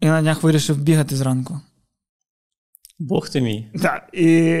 І 0.00 0.06
на 0.06 0.20
днях 0.20 0.42
вирішив 0.42 0.76
бігати 0.76 1.16
зранку. 1.16 1.60
Бог 2.98 3.28
ти 3.28 3.40
мій. 3.40 3.66
Так. 3.82 4.08
І 4.12 4.58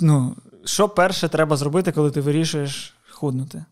ну, 0.00 0.36
що 0.64 0.88
перше 0.88 1.28
треба 1.28 1.56
зробити, 1.56 1.92
коли 1.92 2.10
ти 2.10 2.20
вирішуєш 2.20 2.94
худнути? 3.10 3.64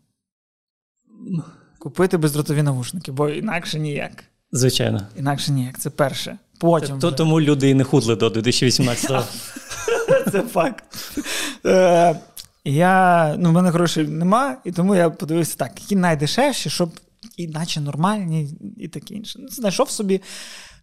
Купити 1.78 2.16
бездротові 2.16 2.62
навушники, 2.62 3.12
бо 3.12 3.28
інакше 3.28 3.78
ніяк. 3.78 4.24
Звичайно. 4.52 5.06
Інакше 5.16 5.52
ніяк. 5.52 5.78
Це 5.78 5.90
перше. 5.90 6.38
Потім. 6.60 6.98
То, 6.98 7.08
вже. 7.08 7.16
тому 7.16 7.40
люди 7.40 7.70
і 7.70 7.74
не 7.74 7.84
худли 7.84 8.16
до 8.16 8.28
2018-го. 8.28 9.24
Це 10.32 10.42
факт. 10.42 10.84
Е, 11.66 12.20
Я, 12.64 13.34
ну, 13.38 13.50
в 13.50 13.52
мене 13.52 13.70
грошей 13.70 14.08
нема, 14.08 14.56
і 14.64 14.72
тому 14.72 14.94
я 14.94 15.10
подивився 15.10 15.56
так, 15.56 15.80
які 15.80 15.96
найдешевші, 15.96 16.70
щоб 16.70 16.90
іначе 17.36 17.80
нормальні 17.80 18.50
і 18.76 18.88
таке 18.88 19.14
інше. 19.14 19.40
Знайшов 19.48 19.90
собі 19.90 20.20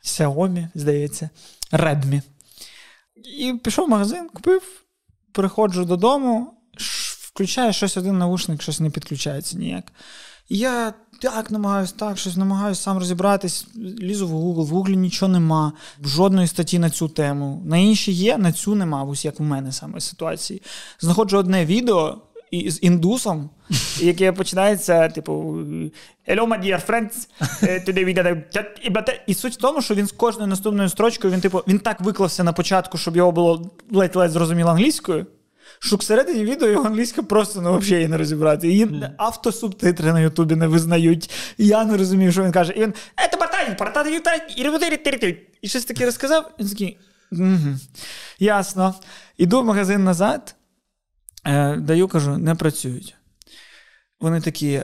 Xiaomi, 0.03 0.67
здається, 0.75 1.29
Redmi. 1.71 2.21
І 3.39 3.53
пішов 3.53 3.85
в 3.85 3.89
магазин, 3.89 4.29
купив, 4.33 4.61
приходжу 5.31 5.83
додому, 5.83 6.53
включаю 7.33 7.73
щось 7.73 7.97
один 7.97 8.17
наушник, 8.17 8.61
щось 8.61 8.79
не 8.79 8.89
підключається 8.89 9.57
ніяк. 9.57 9.91
І 10.49 10.57
я 10.57 10.93
так 11.21 11.51
намагаюся, 11.51 11.93
так, 11.97 12.17
щось 12.17 12.37
намагаюся 12.37 12.81
сам 12.81 12.97
розібратись, 12.97 13.67
лізу 13.75 14.27
в 14.27 14.31
Google, 14.31 14.65
в 14.65 14.73
Google 14.73 14.95
нічого 14.95 15.31
нема, 15.31 15.73
жодної 16.03 16.47
статті 16.47 16.79
на 16.79 16.89
цю 16.89 17.07
тему. 17.07 17.61
На 17.65 17.77
інші 17.77 18.11
є, 18.11 18.37
на 18.37 18.51
цю 18.51 18.75
нема, 18.75 19.03
ось 19.03 19.25
як 19.25 19.39
у 19.39 19.43
мене 19.43 19.71
саме 19.71 20.01
ситуації. 20.01 20.61
Знаходжу 20.99 21.37
одне 21.37 21.65
відео 21.65 22.21
і- 22.53 22.71
з 22.71 22.79
індусом, 22.81 23.49
яке 23.99 24.31
починається, 24.31 25.09
типу, 25.09 25.33
Hello, 26.27 26.47
my 26.47 26.65
dear 26.65 26.85
friends, 26.89 27.27
today 27.63 28.05
we 28.05 28.17
got. 28.17 29.11
І, 29.27 29.33
суть 29.33 29.53
в 29.53 29.57
тому, 29.57 29.81
що 29.81 29.95
він 29.95 30.07
з 30.07 30.11
кожною 30.11 30.47
наступною 30.47 30.89
строчкою, 30.89 31.33
він, 31.33 31.41
типу, 31.41 31.63
він 31.67 31.79
так 31.79 32.01
виклався 32.01 32.43
на 32.43 32.53
початку, 32.53 32.97
щоб 32.97 33.17
його 33.17 33.31
було 33.31 33.71
ледь-ледь 33.91 34.31
зрозуміло 34.31 34.69
англійською. 34.69 35.25
Що 35.79 35.95
всередині 35.95 36.43
відео 36.43 36.69
його 36.69 36.85
англійська 36.85 37.23
просто 37.23 37.61
ну, 37.61 37.77
взагалі 37.77 37.95
її 37.95 38.07
не 38.07 38.17
розібрати. 38.17 38.67
Її 38.67 39.03
автосубтитри 39.17 40.13
на 40.13 40.19
Ютубі 40.19 40.55
не 40.55 40.67
визнають. 40.67 41.29
І 41.57 41.67
я 41.67 41.85
не 41.85 41.97
розумію, 41.97 42.31
що 42.31 42.43
він 42.43 42.51
каже. 42.51 42.73
І 42.73 42.81
він 42.81 42.93
«Ете 43.25 43.37
батай, 43.37 43.77
паратати, 43.77 44.11
ютарі, 44.13 45.37
і 45.61 45.67
щось 45.67 45.85
таке 45.85 46.05
розказав. 46.05 46.51
І 46.57 46.63
він 46.63 46.69
такий. 46.69 46.97
Угу. 47.31 47.77
Ясно. 48.39 48.95
Іду 49.37 49.61
в 49.61 49.65
магазин 49.65 50.03
назад, 50.03 50.55
е, 51.45 51.77
даю, 51.77 52.07
кажу, 52.07 52.37
не 52.37 52.55
працюють. 52.55 53.15
Вони 54.19 54.41
такі, 54.41 54.71
е, 54.73 54.83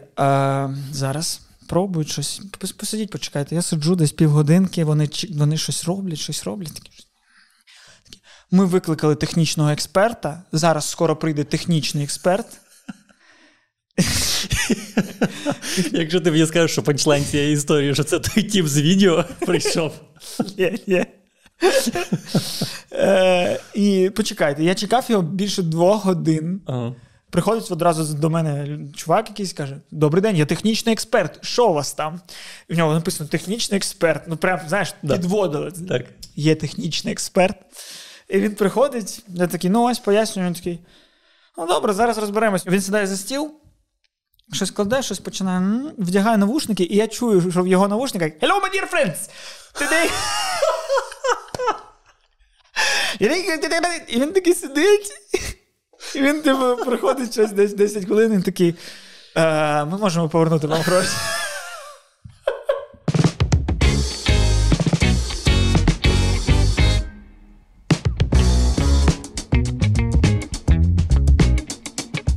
зараз 0.92 1.42
пробують 1.68 2.10
щось. 2.10 2.42
Посидіть, 2.78 3.10
почекайте. 3.10 3.56
Я 3.56 3.62
сиджу 3.62 3.96
десь 3.96 4.12
півгодинки, 4.12 4.84
вони, 4.84 5.10
вони 5.30 5.58
щось 5.58 5.86
роблять, 5.86 6.20
щось 6.20 6.44
роблять. 6.44 6.74
Такі, 6.74 6.90
такі. 6.90 7.08
Ми 8.52 8.66
викликали 8.66 9.16
технічного 9.16 9.70
експерта. 9.70 10.44
Зараз 10.52 10.90
скоро 10.90 11.16
прийде 11.16 11.44
технічний 11.44 12.04
експерт. 12.04 12.48
Якщо 15.92 16.22
ти 16.22 16.32
мені 16.32 16.46
скажеш, 16.46 16.72
що 16.72 16.84
панчлайн 16.84 17.26
цієї 17.26 17.54
історії, 17.54 17.94
що 17.94 18.04
це 18.04 18.20
той 18.20 18.44
тіп 18.44 18.68
з 18.68 18.82
відео 18.82 19.26
прийшов. 19.40 19.94
Е, 22.92 23.60
і 23.74 24.12
почекайте, 24.16 24.64
я 24.64 24.76
чекав 24.76 25.06
його 25.08 25.22
більше 25.22 25.62
двох 25.62 26.06
годин. 26.06 26.62
Ага. 26.66 26.96
Приходить 27.32 27.72
одразу 27.72 28.14
до 28.14 28.30
мене 28.30 28.80
чувак 28.96 29.30
якийсь 29.30 29.54
каже: 29.54 29.78
Добрий 29.92 30.22
день, 30.22 30.36
я 30.36 30.46
технічний 30.46 30.94
експерт. 30.94 31.46
Що 31.46 31.70
у 31.70 31.74
вас 31.74 31.94
там? 31.94 32.22
І 32.68 32.74
в 32.74 32.78
нього 32.78 32.94
написано 32.94 33.30
технічний 33.30 33.78
експерт. 33.78 34.24
Ну, 34.28 34.38
прям, 34.38 34.60
знаєш, 34.68 34.94
Да. 35.04 35.14
підводили. 35.14 35.72
Так. 35.90 36.06
Є 36.36 36.56
технічний 36.56 37.12
експерт. 37.12 37.58
І 38.30 38.40
він 38.40 38.56
приходить, 38.56 39.24
я 39.28 39.48
такий, 39.48 39.70
ну 39.70 39.84
ось 39.84 40.00
пояснюю, 40.00 40.48
він 40.48 40.56
такий. 40.56 40.80
Ну 41.58 41.68
добре, 41.68 41.94
зараз 41.94 42.18
розберемось. 42.18 42.68
Він 42.68 42.82
сідає 42.82 43.08
за 43.08 43.18
стіл, 43.18 43.52
щось 44.54 44.72
кладе, 44.72 45.02
щось 45.02 45.20
починає, 45.20 45.82
вдягає 45.98 46.38
навушники, 46.38 46.84
і 46.84 46.96
я 46.96 47.08
чую, 47.08 47.52
що 47.52 47.64
в 47.64 47.68
його 47.68 47.88
навушниках 47.88 48.32
Hello, 48.32 48.62
my 48.62 48.70
dear 48.74 48.94
friends! 48.94 49.30
Today... 49.76 50.10
І 53.20 53.28
він- 53.28 53.44
І 54.08 54.20
він 54.20 54.34
такий 54.34 54.54
сидить. 54.54 55.12
І 56.16 56.22
він 56.22 56.42
типу, 56.42 56.86
приходить 56.86 57.34
щось 57.34 57.52
десь 57.52 57.74
10 57.74 58.06
хвилин, 58.06 58.40
і 58.40 58.44
такий. 58.44 58.76
«Е, 59.38 59.86
ми 59.86 59.98
можемо 59.98 60.30
повернути 60.30 60.68
вам 60.68 60.82
гроші. 60.82 61.10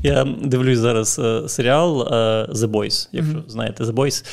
Я 0.04 0.24
дивлюсь 0.44 0.78
зараз 0.78 1.18
е, 1.18 1.48
серіал 1.48 2.02
е, 2.02 2.04
The 2.52 2.66
Boys, 2.70 3.08
якщо 3.12 3.44
знаєте 3.48 3.84
The 3.84 3.92
Boys. 3.92 4.24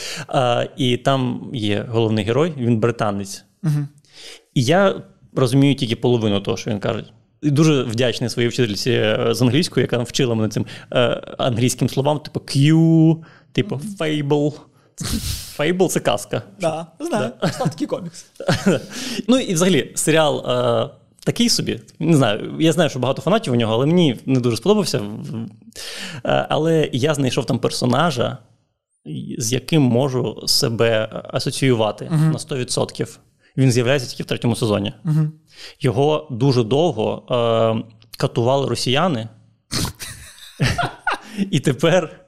Е, 0.64 0.70
і 0.78 0.98
там 0.98 1.50
є 1.54 1.86
головний 1.90 2.26
герой, 2.26 2.54
він 2.58 2.80
британець. 2.80 3.44
І 4.54 4.64
я 4.64 5.02
розумію 5.36 5.76
тільки 5.76 5.96
половину 5.96 6.40
того, 6.42 6.58
що 6.58 6.72
він 6.72 6.80
каже. 6.80 7.04
І 7.42 7.52
дуже 7.52 7.84
вдячний 7.84 8.30
своїй 8.30 8.50
вчительці 8.50 8.92
е, 8.92 9.28
з 9.32 9.42
англійської, 9.42 9.82
яка 9.82 9.98
навчила 9.98 10.36
мене 10.36 10.50
цим 10.50 10.66
е, 10.92 10.98
англійським 11.38 11.90
словам, 11.90 12.20
типу 12.20 12.40
Q, 12.40 13.18
типу 13.52 13.82
fable. 14.00 14.54
Fable– 15.58 15.88
це 15.90 16.00
казка. 16.00 16.42
Да, 16.60 16.88
знаю. 17.00 17.32
Став 17.52 17.70
такий 17.70 17.88
комікс. 17.88 18.26
Ну 19.28 19.38
і 19.38 19.54
взагалі 19.54 19.92
серіал 19.96 20.50
е, 20.50 20.90
такий 21.26 21.50
собі. 21.50 21.80
Не 22.00 22.18
знаю, 22.18 22.56
я 22.60 22.72
знаю, 22.72 22.90
що 22.90 23.00
багато 23.00 23.22
фанатів 23.22 23.54
у 23.54 23.56
нього, 23.56 23.74
але 23.74 23.86
мені 23.86 24.18
не 24.26 24.40
дуже 24.40 24.58
сподобався. 24.58 25.02
Е, 26.26 26.48
але 26.50 26.90
я 26.94 27.14
знайшов 27.14 27.46
там 27.46 27.60
персонажа, 27.60 28.38
з 29.38 29.54
яким 29.54 29.82
можу 29.82 30.44
себе 30.48 31.10
асоціювати 31.34 32.10
на 32.10 32.38
100%. 32.38 33.18
Він 33.58 33.72
з'являється 33.72 34.10
тільки 34.10 34.24
в 34.24 34.26
третьому 34.26 34.56
сезоні. 34.56 34.94
Його 35.80 36.28
дуже 36.32 36.64
довго 36.64 37.24
е, 37.32 37.94
катували 38.18 38.68
росіяни. 38.70 39.28
І 41.52 41.60
тепер 41.60 42.26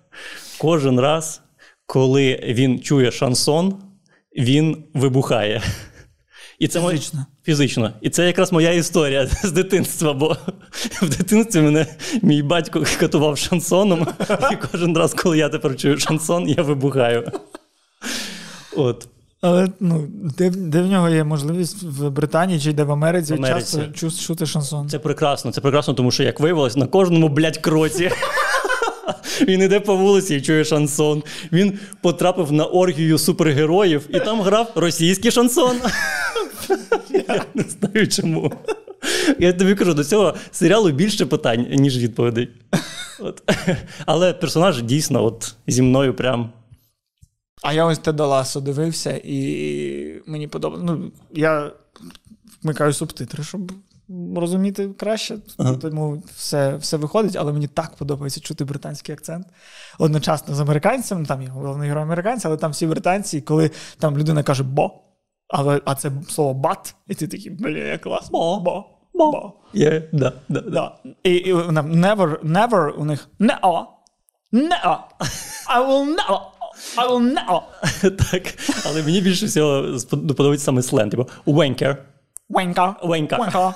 кожен 0.59 0.99
раз, 0.99 1.41
коли 1.85 2.39
він 2.47 2.79
чує 2.79 3.11
шансон, 3.11 3.83
він 4.37 4.83
вибухає. 4.93 5.61
І 6.59 6.67
це 6.67 6.79
моя- 6.79 6.97
Фізично. 6.97 7.25
Фізично. 7.43 7.93
І 8.01 8.09
це 8.09 8.25
якраз 8.27 8.51
моя 8.51 8.71
історія 8.73 9.27
з 9.27 9.51
дитинства, 9.51 10.13
бо 10.13 10.37
в 11.01 11.09
дитинстві 11.17 11.61
мене 11.61 11.85
мій 12.21 12.43
батько 12.43 12.83
катував 12.99 13.37
шансоном, 13.37 14.07
і 14.51 14.55
кожен 14.55 14.97
раз, 14.97 15.13
коли 15.13 15.37
я 15.37 15.49
тепер 15.49 15.75
чую 15.75 15.97
шансон, 15.99 16.49
я 16.49 16.63
вибухаю. 16.63 17.31
От. 18.77 19.07
Але 19.41 19.67
ну, 19.79 20.07
де, 20.37 20.49
де 20.49 20.81
в 20.81 20.87
нього 20.87 21.09
є 21.09 21.23
можливість 21.23 21.83
в 21.83 22.09
Британії 22.09 22.59
чи 22.59 22.73
де 22.73 22.83
в 22.83 22.91
Америці, 22.91 23.33
В 23.33 23.35
Америці. 23.35 23.59
часто 23.59 23.81
чу- 24.07 24.25
чути 24.27 24.45
шансон. 24.45 24.89
Це 24.89 24.99
прекрасно, 24.99 25.51
це 25.51 25.61
прекрасно, 25.61 25.93
тому 25.93 26.11
що, 26.11 26.23
як 26.23 26.39
виявилось, 26.39 26.75
на 26.75 26.85
кожному, 26.87 27.29
блядь, 27.29 27.57
кроці. 27.57 28.11
Він 29.47 29.61
іде 29.61 29.79
по 29.79 29.95
вулиці 29.95 30.35
і 30.35 30.41
чує 30.41 30.65
шансон. 30.65 31.23
Він 31.51 31.79
потрапив 32.01 32.51
на 32.51 32.65
оргію 32.65 33.17
супергероїв 33.17 34.05
і 34.09 34.19
там 34.19 34.41
грав 34.41 34.71
російський 34.75 35.31
шансон. 35.31 35.77
Я 37.09 37.45
не 37.53 37.63
знаю 37.63 38.07
чому. 38.07 38.53
Я 39.39 39.53
тобі 39.53 39.75
кажу, 39.75 39.93
до 39.93 40.03
цього 40.03 40.33
серіалу 40.51 40.91
більше 40.91 41.25
питань, 41.25 41.67
ніж 41.71 41.97
відповідей. 41.97 42.49
От. 43.19 43.41
Але 44.05 44.33
персонаж 44.33 44.81
дійсно 44.81 45.23
от, 45.25 45.55
зі 45.67 45.81
мною 45.81 46.13
прям. 46.13 46.49
А 47.61 47.73
я 47.73 47.85
ось 47.85 47.99
Теда 47.99 48.25
Ласо 48.25 48.61
дивився, 48.61 49.21
і 49.23 50.21
мені 50.25 50.47
подобається. 50.47 50.93
Ну, 50.93 51.11
я 51.31 51.71
вмикаю 52.63 52.93
субтитри, 52.93 53.43
щоб 53.43 53.71
розуміти 54.35 54.89
краще. 54.97 55.37
Тому 55.81 56.23
все, 56.35 56.75
все 56.75 56.97
виходить, 56.97 57.35
але 57.35 57.53
мені 57.53 57.67
так 57.67 57.95
подобається 57.95 58.39
чути 58.39 58.65
британський 58.65 59.13
акцент. 59.13 59.47
Одночасно 59.99 60.55
з 60.55 60.59
американцем, 60.59 61.25
там 61.25 61.41
є 61.41 61.47
головний 61.47 61.89
герой 61.89 62.03
американця, 62.03 62.47
але 62.47 62.57
там 62.57 62.71
всі 62.71 62.87
британці, 62.87 63.37
і 63.37 63.41
коли 63.41 63.71
там 63.99 64.17
людина 64.17 64.43
каже 64.43 64.63
бо, 64.63 64.91
але, 65.47 65.81
а 65.85 65.95
це 65.95 66.11
слово 66.29 66.53
бат, 66.53 66.95
і 67.07 67.15
ти 67.15 67.27
такий, 67.27 67.51
бля, 67.51 67.77
як 67.77 68.01
клас. 68.01 68.29
Бо, 68.31 68.59
бо, 68.59 68.85
бо. 69.13 69.53
Да, 69.73 70.01
да, 70.11 70.33
да. 70.49 70.61
Да. 70.61 70.95
І, 71.23 71.35
і 71.35 71.53
never, 71.53 72.39
never 72.39 72.89
у 72.89 73.05
них 73.05 73.29
не 73.39 73.57
а. 73.61 73.83
Не 74.51 74.81
а. 74.83 74.97
I 75.75 75.87
will 75.87 76.05
never. 76.05 76.60
I 76.97 77.09
will 77.09 77.33
never. 77.33 77.61
Так. 78.31 78.43
Але 78.85 79.03
мені 79.03 79.21
більше 79.21 79.45
всього 79.45 79.81
спод- 79.81 80.27
подобається 80.27 80.65
саме 80.65 80.81
сленг, 80.81 81.11
типу 81.11 81.27
wanker. 81.45 81.97
Венька. 82.49 82.95
Венька. 83.03 83.37
Венька. 83.37 83.73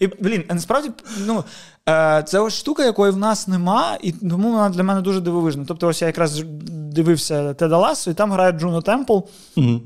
І, 0.00 0.06
блін, 0.06 0.44
насправді, 0.48 0.90
ну, 1.26 1.44
е, 1.88 2.22
це 2.26 2.38
ось 2.38 2.54
штука, 2.58 2.84
якої 2.84 3.12
в 3.12 3.16
нас 3.16 3.48
нема, 3.48 3.98
і 4.02 4.12
тому 4.12 4.52
вона 4.52 4.68
для 4.68 4.82
мене 4.82 5.00
дуже 5.00 5.20
дивовижна. 5.20 5.64
Тобто, 5.68 5.86
ось 5.88 6.02
я 6.02 6.06
якраз 6.06 6.42
дивився 6.70 7.54
Теда 7.54 7.76
Лассо, 7.78 8.10
і 8.10 8.14
там 8.14 8.32
грає 8.32 8.52
Джуно 8.52 8.82
Темпл. 8.82 9.18
Мгм. 9.56 9.80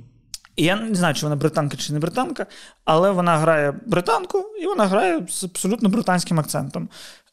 І 0.57 0.65
я 0.65 0.77
не 0.77 0.95
знаю, 0.95 1.15
чи 1.15 1.27
вона 1.27 1.37
британка 1.37 1.77
чи 1.77 1.93
не 1.93 1.99
британка, 1.99 2.47
але 2.85 3.11
вона 3.11 3.37
грає 3.39 3.75
британку, 3.87 4.45
і 4.63 4.67
вона 4.67 4.87
грає 4.87 5.27
з 5.29 5.45
абсолютно 5.45 5.89
британським 5.89 6.41
акцентом. 6.41 6.89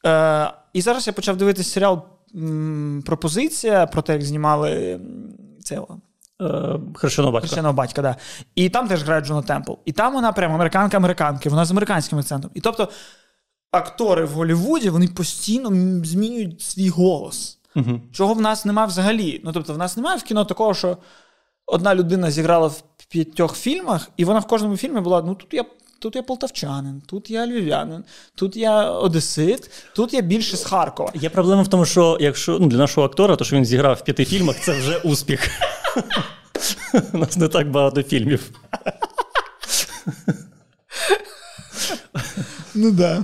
Е, 0.06 0.52
І 0.74 0.82
зараз 0.82 1.08
я 1.08 1.14
почав 1.14 1.38
дивитися 1.38 1.70
серіал 1.70 2.02
Пропозиція 3.06 3.86
про 3.88 4.02
те, 4.02 4.14
як 4.14 4.22
знімали 4.22 5.00
цього. 5.64 6.02
Е, 6.42 6.80
Хрещеного 6.96 7.32
батька. 7.32 7.48
Хрещеного 7.48 7.74
батька, 7.74 8.02
да. 8.02 8.16
І 8.56 8.70
там 8.70 8.88
теж 8.88 9.04
грає 9.04 9.22
Джона 9.22 9.42
Темпл. 9.42 9.74
І 9.86 9.92
там 9.92 10.14
вона 10.14 10.32
прямо 10.32 10.56
американка-американки, 10.56 11.50
вона 11.50 11.66
з 11.66 11.72
американським 11.72 12.20
акцентом. 12.20 12.52
І 12.54 12.62
тобто 12.62 12.90
актори 13.72 14.26
в 14.26 14.32
Голлівуді 14.32 14.90
вони 14.90 15.08
постійно 15.08 15.70
змінюють 16.06 16.62
свій 16.62 16.90
голос. 16.90 17.60
Угу. 17.76 18.02
Чого 18.12 18.34
в 18.34 18.42
нас 18.42 18.66
немає 18.66 18.88
взагалі. 18.88 19.42
Ну 19.44 19.52
тобто, 19.52 19.74
в 19.74 19.78
нас 19.78 19.98
немає 19.98 20.18
в 20.18 20.24
кіно 20.24 20.46
такого, 20.46 20.74
що 20.74 20.98
одна 21.66 21.96
людина 21.96 22.32
зіграла 22.32 22.68
в 22.68 22.82
п'ятьох 23.10 23.58
фільмах, 23.58 24.10
і 24.18 24.26
вона 24.26 24.40
в 24.40 24.48
кожному 24.48 24.78
фільмі 24.78 25.00
була: 25.00 25.22
ну 25.22 25.36
тут 25.36 25.54
я. 25.54 25.66
Тут 26.00 26.16
я 26.16 26.24
полтавчанин, 26.24 27.02
тут 27.06 27.30
я 27.30 27.48
львів'янин, 27.48 28.04
тут 28.36 28.56
я 28.56 28.92
одесит, 28.92 29.72
тут 29.96 30.14
я 30.14 30.22
більше 30.22 30.58
з 30.58 30.64
Харкова. 30.64 31.12
Є 31.16 31.30
проблема 31.30 31.62
в 31.62 31.68
тому, 31.68 31.86
що 31.86 32.18
якщо 32.20 32.60
ну, 32.60 32.68
для 32.68 32.78
нашого 32.78 33.08
актора, 33.08 33.36
то 33.36 33.46
що 33.46 33.56
він 33.56 33.66
зіграв 33.66 33.96
в 33.96 34.04
п'яти 34.04 34.26
фільмах, 34.26 34.60
це 34.60 34.80
вже 34.80 34.98
успіх. 34.98 35.50
У 37.14 37.18
нас 37.18 37.38
не 37.38 37.48
так 37.48 37.72
багато 37.72 38.04
фільмів. 38.04 38.52
Ну 42.76 42.92
да. 42.92 43.24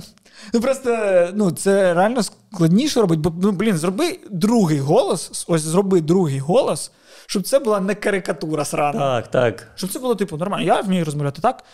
Ну 0.52 0.60
просто 0.60 0.90
ну, 1.34 1.50
це 1.50 1.94
реально 1.94 2.22
складніше 2.22 3.00
робити, 3.00 3.20
бо 3.20 3.32
ну, 3.42 3.52
блін, 3.52 3.76
зроби 3.76 4.18
другий 4.30 4.78
голос, 4.78 5.44
ось 5.48 5.62
зроби 5.62 6.00
другий 6.00 6.38
голос, 6.38 6.90
щоб 7.26 7.42
це 7.42 7.58
була 7.58 7.80
не 7.80 7.94
карикатура 7.94 8.64
срана. 8.64 8.98
Так, 8.98 9.30
так. 9.30 9.72
Щоб 9.74 9.90
це 9.90 9.98
було, 9.98 10.14
типу, 10.14 10.36
нормально. 10.36 10.66
Я 10.66 10.80
вмію 10.80 11.04
розмовляти 11.04 11.42
так. 11.42 11.64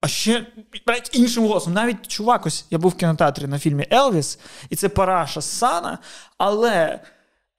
А 0.00 0.08
ще 0.08 0.46
блядь, 0.86 1.10
іншим 1.12 1.44
голосом. 1.44 1.72
Навіть 1.72 2.08
чувак, 2.08 2.46
ось 2.46 2.66
я 2.70 2.78
був 2.78 2.90
в 2.90 2.94
кінотеатрі 2.94 3.46
на 3.46 3.58
фільмі 3.58 3.86
Елвіс, 3.92 4.38
і 4.70 4.76
це 4.76 4.88
Параша 4.88 5.40
Сана, 5.40 5.98
але 6.38 7.00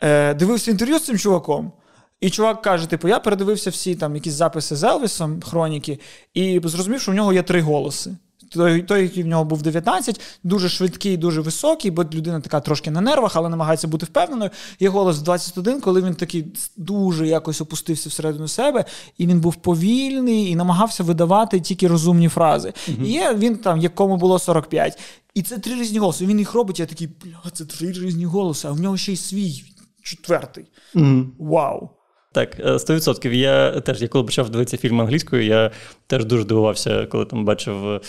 е, 0.02 0.34
дивився 0.34 0.72
інтерв'ю 0.72 1.00
з 1.00 1.06
цим 1.06 1.18
чуваком. 1.18 1.72
І 2.20 2.30
чувак 2.30 2.62
каже: 2.62 2.88
типу, 2.88 3.08
я 3.08 3.20
передивився 3.20 3.70
всі 3.70 3.96
там 3.96 4.16
якісь 4.16 4.34
записи 4.34 4.76
з 4.76 4.84
Елвісом, 4.84 5.42
хроніки, 5.42 6.00
і 6.34 6.62
зрозумів, 6.64 7.02
що 7.02 7.12
в 7.12 7.16
нього 7.16 7.34
є 7.34 7.44
три 7.44 7.62
голоси. 7.62 8.16
Той, 8.50 8.82
той, 8.82 9.02
який 9.02 9.24
в 9.24 9.28
нього 9.28 9.44
був 9.44 9.62
19, 9.62 10.22
дуже 10.44 10.70
швидкий, 10.70 11.18
дуже 11.18 11.42
високий, 11.42 11.92
бо 11.92 12.04
людина 12.04 12.42
така 12.42 12.60
трошки 12.60 12.92
на 12.92 13.02
нервах, 13.02 13.36
але 13.36 13.50
намагається 13.50 13.88
бути 13.88 14.06
впевненою. 14.06 14.52
Є 14.80 14.90
голос 14.90 15.20
21, 15.20 15.82
коли 15.82 16.02
він 16.02 16.16
такий 16.16 16.46
дуже 16.78 17.28
якось 17.28 17.62
опустився 17.62 18.10
всередину 18.10 18.48
себе, 18.48 18.86
і 19.18 19.28
він 19.28 19.40
був 19.40 19.56
повільний 19.56 20.50
і 20.50 20.56
намагався 20.56 21.04
видавати 21.04 21.60
тільки 21.60 21.88
розумні 21.88 22.30
фрази. 22.30 22.74
І 23.06 23.12
є 23.12 23.34
він 23.34 23.58
там, 23.58 23.80
якому 23.80 24.18
було 24.18 24.40
45. 24.40 25.00
І 25.34 25.42
це 25.42 25.58
три 25.58 25.76
різні 25.76 26.00
голоси. 26.00 26.26
Він 26.26 26.40
їх 26.40 26.54
робить, 26.54 26.80
я 26.80 26.86
такий, 26.86 27.08
бля, 27.08 27.52
це 27.54 27.66
три 27.66 27.92
різні 27.92 28.26
голоси, 28.26 28.68
а 28.68 28.72
в 28.72 28.80
нього 28.80 28.98
ще 28.98 29.14
й 29.14 29.18
свій 29.18 29.64
четвертий. 30.04 30.66
Угу. 30.96 31.26
Вау! 31.40 31.90
Так, 32.32 32.60
е, 32.60 32.78
100%. 32.78 33.34
Я 33.34 33.82
теж, 33.82 34.02
я 34.02 34.08
коли 34.08 34.24
почав 34.24 34.50
дивитися 34.50 34.78
фільм 34.78 35.02
англійською, 35.02 35.46
я 35.46 35.72
теж 36.08 36.26
дуже 36.26 36.44
здивувався, 36.44 37.06
коли 37.06 37.26
там 37.26 37.46
бачив. 37.46 38.02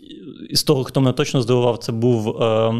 Е, 0.00 0.56
З 0.56 0.62
того, 0.62 0.84
хто 0.84 1.00
мене 1.00 1.12
точно 1.12 1.42
здивував, 1.42 1.78
це 1.78 1.92
був 1.92 2.42
е, 2.42 2.74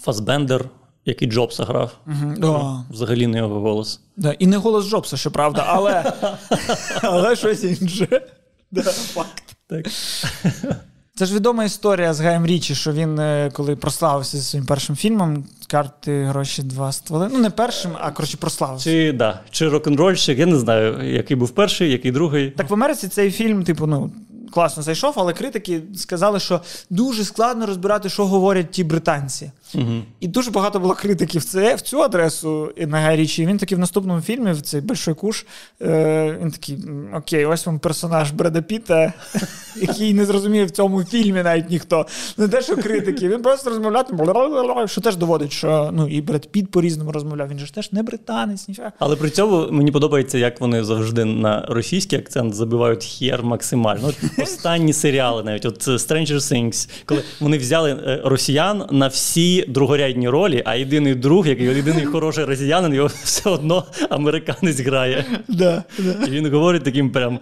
Фасбендер, 0.00 0.64
який 1.04 1.28
Джобса 1.28 1.64
грав. 1.64 1.92
Угу. 2.06 2.84
Взагалі 2.90 3.26
не 3.26 3.38
його 3.38 3.60
голос. 3.60 4.00
Да. 4.16 4.32
І 4.32 4.46
не 4.46 4.56
голос 4.56 4.88
Джобса, 4.88 5.16
що 5.16 5.30
правда, 5.30 5.64
але, 5.66 6.12
але 7.02 7.36
щось 7.36 7.64
інше. 7.64 8.22
Да, 8.70 8.82
факт. 8.82 9.56
Так. 9.66 9.86
Це 11.20 11.26
ж 11.26 11.34
відома 11.34 11.64
історія 11.64 12.14
з 12.14 12.20
Гаєм 12.20 12.46
Річі, 12.46 12.74
що 12.74 12.92
він, 12.92 13.18
е, 13.18 13.50
коли 13.52 13.76
прославився 13.76 14.36
зі 14.36 14.42
своїм 14.42 14.66
першим 14.66 14.96
фільмом, 14.96 15.44
карти 15.68 16.24
гроші 16.24 16.62
два 16.62 16.92
стволи. 16.92 17.28
Ну, 17.32 17.38
не 17.38 17.50
першим, 17.50 17.90
а 18.00 18.10
коротше, 18.10 18.36
прославився. 18.36 18.84
Чи, 18.90 19.12
да, 19.12 19.40
чи 19.50 19.68
рок-н-рольщик, 19.68 20.38
я 20.38 20.46
не 20.46 20.58
знаю, 20.58 21.14
який 21.14 21.36
був 21.36 21.50
перший, 21.50 21.90
який 21.90 22.12
другий. 22.12 22.50
Так 22.50 22.70
в 22.70 22.74
Америці 22.74 23.08
цей 23.08 23.30
фільм, 23.30 23.64
типу, 23.64 23.86
ну. 23.86 24.10
Класно 24.50 24.82
зайшов, 24.82 25.14
але 25.16 25.32
критики 25.32 25.82
сказали, 25.96 26.40
що 26.40 26.60
дуже 26.90 27.24
складно 27.24 27.66
розбирати, 27.66 28.08
що 28.08 28.26
говорять 28.26 28.70
ті 28.70 28.84
британці. 28.84 29.50
Угу. 29.74 30.02
І 30.20 30.28
дуже 30.28 30.50
багато 30.50 30.80
було 30.80 30.94
критиків 30.94 31.40
в, 31.40 31.44
це, 31.44 31.74
в 31.74 31.80
цю 31.80 32.02
адресу 32.02 32.72
на 32.76 33.00
Гай 33.00 33.16
Річі. 33.16 33.46
Він 33.46 33.58
такий 33.58 33.76
в 33.76 33.78
наступному 33.78 34.20
фільмі, 34.20 34.52
в 34.52 34.60
цей 34.60 34.80
Большой 34.80 35.14
Куш, 35.14 35.44
е, 35.82 36.38
він 36.42 36.50
такий: 36.50 36.78
окей, 37.14 37.46
ось 37.46 37.66
вам 37.66 37.78
персонаж 37.78 38.30
Бреда 38.30 38.62
Піта, 38.62 39.12
який 39.76 40.14
не 40.14 40.24
зрозуміє 40.24 40.64
в 40.64 40.70
цьому 40.70 41.04
фільмі 41.04 41.42
навіть 41.42 41.70
ніхто. 41.70 42.06
Не 42.36 42.48
те, 42.48 42.62
що 42.62 42.76
критики. 42.76 43.28
Він 43.28 43.42
просто 43.42 43.70
розмовляв, 43.70 44.90
що 44.90 45.00
теж 45.00 45.16
доводить, 45.16 45.52
що 45.52 45.90
ну, 45.92 46.08
і 46.08 46.20
Бред 46.20 46.50
Піт 46.50 46.70
по-різному 46.70 47.12
розмовляв. 47.12 47.48
Він 47.48 47.58
же 47.58 47.66
ж 47.66 47.74
теж 47.74 47.92
не 47.92 48.02
британець, 48.02 48.68
нічого. 48.68 48.88
Але 48.98 49.16
при 49.16 49.30
цьому 49.30 49.66
мені 49.70 49.90
подобається, 49.90 50.38
як 50.38 50.60
вони 50.60 50.84
завжди 50.84 51.24
на 51.24 51.64
російський 51.68 52.18
акцент 52.18 52.54
забивають 52.54 53.04
хер 53.04 53.42
максимально. 53.42 54.08
От 54.08 54.16
останні 54.42 54.92
серіали, 54.92 55.42
навіть 55.42 55.64
от 55.64 55.88
Stranger 55.88 56.34
Things, 56.34 56.90
коли 57.04 57.22
вони 57.40 57.58
взяли 57.58 57.90
е, 57.90 58.20
росіян 58.24 58.84
на 58.90 59.06
всі 59.06 59.59
другорядні 59.68 60.28
ролі, 60.28 60.62
а 60.64 60.74
єдиний 60.74 61.14
друг, 61.14 61.48
який 61.48 61.66
єдиний 61.66 62.04
хороший 62.04 62.44
росіянин, 62.44 62.94
його 62.94 63.08
все 63.24 63.50
одно 63.50 63.84
американець 64.10 64.80
грає. 64.80 65.24
Да, 65.48 65.84
да. 65.98 66.26
І 66.26 66.30
він 66.30 66.50
говорить 66.50 66.84
таким 66.84 67.10
прям. 67.10 67.38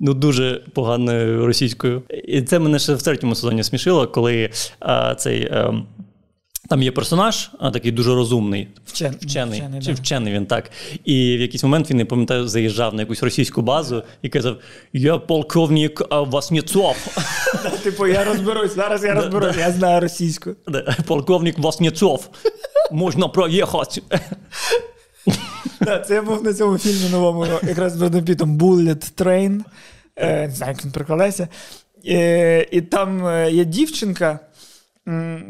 Ну, 0.00 0.14
дуже 0.14 0.62
поганою 0.72 1.46
російською. 1.46 2.02
І 2.24 2.42
це 2.42 2.58
мене 2.58 2.78
ще 2.78 2.94
в 2.94 3.02
третьому 3.02 3.34
сезоні 3.34 3.64
смішило, 3.64 4.08
коли 4.08 4.50
а, 4.80 5.14
цей. 5.14 5.46
А, 5.46 5.72
там 6.68 6.82
є 6.82 6.90
персонаж, 6.90 7.50
а, 7.58 7.70
такий 7.70 7.92
дуже 7.92 8.14
розумний, 8.14 8.68
Вчен- 8.86 9.14
вчений, 9.20 9.60
вчений, 9.60 9.80
чи 9.82 9.92
да. 9.92 10.00
вчений 10.00 10.32
він 10.32 10.46
так. 10.46 10.70
І 11.04 11.36
в 11.36 11.40
якийсь 11.40 11.62
момент 11.62 11.90
він, 11.90 11.96
не 11.96 12.04
пам'ятаю, 12.04 12.48
заїжджав 12.48 12.94
на 12.94 13.02
якусь 13.02 13.22
російську 13.22 13.62
базу 13.62 14.02
і 14.22 14.28
казав: 14.28 14.56
Я 14.92 15.18
полковник 15.18 16.02
Васнєцов. 16.10 16.96
Типу, 17.82 18.06
я 18.06 18.24
розберусь, 18.24 18.74
зараз 18.74 19.04
я 19.04 19.14
розберусь, 19.14 19.56
я 19.56 19.70
знаю 19.72 20.00
російську. 20.00 20.50
Полковник 21.06 21.58
Васнєцов. 21.58 22.28
Можна 22.92 23.28
проїхати. 23.28 24.02
Це 26.06 26.14
я 26.14 26.22
був 26.22 26.44
на 26.44 26.54
цьому 26.54 26.78
фільмі 26.78 27.10
новому, 27.10 27.46
якраз 27.62 27.92
з 27.92 27.96
Бредом 27.96 28.24
Пітом 28.24 28.58
Bullet 28.58 29.22
Train. 29.22 29.60
Е, 30.16 30.46
не 30.48 30.54
знаю, 30.54 30.72
як 30.72 30.84
він 30.84 30.92
прикладається. 30.92 31.48
Е, 32.08 32.66
і 32.70 32.80
там 32.80 33.26
е, 33.26 33.50
є 33.52 33.64
дівчинка, 33.64 34.38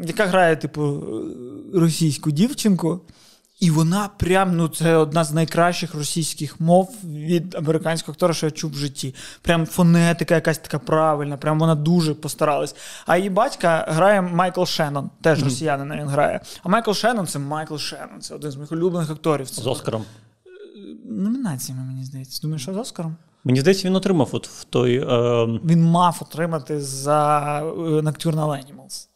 яка 0.03 0.25
грає, 0.25 0.55
типу, 0.55 0.83
е, 0.83 1.79
російську 1.79 2.31
дівчинку. 2.31 3.01
І 3.59 3.71
вона 3.71 4.09
прям, 4.17 4.57
ну, 4.57 4.67
це 4.67 4.95
одна 4.95 5.23
з 5.23 5.31
найкращих 5.31 5.95
російських 5.95 6.59
мов 6.59 6.95
від 7.03 7.55
американського 7.55 8.13
актора, 8.13 8.33
що 8.33 8.45
я 8.45 8.51
чув 8.51 8.71
в 8.71 8.75
житті. 8.75 9.15
Прям 9.41 9.65
фонетика 9.65 10.35
якась 10.35 10.57
така 10.57 10.79
правильна, 10.79 11.37
прям 11.37 11.59
вона 11.59 11.75
дуже 11.75 12.13
постаралась. 12.13 12.75
А 13.05 13.17
її 13.17 13.29
батька 13.29 13.85
грає 13.89 14.21
Майкл 14.21 14.63
Шеннон, 14.63 15.09
теж 15.21 15.43
росіянина 15.43 15.97
він 15.97 16.07
грає. 16.07 16.39
А 16.63 16.69
Майкл 16.69 16.91
Шеннон 16.91 17.27
це 17.27 17.39
Майкл 17.39 17.75
Шеннон, 17.77 18.21
це 18.21 18.35
один 18.35 18.51
з 18.51 18.55
моїх 18.55 18.71
улюблених 18.71 19.09
акторів. 19.11 19.49
Це 19.49 19.61
З 19.61 19.67
Оскаром. 19.67 20.05
номінаціями, 21.05 21.83
мені 21.83 22.05
здається. 22.05 22.41
Думаєш, 22.41 22.61
що 22.61 22.73
з 22.73 22.77
Оскаром? 22.77 23.15
Мені 23.43 23.59
здається, 23.59 23.87
він 23.87 23.95
отримав 23.95 24.29
от 24.31 24.47
в 24.47 24.63
той. 24.63 24.97
Е, 24.97 25.59
Він 25.65 25.83
мав 25.83 26.17
отримати 26.21 26.81
за 26.81 27.59
е, 27.59 27.65
Nocturnal 28.01 28.49
Animals. 28.49 29.07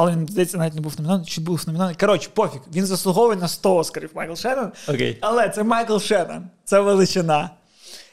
Але 0.00 0.12
він, 0.12 0.28
здається, 0.28 0.58
навіть 0.58 0.74
не 0.74 0.80
був 0.80 0.94
номінований. 0.98 1.26
Чи 1.26 1.40
був 1.40 1.62
номінований? 1.66 1.96
Коротше, 2.00 2.30
пофіг. 2.34 2.60
Він 2.74 2.86
заслуговує 2.86 3.36
на 3.36 3.48
100 3.48 3.76
Оскарів 3.76 4.10
Майкл 4.14 4.34
Шеннон. 4.34 4.72
Окей. 4.88 5.18
Але 5.20 5.48
це 5.48 5.62
Майкл 5.62 5.98
Шеннон. 5.98 6.44
Це 6.64 6.80
величина. 6.80 7.50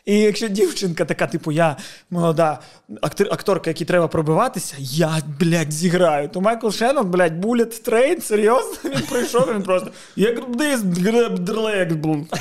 І 0.05 0.19
якщо 0.19 0.47
дівчинка 0.47 1.05
така, 1.05 1.27
типу, 1.27 1.51
я 1.51 1.77
молода 2.09 2.59
актор, 3.01 3.27
акторка, 3.31 3.69
якій 3.69 3.85
треба 3.85 4.07
пробиватися, 4.07 4.75
я, 4.79 5.17
блядь, 5.39 5.71
зіграю. 5.71 6.29
То 6.29 6.41
Майкл 6.41 6.69
Шеннон, 6.69 7.11
блядь, 7.11 7.39
булет 7.39 7.83
трейн, 7.83 8.21
серйозно, 8.21 8.77
він 8.85 9.01
прийшов, 9.09 9.53
він 9.55 9.63
просто 9.63 9.91
як. 10.15 10.39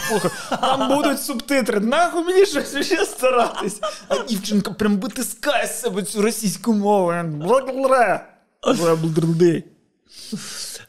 Слухай, 0.08 0.30
Там 0.60 0.88
будуть 0.96 1.22
субтитри. 1.22 1.80
Нахуй 1.80 2.24
мені 2.24 2.46
щось 2.46 2.86
ще 2.86 3.04
старатись. 3.04 3.80
А 4.08 4.18
дівчинка 4.18 4.70
прям 4.70 4.96
витискає 4.96 5.66
з 5.66 5.80
себе 5.80 6.02
цю 6.02 6.22
російську 6.22 6.72
мову. 6.72 7.10
Бла-бла-бла. 7.10 8.34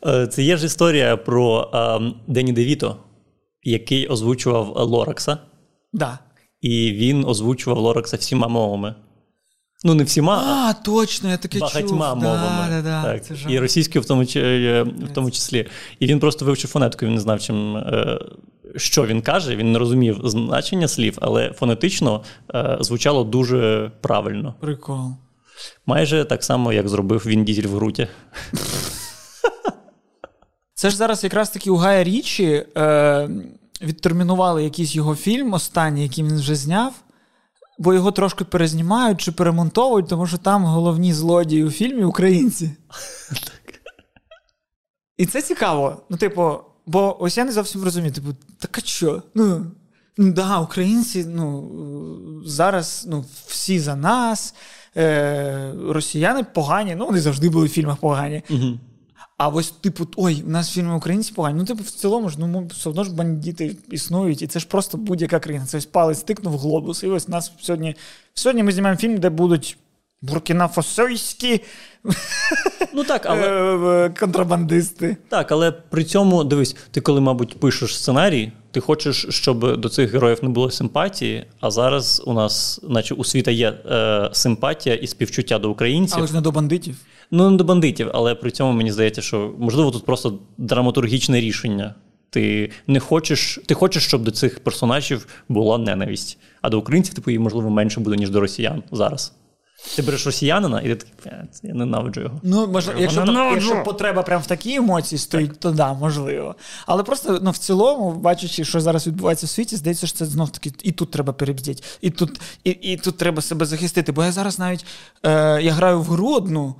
Е, 0.07 0.27
Це 0.27 0.43
є 0.43 0.57
ж 0.57 0.65
історія 0.65 1.17
про 1.17 1.71
е, 1.73 2.13
Дені 2.27 2.51
Девіто, 2.53 2.97
який 3.63 4.07
озвучував 4.07 4.89
Лоракса, 4.89 5.37
Да. 5.93 6.19
і 6.61 6.91
він 6.91 7.25
озвучував 7.25 7.77
Лоракса 7.79 8.17
всіма 8.17 8.47
мовами. 8.47 8.95
Ну, 9.83 9.93
не 9.93 10.03
всіма, 10.03 10.43
а 10.47 10.69
А, 10.69 10.73
точно, 10.73 11.29
я 11.29 11.37
таке 11.37 11.59
чув. 11.59 11.67
багатьма 11.73 12.15
мовами. 12.15 12.67
Да, 12.69 12.81
да, 12.81 12.81
да. 12.81 13.03
так. 13.03 13.25
Це. 13.25 13.35
І 13.49 13.59
російською 13.59 14.01
в 14.01 14.05
тому, 14.05 14.23
е, 14.35 14.83
в 14.83 15.13
тому 15.13 15.31
числі. 15.31 15.67
І 15.99 16.07
він 16.07 16.19
просто 16.19 16.45
вивчив 16.45 16.71
фонетку, 16.71 17.05
він 17.05 17.13
не 17.13 17.19
знав, 17.21 17.39
чим, 17.41 17.83
що 18.75 19.05
він 19.05 19.21
каже, 19.21 19.55
він 19.55 19.71
не 19.71 19.79
розумів 19.79 20.19
значення 20.23 20.87
слів, 20.87 21.17
але 21.21 21.53
фонетично 21.53 22.23
звучало 22.79 23.23
дуже 23.23 23.91
правильно. 24.01 24.55
Прикол. 24.59 25.11
Майже 25.85 26.25
так 26.25 26.43
само, 26.43 26.73
як 26.73 26.89
зробив 26.89 27.23
він 27.25 27.45
Дізель 27.45 27.67
в 27.67 27.75
Груті. 27.75 28.07
Це 30.73 30.89
ж 30.89 30.97
зараз 30.97 31.23
якраз 31.23 31.49
таки 31.49 31.69
у 31.69 31.75
Гая 31.75 32.03
Річі 32.03 32.65
е, 32.77 33.29
відтермінували 33.81 34.63
якийсь 34.63 34.95
його 34.95 35.15
фільм, 35.15 35.53
останній, 35.53 36.03
який 36.03 36.23
він 36.23 36.35
вже 36.35 36.55
зняв, 36.55 36.93
бо 37.79 37.93
його 37.93 38.11
трошки 38.11 38.43
перезнімають 38.43 39.21
чи 39.21 39.31
перемонтовують, 39.31 40.07
тому 40.07 40.27
що 40.27 40.37
там 40.37 40.65
головні 40.65 41.13
злодії 41.13 41.63
у 41.63 41.71
фільмі 41.71 42.03
українці. 42.03 42.71
І 45.17 45.25
це 45.25 45.41
цікаво. 45.41 46.01
Ну, 46.09 46.17
типу, 46.17 46.59
бо 46.85 47.23
ось 47.23 47.37
я 47.37 47.45
не 47.45 47.51
зовсім 47.51 47.83
розумію, 47.83 48.13
типу, 48.13 48.27
так 48.59 48.77
а 48.77 48.81
що? 48.81 49.23
Ну, 49.35 49.65
ну 50.17 50.33
да, 50.33 50.59
українці, 50.59 51.25
ну, 51.25 51.71
зараз 52.45 53.05
ну, 53.09 53.25
всі 53.47 53.79
за 53.79 53.95
нас, 53.95 54.55
е, 54.97 55.71
росіяни 55.89 56.43
погані, 56.43 56.95
ну, 56.95 57.05
вони 57.05 57.19
завжди 57.19 57.49
були 57.49 57.65
в 57.65 57.69
фільмах 57.69 57.97
погані. 57.97 58.43
Угу. 58.49 58.79
А 59.37 59.49
ось, 59.49 59.71
типу, 59.71 60.07
ой, 60.15 60.43
у 60.47 60.49
нас 60.49 60.71
фільми 60.71 60.95
українці 60.95 61.33
погані. 61.33 61.59
Ну, 61.59 61.65
типу, 61.65 61.83
в 61.83 61.89
цілому 61.89 62.29
ж 62.29 62.35
ну, 62.39 62.67
все 62.71 62.89
одно 62.89 63.03
ж 63.03 63.15
бандити 63.15 63.75
існують, 63.91 64.41
і 64.41 64.47
це 64.47 64.59
ж 64.59 64.67
просто 64.67 64.97
будь-яка 64.97 65.39
країна. 65.39 65.65
Це 65.65 65.77
ось 65.77 65.85
палець 65.85 66.23
тикнув 66.23 66.57
глобус. 66.57 67.03
І 67.03 67.07
ось 67.07 67.27
нас 67.27 67.51
сьогодні. 67.59 67.95
Сьогодні 68.33 68.63
ми 68.63 68.71
знімаємо 68.71 68.99
фільм, 68.99 69.17
де 69.17 69.29
будуть 69.29 69.77
буркінафосойські 70.25 71.61
ну, 72.93 73.03
так, 73.03 73.25
але... 73.25 74.09
контрабандисти. 74.19 75.17
Так, 75.29 75.51
але 75.51 75.71
при 75.71 76.03
цьому 76.03 76.43
дивись, 76.43 76.75
ти 76.91 77.01
коли, 77.01 77.21
мабуть, 77.21 77.59
пишеш 77.59 77.97
сценарій, 77.97 78.51
ти 78.71 78.79
хочеш, 78.79 79.25
щоб 79.29 79.77
до 79.77 79.89
цих 79.89 80.13
героїв 80.13 80.39
не 80.41 80.49
було 80.49 80.71
симпатії. 80.71 81.45
А 81.59 81.71
зараз 81.71 82.23
у 82.25 82.33
нас, 82.33 82.81
наче 82.89 83.13
у 83.13 83.23
світа 83.23 83.51
є 83.51 83.69
е, 83.69 84.29
симпатія 84.33 84.95
і 84.95 85.07
співчуття 85.07 85.59
до 85.59 85.71
українців. 85.71 86.17
Але 86.17 86.27
ж 86.27 86.33
не 86.33 86.41
до 86.41 86.51
бандитів. 86.51 86.95
Ну, 87.31 87.51
не 87.51 87.57
до 87.57 87.63
бандитів, 87.63 88.09
але 88.13 88.35
при 88.35 88.51
цьому 88.51 88.73
мені 88.73 88.91
здається, 88.91 89.21
що 89.21 89.53
можливо 89.57 89.91
тут 89.91 90.05
просто 90.05 90.39
драматургічне 90.57 91.41
рішення. 91.41 91.95
Ти 92.29 92.71
не 92.87 92.99
хочеш, 92.99 93.59
ти 93.65 93.73
хочеш, 93.73 94.03
щоб 94.03 94.23
до 94.23 94.31
цих 94.31 94.59
персонажів 94.59 95.27
була 95.49 95.77
ненависть, 95.77 96.37
а 96.61 96.69
до 96.69 96.79
українців, 96.79 97.13
типу, 97.13 97.31
її, 97.31 97.39
можливо, 97.39 97.69
менше 97.69 97.99
буде, 97.99 98.15
ніж 98.15 98.29
до 98.29 98.39
росіян 98.39 98.83
зараз. 98.91 99.33
Ти 99.95 100.01
береш 100.01 100.25
росіянина, 100.25 100.81
і 100.81 100.95
ти 100.95 100.95
такий, 100.95 101.39
я 101.63 101.73
ненавиджу 101.73 102.21
його. 102.21 102.39
Ну, 102.43 102.67
може, 102.67 102.95
якщо, 102.97 103.25
так, 103.25 103.51
якщо 103.53 103.83
потреба 103.83 104.23
прямо 104.23 104.41
в 104.41 104.47
такій 104.47 104.75
емоції 104.75 105.19
стоїть, 105.19 105.49
так. 105.49 105.57
то 105.57 105.71
да, 105.71 105.93
можливо. 105.93 106.55
Але 106.85 107.03
просто 107.03 107.39
ну, 107.41 107.51
в 107.51 107.57
цілому, 107.57 108.11
бачачи, 108.11 108.65
що 108.65 108.81
зараз 108.81 109.07
відбувається 109.07 109.45
в 109.45 109.49
світі, 109.49 109.75
здається, 109.75 110.07
що 110.07 110.17
це 110.17 110.25
знов 110.25 110.49
таки 110.49 110.71
і 110.83 110.91
тут 110.91 111.11
треба 111.11 111.33
перебздіти, 111.33 111.83
і 112.01 112.09
тут 112.09 112.41
і, 112.63 112.69
і 112.69 112.97
тут 112.97 113.17
треба 113.17 113.41
себе 113.41 113.65
захистити. 113.65 114.11
Бо 114.11 114.23
я 114.23 114.31
зараз 114.31 114.59
навіть 114.59 114.85
е, 115.23 115.61
я 115.61 115.71
граю 115.71 116.01
в 116.01 116.05
гру 116.05 116.33
одну. 116.33 116.75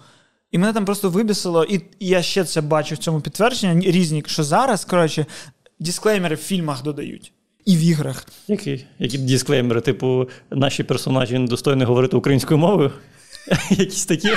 І 0.52 0.58
мене 0.58 0.74
там 0.74 0.86
просто 0.86 1.10
вибісило, 1.10 1.64
і 1.64 1.82
я 2.00 2.22
ще 2.22 2.44
це 2.44 2.62
бачу 2.62 2.96
в 2.96 2.98
цьому 2.98 3.22
підтвердженні 3.22 3.92
різні, 3.92 4.24
що 4.28 4.44
зараз, 4.44 4.86
коротше, 4.86 5.26
дисклеймери 5.80 6.36
в 6.36 6.40
фільмах 6.40 6.84
додають. 6.84 7.34
І 7.66 7.78
в 7.78 7.80
іграх. 7.80 8.26
Які 8.48 8.86
Які 9.00 9.18
дисклеймери? 9.18 9.82
Типу, 9.82 10.30
наші 10.52 10.84
персонажі 10.84 11.40
недостойні 11.40 11.84
говорити 11.84 12.18
українською 12.18 12.58
мовою? 12.58 12.92
Якісь 13.70 14.06
такі. 14.06 14.30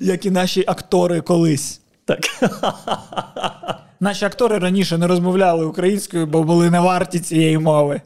Як 0.00 0.26
і 0.26 0.30
наші 0.30 0.64
актори 0.66 1.20
колись. 1.20 1.80
Так. 2.04 2.20
Наші 4.00 4.24
актори 4.24 4.58
раніше 4.58 4.98
не 4.98 5.06
розмовляли 5.06 5.64
українською, 5.66 6.26
бо 6.26 6.42
були 6.42 6.70
не 6.70 6.80
варті 6.80 7.20
цієї 7.20 7.58
мови. 7.58 8.00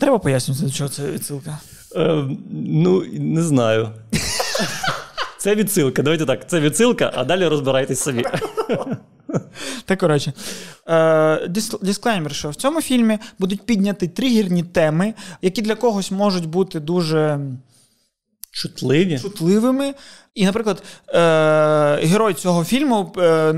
Треба 0.00 0.18
пояснювати, 0.18 0.66
до 0.66 0.72
чого 0.72 0.90
це 0.90 1.10
відсилка. 1.10 1.58
Е, 1.96 2.24
ну, 2.50 3.04
не 3.12 3.42
знаю. 3.42 3.88
Це 5.44 5.54
відсилка. 5.54 6.02
Давайте 6.02 6.26
так. 6.26 6.48
Це 6.48 6.60
відсилка, 6.60 7.10
а 7.14 7.24
далі 7.24 7.46
розбирайтесь 7.46 8.00
самі. 8.00 8.24
Так, 9.84 9.98
коротше, 9.98 10.32
е, 10.88 11.48
дисклеймер, 11.82 12.34
що 12.34 12.50
в 12.50 12.54
цьому 12.54 12.82
фільмі 12.82 13.18
будуть 13.38 13.62
підняті 13.62 14.08
тригерні 14.08 14.62
теми, 14.62 15.14
які 15.42 15.62
для 15.62 15.74
когось 15.74 16.10
можуть 16.10 16.46
бути 16.46 16.80
дуже 16.80 17.40
чутливі. 18.50 19.18
чутливими. 19.18 19.94
І, 20.34 20.44
наприклад, 20.44 20.82
е, 21.08 21.16
герой 22.06 22.34
цього 22.34 22.64
фільму 22.64 23.12
е, 23.18 23.54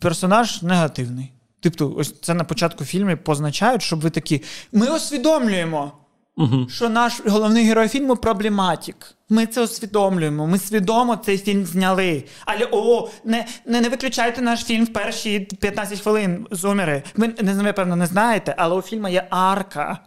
персонаж 0.00 0.62
негативний. 0.62 1.32
Тобто, 1.60 1.94
ось 1.96 2.14
це 2.20 2.34
на 2.34 2.44
початку 2.44 2.84
фільму 2.84 3.16
позначають, 3.16 3.82
щоб 3.82 4.00
ви 4.00 4.10
такі. 4.10 4.42
Ми 4.72 4.96
усвідомлюємо, 4.96 5.92
угу. 6.36 6.68
що 6.68 6.88
наш 6.88 7.20
головний 7.26 7.64
герой 7.64 7.88
фільму 7.88 8.16
проблематик. 8.16 9.14
Ми 9.28 9.46
це 9.46 9.62
усвідомлюємо. 9.62 10.46
Ми 10.46 10.58
свідомо 10.58 11.16
цей 11.16 11.38
фільм 11.38 11.66
зняли. 11.66 12.24
Але 12.44 12.68
о, 12.72 13.08
не 13.24 13.46
не, 13.66 13.80
не 13.80 13.88
виключайте 13.88 14.42
наш 14.42 14.64
фільм 14.64 14.84
в 14.84 14.92
перші 14.92 15.40
15 15.40 16.00
хвилин 16.00 16.46
зумери. 16.50 17.02
Ви 17.14 17.28
не 17.42 17.72
певно 17.72 17.96
не 17.96 18.06
знаєте, 18.06 18.54
але 18.58 18.76
у 18.76 18.82
фільму 18.82 19.08
є 19.08 19.26
арка. 19.30 19.98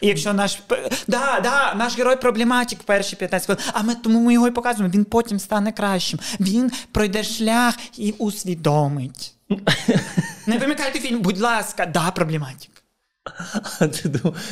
І 0.00 0.06
якщо 0.06 0.32
наш 0.32 0.58
да, 1.06 1.40
да, 1.42 1.74
наш 1.74 1.98
герой 1.98 2.16
проблематик 2.16 2.82
перші 2.82 3.16
15 3.16 3.46
хвилин, 3.46 3.62
а 3.72 3.82
ми 3.82 3.94
тому 3.94 4.20
ми 4.20 4.32
його 4.32 4.48
і 4.48 4.50
показуємо. 4.50 4.92
Він 4.94 5.04
потім 5.04 5.38
стане 5.38 5.72
кращим. 5.72 6.20
Він 6.40 6.72
пройде 6.92 7.24
шлях 7.24 7.74
і 7.96 8.14
усвідомить. 8.18 9.34
Не 10.46 10.58
вимикайте 10.58 10.98
фільм, 10.98 11.20
будь 11.20 11.40
ласка, 11.40 11.86
да, 11.86 12.10
проблематик. 12.10 12.75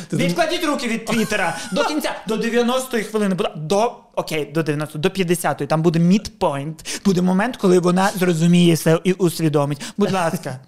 Ти 0.09 0.17
Відкладіть 0.17 0.65
руки 0.65 0.89
від 0.89 1.07
Твіттера 1.07 1.57
до 1.73 1.85
кінця, 1.85 2.15
до 2.29 2.37
90-ї 2.37 3.05
хвилини. 3.05 3.37
До 3.57 3.97
окей, 4.15 4.45
до 4.55 4.63
90 4.63 4.99
до 4.99 5.09
50-ї. 5.09 5.67
Там 5.67 5.83
буде 5.83 5.99
мідпойнт. 5.99 7.01
Буде 7.05 7.23
момент, 7.23 7.57
коли 7.57 7.79
вона 7.79 8.11
зрозуміє 8.15 8.75
все 8.75 8.99
і 9.05 9.13
усвідомить. 9.13 9.83
Будь 9.97 10.13
ласка. 10.13 10.61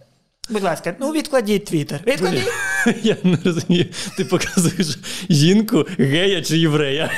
Будь 0.49 0.63
ласка, 0.63 0.95
ну 1.01 1.13
відкладіть 1.13 1.65
твіттер. 1.65 2.01
Відкладіть. 2.07 2.49
Я 3.03 3.17
не 3.23 3.39
розумію. 3.45 3.87
Ти 4.17 4.25
показуєш 4.25 4.99
жінку, 5.31 5.85
гея 5.99 6.43
чи 6.43 6.59
єврея. 6.59 7.11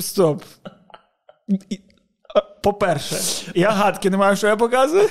Стоп. 0.00 0.42
По-перше, 2.62 3.16
я 3.54 3.70
гадки 3.70 4.10
не 4.10 4.16
маю, 4.16 4.36
що 4.36 4.46
я 4.46 4.56
показую. 4.56 5.08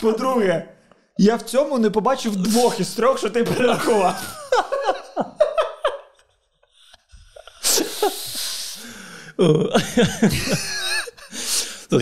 По-друге, 0.00 0.68
я 1.18 1.36
в 1.36 1.42
цьому 1.42 1.78
не 1.78 1.90
побачив 1.90 2.36
двох 2.36 2.80
із 2.80 2.88
трьох, 2.88 3.18
що 3.18 3.30
ти 3.30 3.44
перерахував. 3.44 4.14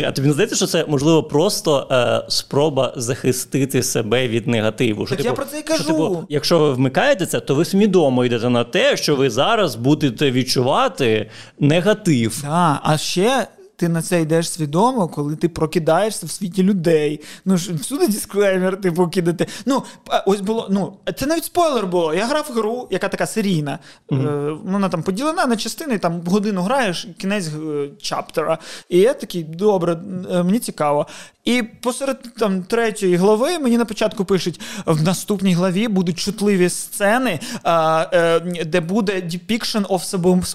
А 0.06 0.12
тобі 0.12 0.28
не 0.28 0.32
здається, 0.32 0.56
що 0.56 0.66
це 0.66 0.85
можливо 0.88 1.23
просто 1.23 1.88
е, 1.90 2.23
спроба 2.28 2.92
захистити 2.96 3.82
себе 3.82 4.28
від 4.28 4.46
негативу? 4.46 5.06
Що, 5.06 5.16
так 5.16 5.25
типу, 5.25 5.28
я 5.28 5.35
про 5.35 5.44
це 5.44 5.58
й 5.58 5.62
кажу. 5.62 5.82
Що, 5.82 5.92
типу, 5.92 6.26
якщо 6.28 6.58
ви 6.58 6.73
вмикаєте 6.73 7.26
це, 7.26 7.40
то 7.40 7.54
ви 7.54 7.64
свідомо 7.64 8.25
йдете 8.25 8.50
на 8.50 8.64
те, 8.64 8.96
що 8.96 9.16
ви 9.16 9.30
зараз 9.30 9.75
будете 9.75 10.30
відчувати 10.30 11.30
негатив. 11.58 12.42
Так, 12.42 12.80
а 12.82 12.99
ще 12.99 13.46
ти 13.76 13.88
на 13.88 14.02
це 14.02 14.21
йдеш 14.21 14.50
свідомо, 14.50 15.09
коли 15.09 15.37
ти 15.37 15.49
прокидаєшся 15.49 16.26
в 16.26 16.30
світі 16.30 16.62
людей. 16.62 17.21
Ну 17.45 17.56
ж 17.56 17.75
всюди 17.75 18.06
дисклеймер, 18.06 18.80
типу, 18.80 19.09
кидати. 19.09 19.47
Ну, 19.66 19.83
ось 20.26 20.40
було. 20.40 20.68
Ну, 20.71 20.97
це 21.16 21.26
навіть 21.26 21.45
спойлер 21.45 21.87
було. 21.87 22.14
Я 22.14 22.26
грав 22.26 22.47
в 22.50 22.52
гру, 22.52 22.88
яка 22.90 23.09
така 23.09 23.26
серійна. 23.26 23.78
Mm-hmm. 24.09 24.49
Е, 24.49 24.59
вона 24.64 24.88
там 24.88 25.02
поділена 25.02 25.47
на 25.47 25.56
частини, 25.56 25.99
там 25.99 26.21
годину 26.26 26.62
граєш, 26.62 27.09
кінець 27.18 27.49
е, 27.49 27.88
чаптера. 28.00 28.59
І 28.88 28.99
я 28.99 29.14
такий, 29.14 29.42
добре, 29.45 29.92
е, 30.30 30.42
мені 30.42 30.59
цікаво. 30.59 31.06
І 31.45 31.62
посеред 31.62 32.23
там 32.38 32.64
третьої 32.64 33.16
глави 33.16 33.59
мені 33.59 33.78
на 33.78 33.85
початку 33.85 34.25
пишуть: 34.25 34.61
в 34.87 35.02
наступній 35.02 35.54
главі 35.54 35.88
будуть 35.88 36.18
чутливі 36.18 36.68
сцени, 36.68 37.40
е, 37.66 38.40
де 38.64 38.80
буде 38.80 39.12
depiction 39.12 39.87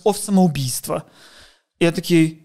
of 0.04 0.14
самоубійства. 0.14 1.02
Я 1.80 1.92
такий. 1.92 2.41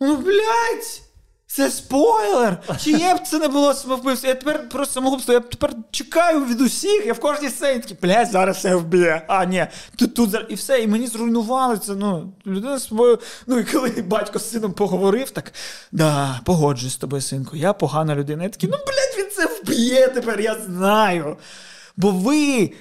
Ну, 0.00 0.16
блядь! 0.16 1.02
Це 1.46 1.70
спойлер! 1.70 2.62
Чи 2.80 2.90
є 2.90 3.14
б 3.14 3.20
це 3.26 3.38
не 3.38 3.48
було 3.48 3.74
самовбивство? 3.74 4.28
Я 4.28 4.34
тепер 4.34 4.68
про 4.68 4.86
самогубство, 4.86 5.34
я 5.34 5.40
тепер 5.40 5.72
чекаю 5.90 6.44
від 6.44 6.60
усіх, 6.60 7.06
я 7.06 7.12
в 7.12 7.20
кожній 7.20 7.48
сцені 7.48 7.80
такий, 7.80 7.96
блядь, 8.02 8.30
зараз 8.30 8.56
все 8.56 8.74
вб'є. 8.74 9.22
А, 9.28 9.44
ні, 9.44 9.66
тут 9.96 10.14
тут 10.14 10.36
і 10.48 10.54
все, 10.54 10.82
і 10.82 10.86
мені 10.86 11.06
зруйнували 11.06 11.78
це. 11.78 11.94
Ну, 11.94 12.32
людина 12.46 12.78
з 12.78 12.86
собою. 12.86 13.18
Ну 13.46 13.58
і 13.58 13.64
коли 13.64 13.88
батько 13.90 14.38
з 14.38 14.50
сином 14.50 14.72
поговорив, 14.72 15.30
так 15.30 15.52
да, 15.92 16.40
погоджуюсь 16.44 16.94
з 16.94 16.96
тобою, 16.96 17.22
синку, 17.22 17.56
я 17.56 17.72
погана 17.72 18.14
людина. 18.14 18.42
Я 18.42 18.48
такий, 18.48 18.70
ну, 18.72 18.76
блядь, 18.76 19.24
він 19.24 19.30
це 19.36 19.46
вб'є 19.46 20.08
тепер, 20.08 20.40
я 20.40 20.54
знаю. 20.54 21.36
Бо 21.96 22.10
ви 22.10 22.72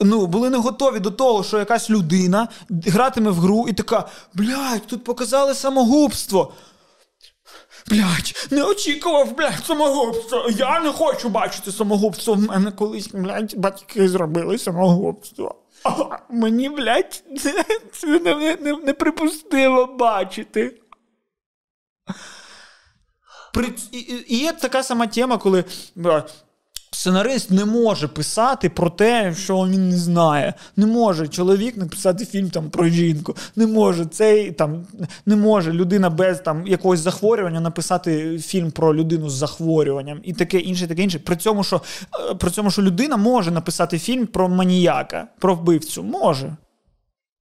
ну, 0.00 0.26
були 0.26 0.50
не 0.50 0.58
готові 0.58 0.98
до 0.98 1.10
того, 1.10 1.44
що 1.44 1.58
якась 1.58 1.90
людина 1.90 2.48
гратиме 2.70 3.30
в 3.30 3.34
гру 3.34 3.66
і 3.68 3.72
така: 3.72 4.08
блядь, 4.34 4.86
тут 4.86 5.04
показали 5.04 5.54
самогубство. 5.54 6.52
Блядь, 7.88 8.48
не 8.50 8.64
очікував, 8.64 9.36
блядь, 9.36 9.66
самогубство. 9.66 10.50
Я 10.50 10.80
не 10.80 10.92
хочу 10.92 11.28
бачити 11.28 11.72
самогубство. 11.72 12.34
В 12.34 12.40
мене 12.40 12.72
колись, 12.72 13.08
блядь, 13.08 13.56
батьки 13.56 14.08
зробили 14.08 14.58
самогубство. 14.58 15.54
А 15.84 16.16
мені, 16.30 16.68
блядь, 16.68 17.22
це 17.92 18.20
неприпустимо 18.84 19.80
не, 19.80 19.86
не 19.86 19.98
бачити. 19.98 20.80
При, 23.54 23.72
і, 23.92 23.98
і 24.28 24.38
є 24.38 24.52
така 24.52 24.82
сама 24.82 25.06
тема, 25.06 25.38
коли 25.38 25.64
Сценарист 26.92 27.50
не 27.50 27.64
може 27.64 28.08
писати 28.08 28.68
про 28.68 28.90
те, 28.90 29.34
що 29.34 29.58
він 29.58 29.88
не 29.88 29.96
знає. 29.96 30.54
Не 30.76 30.86
може 30.86 31.28
чоловік 31.28 31.76
написати 31.76 32.26
фільм 32.26 32.50
там 32.50 32.70
про 32.70 32.88
жінку. 32.88 33.36
Не 33.56 33.66
може 33.66 34.06
цей 34.06 34.52
там 34.52 34.86
не 35.26 35.36
може 35.36 35.72
людина 35.72 36.10
без 36.10 36.40
там 36.40 36.66
якогось 36.66 37.00
захворювання 37.00 37.60
написати 37.60 38.38
фільм 38.38 38.70
про 38.70 38.94
людину 38.94 39.28
з 39.28 39.32
захворюванням 39.32 40.20
і 40.24 40.32
таке 40.32 40.58
інше, 40.58 40.86
таке 40.86 41.02
інше. 41.02 41.18
При 41.18 41.36
цьому, 41.36 41.64
що 41.64 41.82
е, 42.30 42.34
при 42.34 42.50
цьому, 42.50 42.70
що 42.70 42.82
людина 42.82 43.16
може 43.16 43.50
написати 43.50 43.98
фільм 43.98 44.26
про 44.26 44.48
маніяка, 44.48 45.28
про 45.38 45.54
вбивцю. 45.54 46.02
Може. 46.02 46.56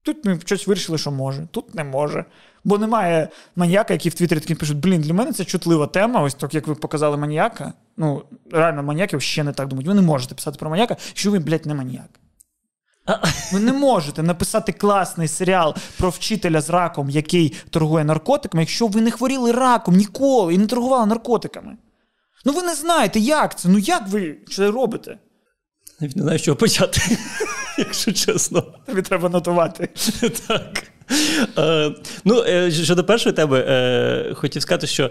Тут 0.03 0.25
ми 0.25 0.39
щось 0.45 0.67
вирішили, 0.67 0.97
що 0.97 1.11
може, 1.11 1.47
тут 1.51 1.75
не 1.75 1.83
може. 1.83 2.25
Бо 2.63 2.77
немає 2.77 3.29
маніяка, 3.55 3.93
які 3.93 4.09
в 4.09 4.13
Твіттері 4.13 4.39
такі 4.39 4.55
пишуть: 4.55 4.77
блін, 4.77 5.01
для 5.01 5.13
мене 5.13 5.33
це 5.33 5.45
чутлива 5.45 5.87
тема. 5.87 6.21
Ось 6.21 6.33
так, 6.33 6.53
як 6.53 6.67
ви 6.67 6.75
показали 6.75 7.17
маніяка. 7.17 7.73
Ну, 7.97 8.23
реально, 8.51 8.83
маніяків 8.83 9.21
ще 9.21 9.43
не 9.43 9.53
так 9.53 9.67
думають. 9.67 9.87
Ви 9.87 9.93
не 9.93 10.01
можете 10.01 10.35
писати 10.35 10.57
про 10.59 10.69
маніяка, 10.69 10.97
що 11.13 11.31
ви, 11.31 11.39
блядь, 11.39 11.65
не 11.65 11.73
маніяк. 11.73 12.19
Ви 13.53 13.59
не 13.59 13.73
можете 13.73 14.23
написати 14.23 14.71
класний 14.71 15.27
серіал 15.27 15.75
про 15.97 16.09
вчителя 16.09 16.61
з 16.61 16.69
раком, 16.69 17.09
який 17.09 17.55
торгує 17.69 18.03
наркотиками, 18.03 18.61
якщо 18.61 18.87
ви 18.87 19.01
не 19.01 19.11
хворіли 19.11 19.51
раком 19.51 19.95
ніколи 19.95 20.53
і 20.53 20.57
не 20.57 20.67
торгували 20.67 21.05
наркотиками. 21.05 21.77
Ну 22.45 22.53
ви 22.53 22.63
не 22.63 22.75
знаєте, 22.75 23.19
як 23.19 23.59
це. 23.59 23.69
Ну 23.69 23.77
як 23.77 24.07
ви 24.07 24.37
це 24.51 24.71
робите? 24.71 25.17
Не 25.99 26.09
знаю, 26.09 26.39
з 26.39 26.41
чого 26.41 26.57
почати, 26.57 27.01
якщо 27.77 28.11
чесно. 28.11 28.61
Тобі 28.85 29.01
треба 29.01 29.29
нотувати. 29.29 29.89
Так. 30.47 30.83
Е, 31.57 31.91
ну, 32.25 32.43
е, 32.47 32.71
Щодо 32.71 33.03
першої 33.03 33.35
тебе, 33.35 34.33
хотів 34.35 34.61
сказати, 34.61 34.87
що 34.87 35.09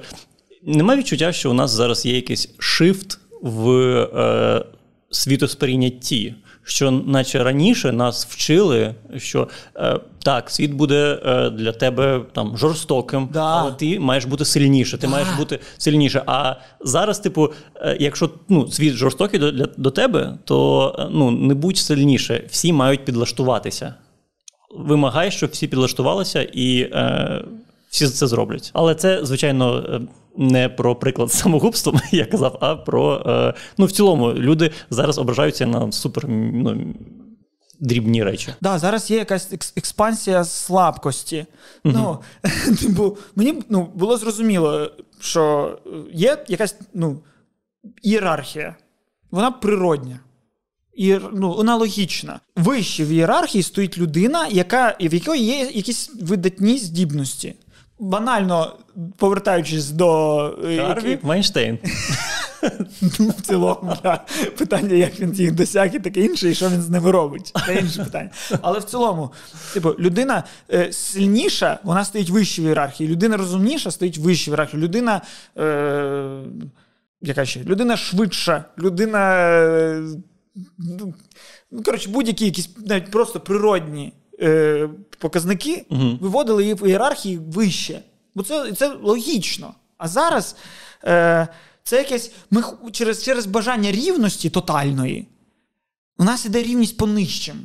немає 0.63 0.99
відчуття, 0.99 1.33
що 1.33 1.51
у 1.51 1.55
нас 1.55 1.71
зараз 1.71 2.07
є 2.07 2.15
якийсь 2.15 2.49
шифт 2.59 3.19
в 3.43 3.71
е, 3.71 4.65
світосприйнятті. 5.11 6.35
Що, 6.65 6.91
наче 6.91 7.45
раніше 7.45 7.93
нас 7.93 8.27
вчили, 8.27 8.95
що 9.17 9.49
е, 9.77 10.01
так, 10.23 10.51
світ 10.51 10.73
буде 10.73 11.21
е, 11.27 11.51
для 11.51 11.73
тебе 11.73 12.21
там 12.33 12.57
жорстоким, 12.57 13.29
да. 13.33 13.45
але 13.45 13.73
ти 13.73 14.01
маєш 14.01 14.25
бути 14.25 14.45
сильніше. 14.45 14.99
Ти 14.99 15.07
да. 15.07 15.13
маєш 15.13 15.29
бути 15.39 15.59
сильніше. 15.79 16.23
А 16.27 16.55
зараз, 16.81 17.19
типу, 17.19 17.53
е, 17.77 17.97
якщо 18.01 18.31
ну, 18.49 18.71
світ 18.71 18.95
жорстокий 18.95 19.41
до, 19.41 19.51
для, 19.51 19.69
до 19.77 19.91
тебе, 19.91 20.39
то 20.45 21.09
ну 21.13 21.31
не 21.31 21.55
будь 21.55 21.77
сильніше. 21.77 22.45
Всі 22.51 22.73
мають 22.73 23.05
підлаштуватися 23.05 23.95
вимагає, 24.71 25.31
щоб 25.31 25.51
всі 25.51 25.67
підлаштувалися 25.67 26.43
і 26.43 26.81
е, 26.81 27.45
всі 27.91 28.07
це 28.07 28.27
зроблять. 28.27 28.71
Але 28.75 28.95
це, 28.95 29.25
звичайно, 29.25 29.79
е, 29.79 30.01
не 30.37 30.69
про 30.69 30.97
приклад 30.97 31.33
самогубства, 31.33 32.01
я 32.11 32.27
казав, 32.27 32.59
а 32.61 32.77
про 32.77 33.23
е, 33.27 33.55
ну 33.79 33.87
в 33.87 33.93
цілому 33.93 34.33
люди 34.33 34.71
зараз 34.91 35.19
ображаються 35.19 35.67
на 35.67 35.93
супер. 35.93 36.29
ну, 36.29 36.95
Дрібні 37.81 38.25
речі. 38.25 38.55
Да, 38.61 38.79
зараз 38.79 39.11
є 39.11 39.17
якась 39.17 39.53
експансія 39.77 40.45
слабкості. 40.45 41.47
Uh-huh. 41.85 41.93
Ну, 41.95 42.19
типу, 42.81 43.17
Мені 43.37 43.63
ну, 43.69 43.89
було 43.95 44.17
зрозуміло, 44.17 44.91
що 45.21 45.79
є 46.13 46.45
якась 46.49 46.77
ну, 46.95 47.19
ієрархія, 48.03 48.75
вона 49.31 49.51
природня 49.51 50.21
і 50.99 51.19
ну, 51.33 51.53
вона 51.53 51.77
логічна. 51.77 52.41
Вище 52.57 53.05
в 53.05 53.09
ієрархії 53.09 53.63
стоїть 53.63 53.99
людина, 53.99 54.47
яка, 54.51 54.97
в 55.01 55.15
якої 55.15 55.45
є 55.45 55.71
якісь 55.75 56.11
видатні 56.21 56.79
здібності. 56.79 57.55
Банально 57.99 58.77
повертаючись 59.17 59.91
до 59.91 60.47
е, 60.65 60.77
Харві 60.77 61.19
Майнштейн. 61.23 61.79
Ну, 63.19 63.29
в 63.29 63.41
цілому, 63.41 63.97
да. 64.03 64.25
питання, 64.59 64.95
як 64.95 65.21
він 65.21 65.35
їх 65.35 65.53
досяг, 65.53 65.95
і 65.95 65.99
таке 65.99 66.21
інше, 66.21 66.51
і 66.51 66.55
що 66.55 66.69
він 66.69 66.83
з 66.83 66.89
ними 66.89 67.11
робить. 67.11 67.53
Це 67.67 67.75
інше 67.75 68.05
питання. 68.05 68.31
Але 68.63 68.79
в 68.79 68.85
цілому, 68.85 69.33
типу, 69.75 69.95
людина 69.99 70.45
е, 70.73 70.93
сильніша, 70.93 71.79
вона 71.83 72.05
стоїть 72.05 72.31
вище 72.31 72.63
в 72.63 72.65
ієрархії. 72.65 73.11
Людина 73.11 73.37
розумніша 73.37 73.91
стоїть 73.91 74.19
вище 74.19 74.51
в 74.51 74.53
ієрархії. 74.53 74.83
Людина. 74.83 75.21
Е, 75.59 76.41
яка 77.21 77.45
ще? 77.45 77.65
Людина 77.65 77.97
швидша, 77.97 78.65
людина 78.79 79.39
е, 79.41 80.03
ну, 80.79 81.15
ну, 81.71 81.83
коротше, 81.83 82.11
будь-які 82.11 82.45
якісь 82.45 82.71
навіть 82.77 83.11
просто 83.11 83.41
природні 83.41 84.13
е, 84.41 84.89
показники 85.19 85.87
угу. 85.89 86.19
виводили 86.21 86.63
її 86.63 86.75
в 86.75 86.89
ієрархії 86.89 87.39
вище. 87.39 88.03
Бо 88.35 88.43
це 88.43 88.73
це 88.73 88.95
логічно. 89.03 89.75
А 89.99 90.09
зараз 90.09 90.57
е, 91.05 91.49
це 91.83 91.97
якесь 91.97 92.33
ми 92.51 92.63
через 92.93 93.25
через 93.25 93.47
бажання 93.47 93.93
рівності 93.93 94.51
тотальної. 94.51 95.27
У 96.19 96.25
нас 96.25 96.47
іде 96.47 96.63
рівність 96.63 96.97
по 96.97 97.07
нижчим. 97.07 97.57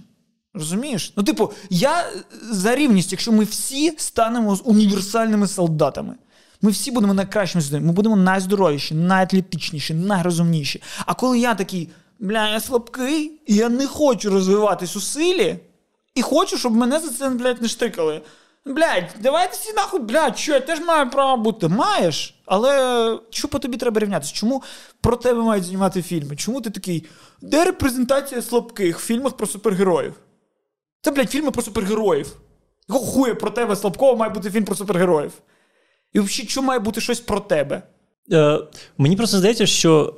Розумієш? 0.54 1.14
Ну, 1.18 1.24
типу, 1.24 1.52
я 1.70 2.06
за 2.52 2.76
рівність, 2.76 3.12
якщо 3.12 3.32
ми 3.32 3.44
всі 3.44 3.94
станемо 3.98 4.60
універсальними 4.64 5.48
солдатами. 5.48 6.16
Ми 6.62 6.72
всі 6.72 6.92
будемо 6.92 7.14
найкращими 7.14 7.80
ми 7.80 7.92
будемо 7.94 8.16
найздоровіші, 8.16 8.96
найатлетичніші, 8.96 9.94
найрозумніші. 9.94 10.82
А 11.06 11.14
коли 11.14 11.40
я 11.40 11.56
такий 11.56 11.90
бля, 12.20 12.50
я 12.50 12.60
слабкий, 12.60 13.42
і 13.46 13.56
я 13.56 13.70
не 13.70 13.88
хочу 13.88 14.30
розвиватись 14.30 14.96
у 14.96 15.00
силі, 15.02 15.60
і 16.16 16.22
хочу, 16.22 16.58
щоб 16.58 16.76
мене 16.76 17.00
за 17.00 17.10
це, 17.10 17.30
блядь, 17.30 17.62
не 17.62 17.68
штикали. 17.68 18.22
Блядь, 18.66 19.10
давайте 19.22 19.54
всі 19.54 19.74
нахуй, 19.74 20.00
блядь, 20.00 20.38
що 20.38 20.54
я 20.54 20.60
теж 20.60 20.80
маю 20.80 21.10
право 21.10 21.44
бути. 21.44 21.68
Маєш, 21.68 22.36
але 22.46 23.20
що 23.30 23.48
по 23.48 23.60
тобі 23.60 23.78
треба 23.78 24.02
рівнятися? 24.02 24.34
Чому 24.34 24.64
про 25.02 25.16
тебе 25.16 25.42
мають 25.42 25.64
знімати 25.66 26.02
фільми? 26.02 26.36
Чому 26.36 26.62
ти 26.62 26.70
такий? 26.70 27.06
Де 27.42 27.66
репрезентація 27.66 28.42
слабких 28.42 29.00
в 29.00 29.06
фільмах 29.06 29.34
про 29.38 29.48
супергероїв? 29.48 30.14
Це, 31.02 31.12
блядь, 31.12 31.30
фільми 31.32 31.52
про 31.52 31.62
супергероїв. 31.62 32.36
Якого 32.90 33.06
хуя 33.06 33.36
про 33.36 33.50
тебе 33.50 33.76
слабкого 33.76 34.16
має 34.16 34.32
бути 34.34 34.52
фільм 34.52 34.66
про 34.66 34.76
супергероїв? 34.76 35.32
І 36.14 36.20
взагалі, 36.20 36.50
що 36.50 36.62
має 36.62 36.80
бути 36.80 37.02
щось 37.02 37.20
про 37.20 37.40
тебе? 37.40 37.84
Е, 38.32 38.60
Мені 38.98 39.16
просто 39.16 39.38
здається, 39.38 39.66
що. 39.66 40.14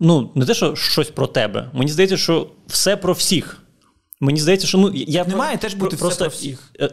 Е, 0.00 0.04
ну, 0.06 0.30
не 0.34 0.46
те, 0.46 0.54
що 0.54 0.76
щось 0.76 1.10
про 1.10 1.26
тебе. 1.26 1.70
Мені 1.72 1.90
здається, 1.90 2.16
що 2.16 2.46
все 2.66 2.96
про 2.96 3.12
всіх. 3.12 3.62
Мені 4.20 4.40
здається, 4.40 4.66
що 4.66 4.78
ну 4.78 4.90
я 4.94 5.24
не 5.24 5.36
має 5.36 5.58
теж 5.58 5.74
бути 5.74 5.96
просто 5.96 6.08
все 6.08 6.24
про 6.24 6.28
всіх. 6.28 6.72
Е, 6.80 6.90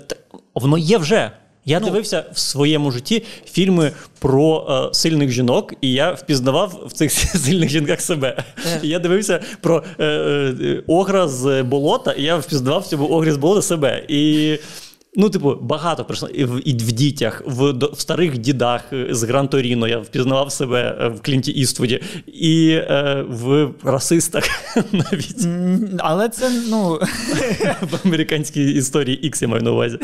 воно 0.55 0.77
є 0.77 0.97
вже. 0.97 1.31
Я 1.67 1.79
ну, 1.79 1.85
дивився 1.85 2.25
в 2.33 2.39
своєму 2.39 2.91
житті 2.91 3.23
фільми 3.45 3.91
про 4.19 4.67
е, 4.69 4.93
сильних 4.93 5.31
жінок, 5.31 5.73
і 5.81 5.91
я 5.91 6.11
впізнавав 6.11 6.83
в 6.85 6.91
цих 6.91 7.11
сильних 7.45 7.69
жінках 7.69 8.01
себе. 8.01 8.43
Yeah. 8.67 8.77
Е. 8.83 8.87
Я 8.87 8.99
дивився 8.99 9.39
про 9.61 9.83
е, 9.99 10.05
е, 10.05 10.83
огра 10.87 11.27
з 11.27 11.63
болота, 11.63 12.11
і 12.11 12.23
я 12.23 12.37
впізнавав 12.37 12.81
в 12.81 12.87
цьому 12.87 13.09
огрі 13.09 13.31
з 13.31 13.37
болота 13.37 13.61
себе. 13.61 14.05
І 14.07 14.57
Ну, 15.19 15.29
типу, 15.29 15.57
багато 15.61 16.05
прийшло 16.05 16.29
і 16.29 16.45
в, 16.45 16.67
і 16.67 16.73
в 16.73 16.91
дітях, 16.91 17.43
в, 17.45 17.71
в 17.71 17.99
старих 17.99 18.37
дідах 18.37 18.93
е, 18.93 19.07
з 19.09 19.23
Гран 19.23 19.47
Торіно 19.47 19.87
я 19.87 19.97
впізнавав 19.97 20.51
себе 20.51 20.97
е, 21.01 21.07
в 21.07 21.21
Клінті 21.21 21.51
Іствуді, 21.51 22.01
і 22.27 22.69
е, 22.69 23.25
в 23.29 23.69
расистах 23.83 24.43
навіть. 24.91 25.47
Але 25.99 26.29
це 26.29 26.51
ну 26.69 26.89
в 27.81 27.99
американській 28.05 28.71
історії 28.71 29.19
X 29.23 29.41
я 29.41 29.47
маю 29.47 29.63
на 29.63 29.71
увазі. 29.71 29.97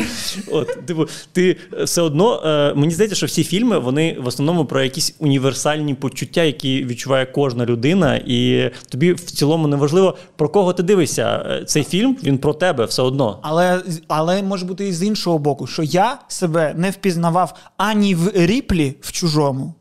От, 0.52 0.86
типу, 0.86 1.08
ти 1.32 1.58
все 1.84 2.02
одно 2.02 2.42
е, 2.46 2.74
мені 2.74 2.94
здається, 2.94 3.16
що 3.16 3.26
всі 3.26 3.44
фільми 3.44 3.80
вони 3.80 4.18
в 4.24 4.28
основному 4.28 4.66
про 4.66 4.84
якісь 4.84 5.16
універсальні 5.20 5.94
почуття, 5.94 6.44
які 6.44 6.86
відчуває 6.86 7.26
кожна 7.26 7.66
людина, 7.66 8.22
і 8.26 8.70
тобі 8.90 9.14
в 9.14 9.20
цілому 9.20 9.68
не 9.68 9.76
важливо 9.76 10.18
про 10.36 10.50
кого 10.50 10.74
ти 10.74 10.84
дивишся. 10.84 11.46
Цей 11.68 11.84
фільм 11.84 12.18
він 12.24 12.38
про 12.38 12.54
тебе 12.54 12.86
все 12.86 13.02
одно. 13.02 13.40
Але 13.42 13.82
але 14.08 14.44
може 14.44 14.66
бути 14.66 14.88
і 14.88 15.03
з 15.04 15.06
іншого 15.06 15.38
боку, 15.40 15.68
що 15.68 15.84
я 15.84 16.20
себе 16.28 16.74
не 16.78 16.90
впізнавав 16.90 17.54
ані 17.78 18.16
в 18.16 18.32
ріплі 18.34 18.96
в 19.02 19.12
чужому. 19.12 19.74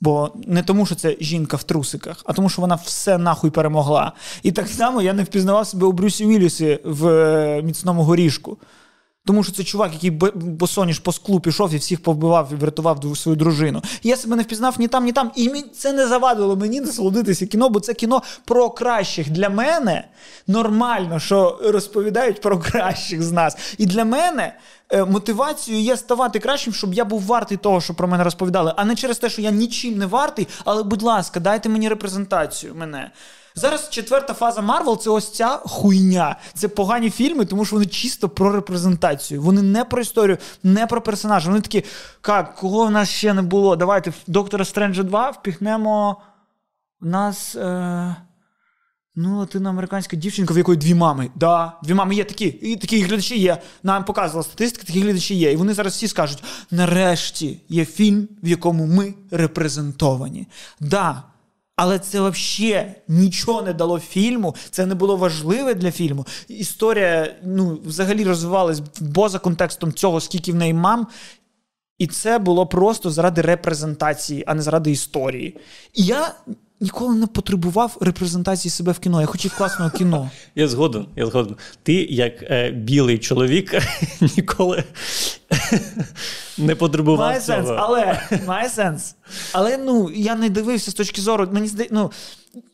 Бо 0.00 0.32
не 0.46 0.62
тому, 0.62 0.86
що 0.86 0.94
це 0.94 1.16
жінка 1.20 1.56
в 1.56 1.62
трусиках, 1.62 2.22
а 2.24 2.32
тому, 2.32 2.48
що 2.48 2.62
вона 2.62 2.74
все 2.74 3.18
нахуй 3.18 3.50
перемогла. 3.50 4.12
І 4.42 4.52
так 4.52 4.68
само 4.68 5.02
я 5.02 5.12
не 5.12 5.22
впізнавав 5.22 5.66
себе 5.66 5.86
у 5.86 5.92
Брюсі 5.92 6.26
Віллісі 6.26 6.80
в 6.84 7.06
е, 7.06 7.62
міцному 7.62 8.02
горішку. 8.02 8.58
Тому 9.24 9.44
що 9.44 9.52
це 9.52 9.64
чувак, 9.64 9.92
який 9.92 10.10
босоніж 10.34 10.98
по 10.98 11.12
склу 11.12 11.40
пішов 11.40 11.74
і 11.74 11.76
всіх 11.76 12.02
повбивав 12.02 12.48
і 12.52 12.54
врятував 12.54 13.16
свою 13.16 13.36
дружину. 13.36 13.82
Я 14.02 14.16
себе 14.16 14.36
не 14.36 14.42
впізнав 14.42 14.74
ні 14.78 14.88
там, 14.88 15.04
ні 15.04 15.12
там. 15.12 15.30
І 15.36 15.64
це 15.74 15.92
не 15.92 16.06
завадило 16.06 16.56
мені 16.56 16.80
насолодитися 16.80 17.46
кіно, 17.46 17.68
бо 17.68 17.80
це 17.80 17.94
кіно 17.94 18.22
про 18.44 18.70
кращих. 18.70 19.30
Для 19.30 19.48
мене 19.48 20.08
нормально, 20.46 21.18
що 21.18 21.60
розповідають 21.64 22.40
про 22.40 22.58
кращих 22.58 23.22
з 23.22 23.32
нас. 23.32 23.56
І 23.78 23.86
для 23.86 24.04
мене 24.04 24.56
е, 24.90 25.04
мотивацією 25.04 25.84
є 25.84 25.96
ставати 25.96 26.38
кращим, 26.38 26.72
щоб 26.72 26.94
я 26.94 27.04
був 27.04 27.22
вартий 27.22 27.56
того, 27.56 27.80
що 27.80 27.94
про 27.94 28.08
мене 28.08 28.24
розповідали, 28.24 28.74
а 28.76 28.84
не 28.84 28.94
через 28.94 29.18
те, 29.18 29.30
що 29.30 29.42
я 29.42 29.50
нічим 29.50 29.98
не 29.98 30.06
вартий. 30.06 30.48
Але, 30.64 30.82
будь 30.82 31.02
ласка, 31.02 31.40
дайте 31.40 31.68
мені 31.68 31.88
репрезентацію 31.88 32.74
мене. 32.74 33.10
Зараз 33.54 33.88
четверта 33.90 34.34
фаза 34.34 34.60
Марвел 34.60 34.98
це 34.98 35.10
ось 35.10 35.32
ця 35.32 35.48
хуйня. 35.48 36.36
Це 36.54 36.68
погані 36.68 37.10
фільми, 37.10 37.44
тому 37.44 37.64
що 37.64 37.76
вони 37.76 37.86
чисто 37.86 38.28
про 38.28 38.52
репрезентацію. 38.52 39.42
Вони 39.42 39.62
не 39.62 39.84
про 39.84 40.02
історію, 40.02 40.38
не 40.62 40.86
про 40.86 41.02
персонажа. 41.02 41.48
Вони 41.48 41.60
такі, 41.60 41.84
як, 42.28 42.54
кого 42.54 42.86
в 42.86 42.90
нас 42.90 43.08
ще 43.08 43.34
не 43.34 43.42
було? 43.42 43.76
Давайте 43.76 44.10
в 44.10 44.16
Доктора 44.26 44.64
Стренджа 44.64 45.02
2 45.02 45.30
впіхнемо 45.30 46.20
в 47.00 47.06
нас. 47.06 47.56
Е... 47.56 48.16
Ну, 49.14 49.38
латиноамериканська 49.38 50.16
дівчинка, 50.16 50.54
в 50.54 50.58
якої 50.58 50.78
дві 50.78 50.94
мами. 50.94 51.30
Да, 51.34 51.72
Дві 51.82 51.94
мами 51.94 52.14
є 52.14 52.24
такі, 52.24 52.44
і 52.46 52.76
такі 52.76 53.02
глядачі 53.02 53.38
є. 53.38 53.58
Нам 53.82 54.04
показувала 54.04 54.42
статистика, 54.42 54.86
такі 54.86 55.00
глядачі 55.00 55.34
є. 55.34 55.52
І 55.52 55.56
вони 55.56 55.74
зараз 55.74 55.92
всі 55.92 56.08
скажуть: 56.08 56.44
нарешті 56.70 57.60
є 57.68 57.84
фільм, 57.84 58.28
в 58.42 58.48
якому 58.48 58.86
ми 58.86 59.14
репрезентовані. 59.30 60.46
Да, 60.80 61.22
але 61.82 61.98
це 61.98 62.20
взагалі 62.20 62.84
нічого 63.08 63.62
не 63.62 63.72
дало 63.72 63.98
фільму, 63.98 64.54
це 64.70 64.86
не 64.86 64.94
було 64.94 65.16
важливе 65.16 65.74
для 65.74 65.90
фільму. 65.90 66.26
Історія 66.48 67.34
ну, 67.44 67.80
взагалі 67.84 68.24
розвивалась 68.24 68.82
поза 69.14 69.38
контекстом 69.38 69.92
цього, 69.92 70.20
скільки 70.20 70.52
в 70.52 70.54
неї 70.54 70.74
мам. 70.74 71.06
І 71.98 72.06
це 72.06 72.38
було 72.38 72.66
просто 72.66 73.10
заради 73.10 73.40
репрезентації, 73.40 74.44
а 74.46 74.54
не 74.54 74.62
заради 74.62 74.90
історії. 74.90 75.56
І 75.94 76.04
я 76.04 76.34
ніколи 76.82 77.14
не 77.14 77.26
потребував 77.26 77.96
репрезентації 78.00 78.70
себе 78.72 78.92
в 78.92 78.98
кіно. 78.98 79.20
Я 79.20 79.26
хотів 79.26 79.56
класного 79.56 79.90
кіно. 79.90 80.30
Я 80.54 80.68
згоден. 80.68 81.06
я 81.16 81.26
згоден. 81.26 81.56
Ти, 81.82 81.94
як 81.94 82.42
е, 82.42 82.70
білий 82.70 83.18
чоловік, 83.18 83.74
ніколи 84.36 84.84
не 86.58 86.74
потребував. 86.74 87.26
Має 87.28 87.40
цього. 87.40 87.58
сенс, 87.58 87.70
але 87.78 88.20
має 88.46 88.68
сенс. 88.68 89.14
Але 89.52 89.76
ну 89.76 90.10
я 90.14 90.34
не 90.34 90.48
дивився 90.50 90.90
з 90.90 90.94
точки 90.94 91.20
зору. 91.20 91.48
Мені 91.52 91.66
здається, 91.66 91.94
ну, 91.94 92.10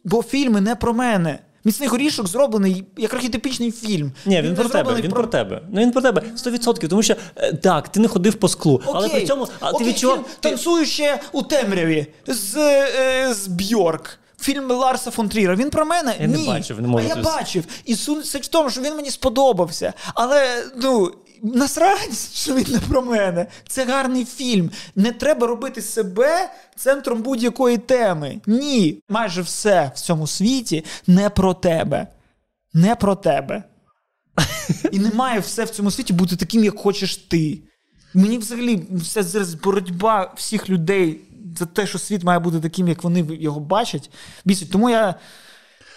бо 0.04 0.22
фільми 0.22 0.60
не 0.60 0.76
про 0.76 0.94
мене. 0.94 1.38
Міцний 1.64 1.88
горішок 1.88 2.28
зроблений 2.28 2.84
як 2.96 3.14
архетипічний 3.14 3.72
фільм. 3.72 4.12
Ні, 4.26 4.36
він, 4.36 4.46
він 4.46 4.54
про 4.54 4.68
тебе. 4.68 4.94
Він 4.94 5.10
про... 5.10 5.22
про 5.22 5.26
тебе. 5.26 5.62
Ну 5.72 5.80
він 5.80 5.92
про 5.92 6.02
тебе 6.02 6.22
100%, 6.36 6.88
Тому 6.88 7.02
що 7.02 7.16
е, 7.36 7.52
так, 7.52 7.88
ти 7.88 8.00
не 8.00 8.08
ходив 8.08 8.34
по 8.34 8.48
склу, 8.48 8.74
Окей. 8.74 8.92
але 8.94 9.08
при 9.08 9.26
цьому 9.26 9.48
а 9.60 9.70
Окей, 9.70 9.78
ти 9.78 9.92
відчував... 9.92 10.24
Ти... 10.40 10.48
танцюю 10.48 10.86
ще 10.86 11.20
у 11.32 11.42
темряві 11.42 12.06
з 12.26 12.56
е, 12.56 13.34
з 13.34 13.46
Бьорк. 13.46 14.18
Фільм 14.40 14.70
Ларса 14.70 15.10
фон 15.10 15.28
Тріра. 15.28 15.54
Він 15.54 15.70
про 15.70 15.84
мене? 15.84 16.14
Я 16.20 16.26
Ні. 16.26 16.46
не 16.46 16.46
бачив, 16.46 16.80
не 16.80 16.88
можу. 16.88 17.06
А 17.12 17.16
я 17.16 17.22
бачив. 17.22 17.64
І 17.84 17.94
суть 17.94 18.26
в 18.26 18.48
тому, 18.48 18.70
що 18.70 18.80
він 18.80 18.96
мені 18.96 19.10
сподобався. 19.10 19.92
Але 20.14 20.64
ну 20.82 21.12
насрать, 21.42 22.34
що 22.34 22.54
він 22.54 22.66
не 22.68 22.78
про 22.78 23.02
мене. 23.02 23.46
Це 23.68 23.84
гарний 23.84 24.24
фільм. 24.24 24.70
Не 24.96 25.12
треба 25.12 25.46
робити 25.46 25.82
себе 25.82 26.50
центром 26.76 27.22
будь-якої 27.22 27.78
теми. 27.78 28.40
Ні, 28.46 29.02
майже 29.08 29.42
все 29.42 29.92
в 29.94 29.98
цьому 29.98 30.26
світі 30.26 30.84
не 31.06 31.30
про 31.30 31.54
тебе. 31.54 32.06
Не 32.74 32.94
про 32.94 33.14
тебе. 33.14 33.62
І 34.92 34.98
не 34.98 35.10
має 35.10 35.40
все 35.40 35.64
в 35.64 35.70
цьому 35.70 35.90
світі 35.90 36.12
бути 36.12 36.36
таким, 36.36 36.64
як 36.64 36.78
хочеш 36.78 37.16
ти. 37.16 37.58
Мені 38.14 38.38
взагалі 38.38 38.86
вся 38.90 39.22
зараз 39.22 39.54
боротьба 39.54 40.32
всіх 40.36 40.68
людей 40.68 41.20
за 41.58 41.66
те, 41.66 41.86
що 41.86 41.98
світ 41.98 42.24
має 42.24 42.38
бути 42.38 42.60
таким, 42.60 42.88
як 42.88 43.04
вони 43.04 43.26
його 43.40 43.60
бачать. 43.60 44.10
бісить. 44.44 44.70
Тому 44.70 44.90
я 44.90 45.14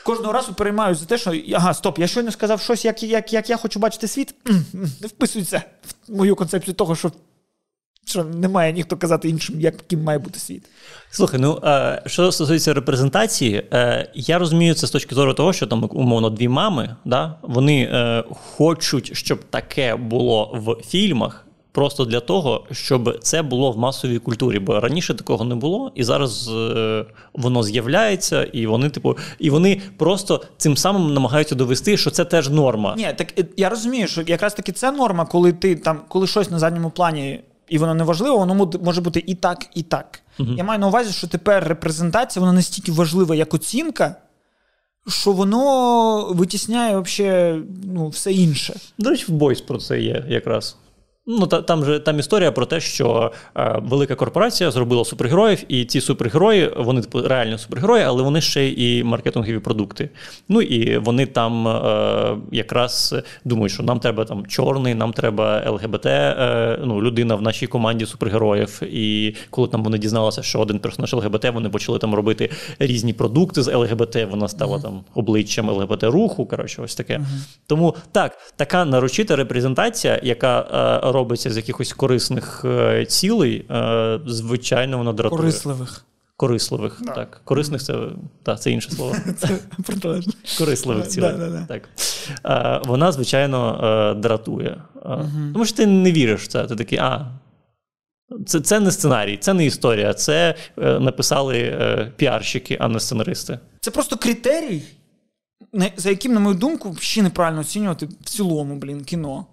кожного 0.03 0.33
разу 0.33 0.53
переймаюся 0.53 1.01
за 1.01 1.05
те, 1.05 1.17
що 1.17 1.33
ага, 1.55 1.73
стоп, 1.73 1.99
я 1.99 2.07
щойно 2.07 2.31
сказав 2.31 2.61
щось, 2.61 2.85
як 2.85 3.03
як, 3.03 3.33
як 3.33 3.49
я 3.49 3.57
хочу 3.57 3.79
бачити 3.79 4.07
світ, 4.07 4.35
не 4.73 5.07
вписується 5.07 5.63
в 6.07 6.15
мою 6.15 6.35
концепцію 6.35 6.73
того, 6.75 6.95
що 6.95 7.11
що 8.05 8.23
немає 8.23 8.73
ніхто 8.73 8.97
казати 8.97 9.29
іншим, 9.29 9.61
яким 9.61 10.03
має 10.03 10.19
бути 10.19 10.39
світ. 10.39 10.65
Слухай, 11.11 11.39
ну 11.39 11.59
е, 11.63 12.01
що 12.05 12.31
стосується 12.31 12.73
репрезентації, 12.73 13.67
е, 13.73 14.11
я 14.15 14.39
розумію 14.39 14.73
це 14.73 14.87
з 14.87 14.91
точки 14.91 15.15
зору 15.15 15.33
того, 15.33 15.53
що 15.53 15.67
там 15.67 15.89
умовно 15.91 16.29
дві 16.29 16.47
мами, 16.47 16.95
да, 17.05 17.35
вони 17.41 17.83
е, 17.83 18.23
хочуть, 18.29 19.17
щоб 19.17 19.43
таке 19.43 19.95
було 19.95 20.51
в 20.53 20.83
фільмах 20.87 21.45
просто 21.71 22.05
для 22.05 22.19
того, 22.19 22.63
щоб 22.71 23.19
це 23.21 23.41
було 23.41 23.71
в 23.71 23.77
масовій 23.77 24.19
культурі. 24.19 24.60
Бо 24.60 24.79
раніше 24.79 25.13
такого 25.13 25.45
не 25.45 25.55
було, 25.55 25.91
і 25.95 26.03
зараз 26.03 26.49
е, 26.49 27.05
воно 27.34 27.63
з'являється, 27.63 28.43
і 28.43 28.67
вони, 28.67 28.89
типу, 28.89 29.17
і 29.39 29.49
вони 29.49 29.81
просто 29.97 30.41
цим 30.57 30.77
самим 30.77 31.13
намагаються 31.13 31.55
довести, 31.55 31.97
що 31.97 32.10
це 32.10 32.25
теж 32.25 32.49
норма. 32.49 32.93
Ні, 32.97 33.13
так 33.17 33.39
е, 33.39 33.45
я 33.57 33.69
розумію, 33.69 34.07
що 34.07 34.21
якраз 34.21 34.53
таки 34.53 34.71
це 34.71 34.91
норма, 34.91 35.25
коли 35.25 35.53
ти 35.53 35.75
там, 35.75 36.01
коли 36.07 36.27
щось 36.27 36.51
на 36.51 36.60
задньому 36.60 36.89
плані. 36.89 37.39
І 37.69 37.77
воно 37.77 37.93
неважливо, 37.93 38.38
воно 38.38 38.71
може 38.81 39.01
бути 39.01 39.23
і 39.27 39.36
так, 39.36 39.65
і 39.75 39.84
так. 39.84 40.19
uh 40.39 40.55
Я 40.55 40.63
маю 40.63 40.79
на 40.79 40.88
увазі, 40.88 41.13
що 41.13 41.27
тепер 41.27 41.67
репрезентація 41.67 42.41
вона 42.41 42.53
настільки 42.53 42.91
важлива, 42.91 43.36
як 43.36 43.53
оцінка, 43.53 44.15
що 45.07 45.31
воно 45.31 46.34
витісняє 46.34 46.93
вообще, 46.93 47.60
ну, 47.84 48.07
все 48.07 48.31
інше. 48.31 48.73
До 48.97 49.10
речі, 49.10 49.25
в 49.27 49.31
Бойс 49.31 49.62
про 49.62 49.77
це 49.77 49.99
є 49.99 50.25
якраз. 50.29 50.77
Ну, 51.27 51.47
та, 51.47 51.62
там 51.62 51.86
же 51.86 51.99
там 51.99 52.19
історія 52.19 52.51
про 52.51 52.65
те, 52.65 52.79
що 52.79 53.31
е, 53.57 53.79
велика 53.84 54.15
корпорація 54.15 54.71
зробила 54.71 55.05
супергероїв, 55.05 55.63
і 55.67 55.86
ці 55.86 56.01
супергерої, 56.01 56.73
вони 56.77 57.01
типу 57.01 57.21
реально 57.21 57.57
супергерої, 57.57 58.03
але 58.03 58.23
вони 58.23 58.41
ще 58.41 58.69
і 58.69 59.03
маркетингові 59.03 59.60
продукти. 59.60 60.10
Ну 60.49 60.62
і 60.62 60.97
вони 60.97 61.25
там 61.25 61.67
е, 61.67 62.38
якраз 62.51 63.15
думають, 63.45 63.73
що 63.73 63.84
нам 63.84 63.99
треба 63.99 64.25
там 64.25 64.45
чорний, 64.45 64.95
нам 64.95 65.13
треба 65.13 65.63
ЛГБТ, 65.67 66.05
е, 66.05 66.79
ну, 66.84 67.01
людина 67.01 67.36
в 67.36 67.41
нашій 67.41 67.67
команді 67.67 68.05
супергероїв. 68.05 68.84
І 68.84 69.36
коли 69.49 69.67
там 69.67 69.84
вони 69.84 69.97
дізналися, 69.97 70.43
що 70.43 70.60
один 70.60 70.79
персонаж 70.79 71.13
ЛГБТ, 71.13 71.45
вони 71.53 71.69
почали 71.69 71.99
там 71.99 72.15
робити 72.15 72.49
різні 72.79 73.13
продукти 73.13 73.62
з 73.62 73.75
ЛГБТ. 73.75 74.27
Вона 74.31 74.47
стала 74.47 74.77
uh-huh. 74.77 74.81
там 74.81 75.03
обличчям 75.15 75.69
ЛГБТ 75.69 76.03
руху. 76.03 76.45
Коротше, 76.45 76.81
ось 76.81 76.95
таке. 76.95 77.17
Uh-huh. 77.17 77.25
Тому 77.67 77.95
так, 78.12 78.38
така 78.55 78.86
нарочита 78.86 79.36
репрезентація, 79.36 80.19
яка 80.23 80.60
е, 80.62 81.12
робиться 81.21 81.51
з 81.51 81.57
якихось 81.57 81.93
корисних 81.93 82.65
е, 82.65 83.05
цілей, 83.05 83.65
е, 83.71 84.19
звичайно, 84.25 84.97
вона 84.97 85.13
дратує. 85.13 85.39
Корисливих. 85.39 86.05
Корисливих, 86.36 87.01
да. 87.01 87.12
так. 87.12 87.41
Корисних 87.43 87.84
це 87.84 87.95
та, 88.43 88.55
це 88.55 88.71
інше 88.71 88.91
слово. 88.91 89.15
Це 89.38 89.60
Корисливих 90.57 91.07
цілей. 91.07 91.34
Так. 91.67 91.89
Е, 92.45 92.81
вона, 92.86 93.12
звичайно, 93.12 94.15
дратує. 94.19 94.81
Тому 95.53 95.65
що 95.65 95.77
ти 95.77 95.86
не 95.88 96.12
віриш 96.12 96.41
в 96.41 96.47
це. 96.47 96.63
Ти 96.63 96.75
такий, 96.75 96.97
а. 96.97 97.31
Це 98.45 98.60
це 98.60 98.79
не 98.79 98.91
сценарій, 98.91 99.38
це 99.38 99.53
не 99.53 99.65
історія, 99.65 100.13
це 100.13 100.55
е, 100.77 100.99
написали 100.99 101.57
е, 101.57 102.12
піарщики, 102.15 102.77
а 102.79 102.88
не 102.88 102.99
сценаристи. 102.99 103.60
Це 103.81 103.91
просто 103.91 104.17
критерій, 104.17 104.81
за 105.97 106.10
яким, 106.10 106.34
на 106.34 106.39
мою 106.39 106.55
думку, 106.55 106.95
ще 106.99 107.21
неправильно 107.21 107.62
оцінювати 107.62 108.05
в 108.05 108.23
цілому, 108.23 108.75
блін, 108.75 109.03
кіно. 109.03 109.45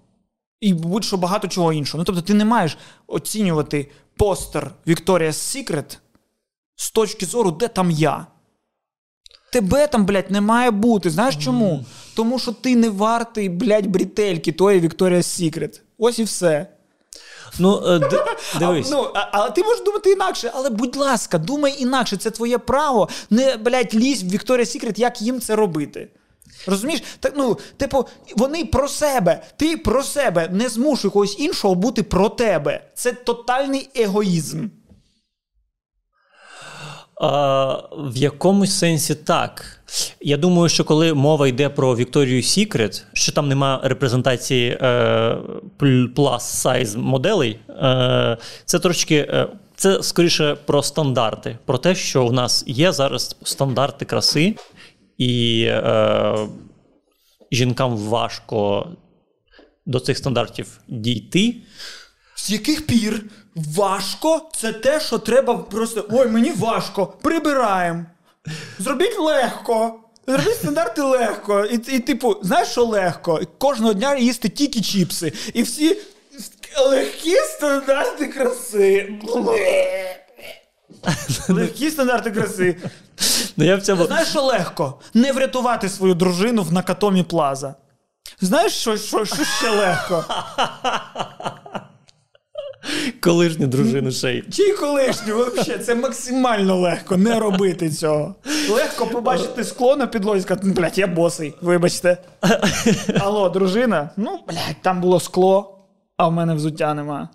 І 0.60 0.74
будь-що 0.74 1.16
багато 1.16 1.48
чого 1.48 1.72
іншого. 1.72 1.98
Ну, 1.98 2.04
тобто, 2.04 2.22
ти 2.22 2.34
не 2.34 2.44
маєш 2.44 2.78
оцінювати 3.06 3.90
постер 4.16 4.70
Victoria's 4.86 5.28
Secret 5.32 5.98
з 6.76 6.90
точки 6.90 7.26
зору, 7.26 7.50
де 7.50 7.68
там 7.68 7.90
я. 7.90 8.26
Тебе 9.52 9.86
там, 9.86 10.06
блядь, 10.06 10.30
не 10.30 10.40
має 10.40 10.70
бути. 10.70 11.10
Знаєш 11.10 11.36
чому? 11.36 11.72
Mm. 11.72 11.84
Тому 12.14 12.38
що 12.38 12.52
ти 12.52 12.76
не 12.76 12.90
вартий, 12.90 13.48
блядь, 13.48 13.86
брітельки 13.86 14.52
тої 14.52 14.80
Victoria's 14.80 15.18
Secret. 15.52 15.80
Ось 15.98 16.18
і 16.18 16.24
все. 16.24 16.66
Ну, 17.58 17.82
е, 17.86 17.98
д- 17.98 18.24
дивись. 18.58 18.92
А, 18.92 18.94
ну, 18.94 19.10
а, 19.14 19.28
Але 19.32 19.50
ти 19.50 19.62
можеш 19.62 19.84
думати 19.84 20.10
інакше. 20.12 20.50
Але, 20.54 20.70
будь 20.70 20.96
ласка, 20.96 21.38
думай 21.38 21.82
інакше. 21.82 22.16
Це 22.16 22.30
твоє 22.30 22.58
право. 22.58 23.08
Не, 23.30 23.56
блядь, 23.56 23.94
лізь 23.94 24.22
в 24.22 24.26
Victoria's 24.26 24.76
Secret, 24.76 25.00
як 25.00 25.22
їм 25.22 25.40
це 25.40 25.56
робити. 25.56 26.10
Розумієш? 26.66 27.02
Так, 27.20 27.32
ну, 27.36 27.58
типу, 27.76 28.06
вони 28.36 28.64
про 28.64 28.88
себе. 28.88 29.42
Ти 29.56 29.76
про 29.76 30.02
себе 30.02 30.48
не 30.52 30.68
змушуй 30.68 31.10
когось 31.10 31.38
іншого 31.38 31.74
бути 31.74 32.02
про 32.02 32.28
тебе. 32.28 32.80
Це 32.94 33.12
тотальний 33.12 33.90
егоїзм. 33.96 34.68
А, 37.20 37.82
В 37.92 38.16
якомусь 38.16 38.78
сенсі 38.78 39.14
так. 39.14 39.80
Я 40.20 40.36
думаю, 40.36 40.68
що 40.68 40.84
коли 40.84 41.14
мова 41.14 41.48
йде 41.48 41.68
про 41.68 41.96
Вікторію 41.96 42.42
Сікрет, 42.42 43.06
що 43.12 43.32
там 43.32 43.48
нема 43.48 43.80
репрезентації 43.84 44.70
е, 44.70 45.38
size 45.80 46.98
моделей, 46.98 47.60
е, 47.68 48.36
це 48.64 48.78
трошки. 48.78 49.16
Е, 49.16 49.46
це 49.76 50.02
скоріше 50.02 50.56
про 50.66 50.82
стандарти, 50.82 51.58
про 51.64 51.78
те, 51.78 51.94
що 51.94 52.24
у 52.24 52.32
нас 52.32 52.64
є 52.66 52.92
зараз 52.92 53.36
стандарти 53.42 54.04
краси, 54.04 54.54
і 55.18 55.64
е, 55.68 56.48
жінкам 57.52 57.96
важко 57.96 58.88
до 59.86 60.00
цих 60.00 60.18
стандартів 60.18 60.80
дійти. 60.88 61.56
З 62.36 62.50
яких 62.50 62.86
пір 62.86 63.24
важко 63.54 64.50
це 64.56 64.72
те, 64.72 65.00
що 65.00 65.18
треба 65.18 65.58
просто. 65.58 66.08
Ой, 66.10 66.28
мені 66.28 66.50
важко, 66.50 67.06
прибираємо. 67.06 68.04
Зробіть 68.78 69.18
легко. 69.18 70.00
Зробіть 70.26 70.54
стандарти 70.54 71.02
легко. 71.02 71.64
І, 71.64 71.74
і 71.74 72.00
типу, 72.00 72.36
знаєш, 72.42 72.68
що 72.68 72.84
легко? 72.84 73.40
Кожного 73.58 73.94
дня 73.94 74.16
їсти 74.16 74.48
тільки 74.48 74.80
чіпси. 74.80 75.32
І 75.54 75.62
всі 75.62 75.96
легкі 76.90 77.36
стандарти 77.36 78.26
краси. 78.26 79.18
Легкі 81.48 81.90
стандарти 81.90 82.30
краси. 82.30 82.76
Ну, 83.56 83.64
я 83.64 83.76
в 83.76 83.82
цьому... 83.82 84.04
Знаєш, 84.04 84.28
що 84.28 84.42
легко? 84.42 85.00
Не 85.14 85.32
врятувати 85.32 85.88
свою 85.88 86.14
дружину 86.14 86.62
в 86.62 86.72
Накатомі 86.72 87.22
Плаза. 87.22 87.74
Знаєш, 88.40 88.72
що, 88.72 88.96
що, 88.96 89.24
що 89.24 89.44
ще 89.44 89.70
легко? 89.70 90.24
Колишню 93.20 93.66
дружину 93.66 94.12
шей. 94.12 94.44
Чи 94.52 94.72
колишню, 94.72 95.44
взагалі, 95.44 95.82
це 95.82 95.94
максимально 95.94 96.76
легко 96.76 97.16
не 97.16 97.38
робити 97.38 97.90
цього. 97.90 98.34
Легко 98.70 99.06
побачити 99.06 99.64
скло 99.64 99.96
на 99.96 100.06
підлозі 100.06 100.42
сказати, 100.42 100.68
блядь, 100.68 100.98
я 100.98 101.06
босий, 101.06 101.54
вибачте. 101.60 102.18
Алло, 103.20 103.48
дружина? 103.48 104.10
Ну, 104.16 104.40
блядь, 104.48 104.76
там 104.82 105.00
було 105.00 105.20
скло, 105.20 105.78
а 106.16 106.28
в 106.28 106.32
мене 106.32 106.54
взуття 106.54 106.94
нема. 106.94 107.28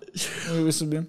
Уяви 0.52 0.72
собі. 0.72 1.02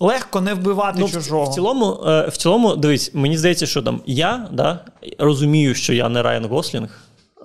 Легко 0.00 0.40
не 0.40 0.54
вбивати 0.54 0.98
Ну, 1.00 1.08
чужого. 1.08 1.44
В, 1.50 1.54
цілому, 1.54 2.00
е, 2.06 2.26
в 2.28 2.36
цілому, 2.36 2.76
дивись, 2.76 3.14
мені 3.14 3.38
здається, 3.38 3.66
що 3.66 3.82
там 3.82 4.00
я 4.06 4.48
да, 4.52 4.80
розумію, 5.18 5.74
що 5.74 5.92
я 5.92 6.08
не 6.08 6.22
Райан 6.22 6.44
Гослінг. 6.44 6.88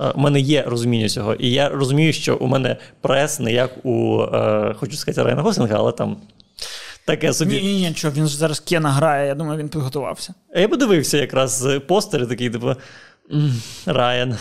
Е, 0.02 0.10
У 0.16 0.20
мене 0.20 0.40
є 0.40 0.64
розуміння 0.68 1.10
цього, 1.10 1.34
і 1.34 1.52
я 1.52 1.70
розумію, 1.70 2.14
що 2.14 2.36
у 2.36 2.48
мене 2.48 2.78
прес 3.02 3.40
не 3.40 3.52
як 3.54 3.86
у, 3.86 4.22
е, 4.22 4.76
хочу 4.80 4.98
сказати, 4.98 5.24
Райана 5.24 5.42
Гослінга, 5.42 5.76
але 5.78 5.92
там 5.92 6.18
таке 7.06 7.34
собі. 7.34 7.62
Ні, 7.62 7.74
ні, 7.74 7.88
ні, 7.90 7.94
що, 7.96 8.12
він 8.12 8.28
ж 8.28 8.38
зараз 8.38 8.60
Кена 8.60 8.92
грає, 8.92 9.28
я 9.28 9.36
думаю, 9.36 9.60
він 9.60 9.70
підготувався. 9.70 10.34
Я 10.56 10.68
подивився 10.68 11.18
якраз 11.18 11.68
постери 11.88 12.26
такий, 12.26 12.50
типу. 12.50 12.74
Райан. 13.86 14.38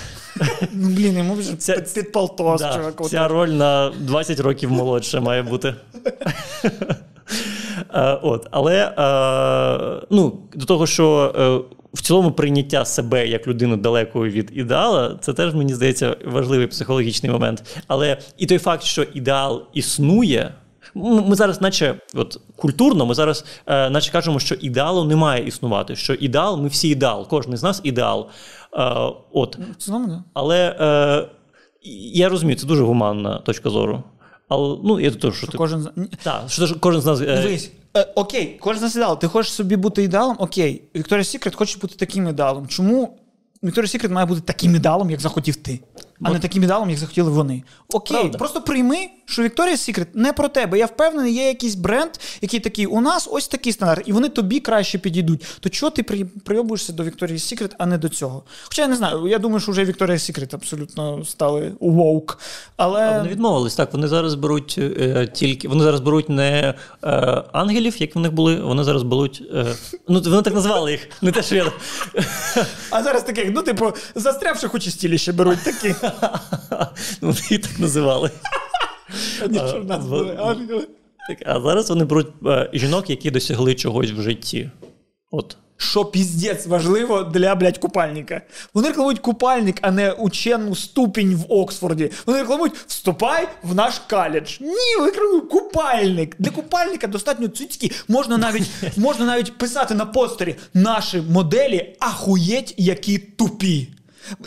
Ну, 0.72 0.88
блін, 0.88 1.18
йому 1.18 1.34
вже 1.34 1.56
Ця- 1.56 1.74
під, 1.74 1.94
під 1.94 2.12
полтос, 2.12 2.60
Да, 2.60 2.74
чувак. 2.74 3.08
ця 3.10 3.28
роль 3.28 3.48
на 3.48 3.92
20 4.00 4.40
років 4.40 4.70
молодше 4.70 5.20
має 5.20 5.42
бути. 5.42 5.74
Е, 7.94 8.18
От, 8.22 8.46
але 8.50 8.94
е, 8.98 10.06
ну, 10.10 10.38
до 10.54 10.64
того, 10.64 10.86
що 10.86 11.34
е, 11.38 11.74
в 11.92 12.02
цілому 12.02 12.32
прийняття 12.32 12.84
себе 12.84 13.26
як 13.28 13.48
людини 13.48 13.76
далекої 13.76 14.32
від 14.32 14.50
ідеала, 14.54 15.18
це 15.20 15.32
теж 15.32 15.54
мені 15.54 15.74
здається 15.74 16.16
важливий 16.24 16.66
психологічний 16.66 17.32
момент. 17.32 17.82
Але 17.86 18.18
і 18.38 18.46
той 18.46 18.58
факт, 18.58 18.82
що 18.82 19.02
ідеал 19.02 19.62
існує. 19.74 20.54
Ми 20.94 21.36
зараз, 21.36 21.60
наче 21.60 21.94
от 22.14 22.40
культурно, 22.56 23.06
ми 23.06 23.14
зараз, 23.14 23.44
е, 23.66 23.90
наче 23.90 24.12
кажемо, 24.12 24.38
що 24.38 24.54
ідеалу 24.54 25.04
не 25.04 25.16
має 25.16 25.46
існувати. 25.46 25.96
Що 25.96 26.14
ідеал, 26.14 26.60
ми 26.60 26.68
всі 26.68 26.88
ідеал, 26.88 27.28
кожен 27.28 27.56
з 27.56 27.62
нас 27.62 27.80
ідеал. 27.84 28.28
Е, 28.74 28.94
от. 29.32 29.58
Цілому, 29.78 30.06
да. 30.06 30.24
Але 30.34 30.76
е, 30.80 31.28
я 32.12 32.28
розумію, 32.28 32.56
це 32.56 32.66
дуже 32.66 32.82
гуманна 32.82 33.38
точка 33.38 33.70
зору. 33.70 34.02
Але 34.48 34.78
ну, 34.84 35.00
я 35.00 35.10
до 35.10 35.16
того, 35.16 35.34
що 35.34 35.46
ти. 35.46 35.58
Кожен... 35.58 35.88
та, 36.22 36.44
що 36.48 36.80
кожен 36.80 37.00
з 37.00 37.06
нас. 37.06 37.20
е, 37.20 37.42
Дивись, 37.42 37.70
е, 37.96 38.12
окей, 38.14 38.58
кожен 38.60 38.82
нас 38.82 38.96
ідеал. 38.96 39.18
Ти 39.20 39.26
хочеш 39.26 39.52
собі 39.52 39.76
бути 39.76 40.02
ідеалом? 40.02 40.36
Окей. 40.40 40.82
Вікторія 40.96 41.24
Сікрет 41.24 41.54
хоче 41.54 41.78
бути 41.78 41.94
таким 41.94 42.28
ідеалом. 42.28 42.66
Чому 42.66 43.18
Вікторія 43.64 43.88
Сікрет 43.88 44.12
має 44.12 44.26
бути 44.26 44.40
таким 44.40 44.76
ідеалом, 44.76 45.10
як 45.10 45.20
захотів 45.20 45.56
ти, 45.56 45.80
а 46.22 46.30
не 46.32 46.38
таким 46.38 46.62
ідеалом, 46.62 46.90
як 46.90 46.98
захотіли 46.98 47.30
вони? 47.30 47.62
Окей, 47.92 48.16
Правда. 48.16 48.38
просто 48.38 48.60
прийми, 48.60 48.96
що 49.26 49.42
Вікторія 49.42 49.76
Сікрет 49.76 50.08
не 50.14 50.32
про 50.32 50.48
тебе. 50.48 50.78
Я 50.78 50.86
впевнений, 50.86 51.34
є 51.34 51.46
якийсь 51.48 51.74
бренд, 51.74 52.10
який 52.40 52.60
такий, 52.60 52.86
у 52.86 53.00
нас 53.00 53.28
ось 53.32 53.48
такий 53.48 53.72
стандарт, 53.72 54.02
і 54.08 54.12
вони 54.12 54.28
тобі 54.28 54.60
краще 54.60 54.98
підійдуть. 54.98 55.44
То 55.60 55.68
чого 55.68 55.90
ти 55.90 56.02
при- 56.02 56.24
прийобуєшся 56.24 56.92
до 56.92 57.04
Вікторії 57.04 57.38
Сікрет, 57.38 57.74
а 57.78 57.86
не 57.86 57.98
до 57.98 58.08
цього? 58.08 58.42
Хоча 58.64 58.82
я 58.82 58.88
не 58.88 58.96
знаю, 58.96 59.26
я 59.28 59.38
думаю, 59.38 59.60
що 59.60 59.72
вже 59.72 59.84
Вікторія 59.84 60.18
Сікрет 60.18 60.54
абсолютно 60.54 61.24
стали 61.24 61.72
woke. 61.80 62.36
Але 62.76 63.18
Вони 63.18 63.28
відмовились. 63.30 63.74
Так, 63.74 63.92
вони 63.92 64.08
зараз 64.08 64.34
беруть 64.34 64.74
е, 64.78 65.28
тільки. 65.34 65.68
Вони 65.68 65.84
зараз 65.84 66.00
беруть 66.00 66.28
не 66.28 66.74
е, 67.04 67.08
ангелів, 67.52 68.02
як 68.02 68.16
в 68.16 68.18
них 68.18 68.32
були, 68.32 68.56
вони 68.60 68.84
зараз 68.84 69.02
беруть. 69.02 69.42
Е, 69.54 69.66
ну, 70.08 70.20
вони 70.26 70.42
так 70.42 70.54
назвали 70.54 70.90
їх. 70.90 71.08
Не 71.22 71.32
те, 71.32 71.42
що 71.42 71.54
я. 71.56 71.72
А 72.90 73.02
зараз 73.02 73.22
таких, 73.22 73.50
ну, 73.54 73.62
типу, 73.62 73.92
застрявши 74.14 74.68
хоч 74.68 74.86
і 74.86 74.90
стіліще 74.90 75.32
беруть 75.32 75.58
такі. 75.64 75.94
Ну, 77.22 77.28
Вони 77.28 77.40
їх 77.50 77.60
так 77.60 77.78
називали. 77.78 78.30
А 81.46 81.60
зараз 81.60 81.90
вони 81.90 82.04
беруть 82.04 82.28
е, 82.46 82.70
жінок, 82.72 83.10
які 83.10 83.30
досягли 83.30 83.74
чогось 83.74 84.10
в 84.10 84.22
житті. 84.22 84.70
От. 85.30 85.56
Що 85.80 86.04
піздець 86.04 86.66
важливо 86.66 87.22
для, 87.22 87.54
блядь, 87.54 87.78
купальника. 87.78 88.42
Вони 88.74 88.88
рекламують 88.88 89.18
купальник, 89.18 89.78
а 89.82 89.90
не 89.90 90.12
учену 90.12 90.74
ступінь 90.74 91.36
в 91.36 91.52
Оксфорді. 91.52 92.10
Вони 92.26 92.40
рекламують 92.40 92.74
вступай 92.86 93.48
в 93.62 93.74
наш 93.74 93.98
коледж. 94.10 94.60
Ні, 94.60 94.96
вони 94.98 95.40
купальник. 95.40 96.36
Для 96.38 96.50
купальника 96.50 97.06
достатньо 97.06 97.48
цицьки. 97.48 97.90
Можна 98.08 98.38
навіть, 98.38 98.70
можна 98.96 99.24
навіть 99.24 99.58
писати 99.58 99.94
на 99.94 100.06
постері 100.06 100.56
наші 100.74 101.20
моделі 101.20 101.96
ахуєть, 102.00 102.74
які 102.76 103.18
тупі. 103.18 103.88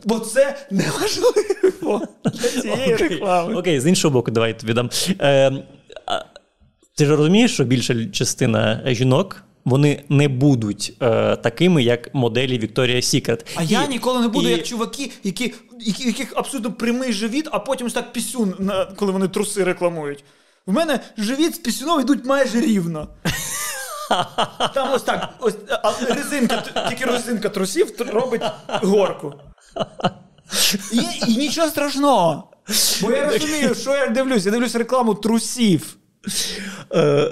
Бо 0.06 0.20
це 0.20 0.68
неважливо 0.72 2.08
для 2.34 2.62
цієї 2.62 2.96
реклами. 2.96 3.56
Окей, 3.56 3.80
з 3.80 3.88
іншого 3.88 4.14
боку, 4.14 4.32
давай 4.32 4.60
тобі 4.60 4.74
дам. 4.74 4.90
Е, 5.22 5.52
ти 6.98 7.06
ж 7.06 7.16
розумієш, 7.16 7.54
що 7.54 7.64
більша 7.64 8.06
частина 8.06 8.82
жінок. 8.86 9.44
Вони 9.66 10.04
не 10.10 10.28
будуть 10.28 10.94
е, 11.02 11.36
такими, 11.36 11.84
як 11.84 12.14
моделі 12.16 12.60
Вікторія 12.60 13.02
Сікрет. 13.02 13.46
А 13.56 13.64
я 13.64 13.88
ніколи 13.88 14.20
не 14.20 14.28
буду 14.28 14.48
і- 14.50 14.52
як 14.52 14.64
чуваки, 14.64 15.12
які, 15.24 15.54
які, 15.80 16.08
яких 16.08 16.34
абсолютно 16.36 16.72
прямий 16.74 17.14
живіт, 17.14 17.48
а 17.52 17.60
потім 17.60 17.88
ось 17.88 17.94
так 17.94 18.14
пісюн, 18.14 18.56
на, 18.60 18.86
коли 18.86 19.12
вони 19.12 19.28
труси 19.28 19.64
рекламують. 19.64 20.24
В 20.66 20.74
мене 20.74 21.00
живіт 21.18 21.56
з 21.56 21.58
пісюном 21.58 22.02
йдуть 22.02 22.26
майже 22.26 22.62
рівно. 22.62 23.08
Там 24.74 24.94
ось 24.94 25.04
так, 25.04 25.30
ось 25.40 25.56
а 25.84 25.92
резинка, 26.14 26.64
тільки 26.90 27.06
резинка 27.06 27.50
трусів 27.50 27.94
робить 28.14 28.42
горку. 28.68 29.34
І, 30.94 31.32
і 31.32 31.38
нічого 31.38 31.68
страшного. 31.68 32.44
Бо 33.02 33.12
я 33.12 33.30
розумію, 33.30 33.76
що 33.76 33.92
я 33.96 34.08
дивлюсь. 34.08 34.46
Я 34.46 34.52
дивлюсь 34.52 34.76
рекламу 34.76 35.14
трусів. 35.16 35.98
Е, 36.94 37.32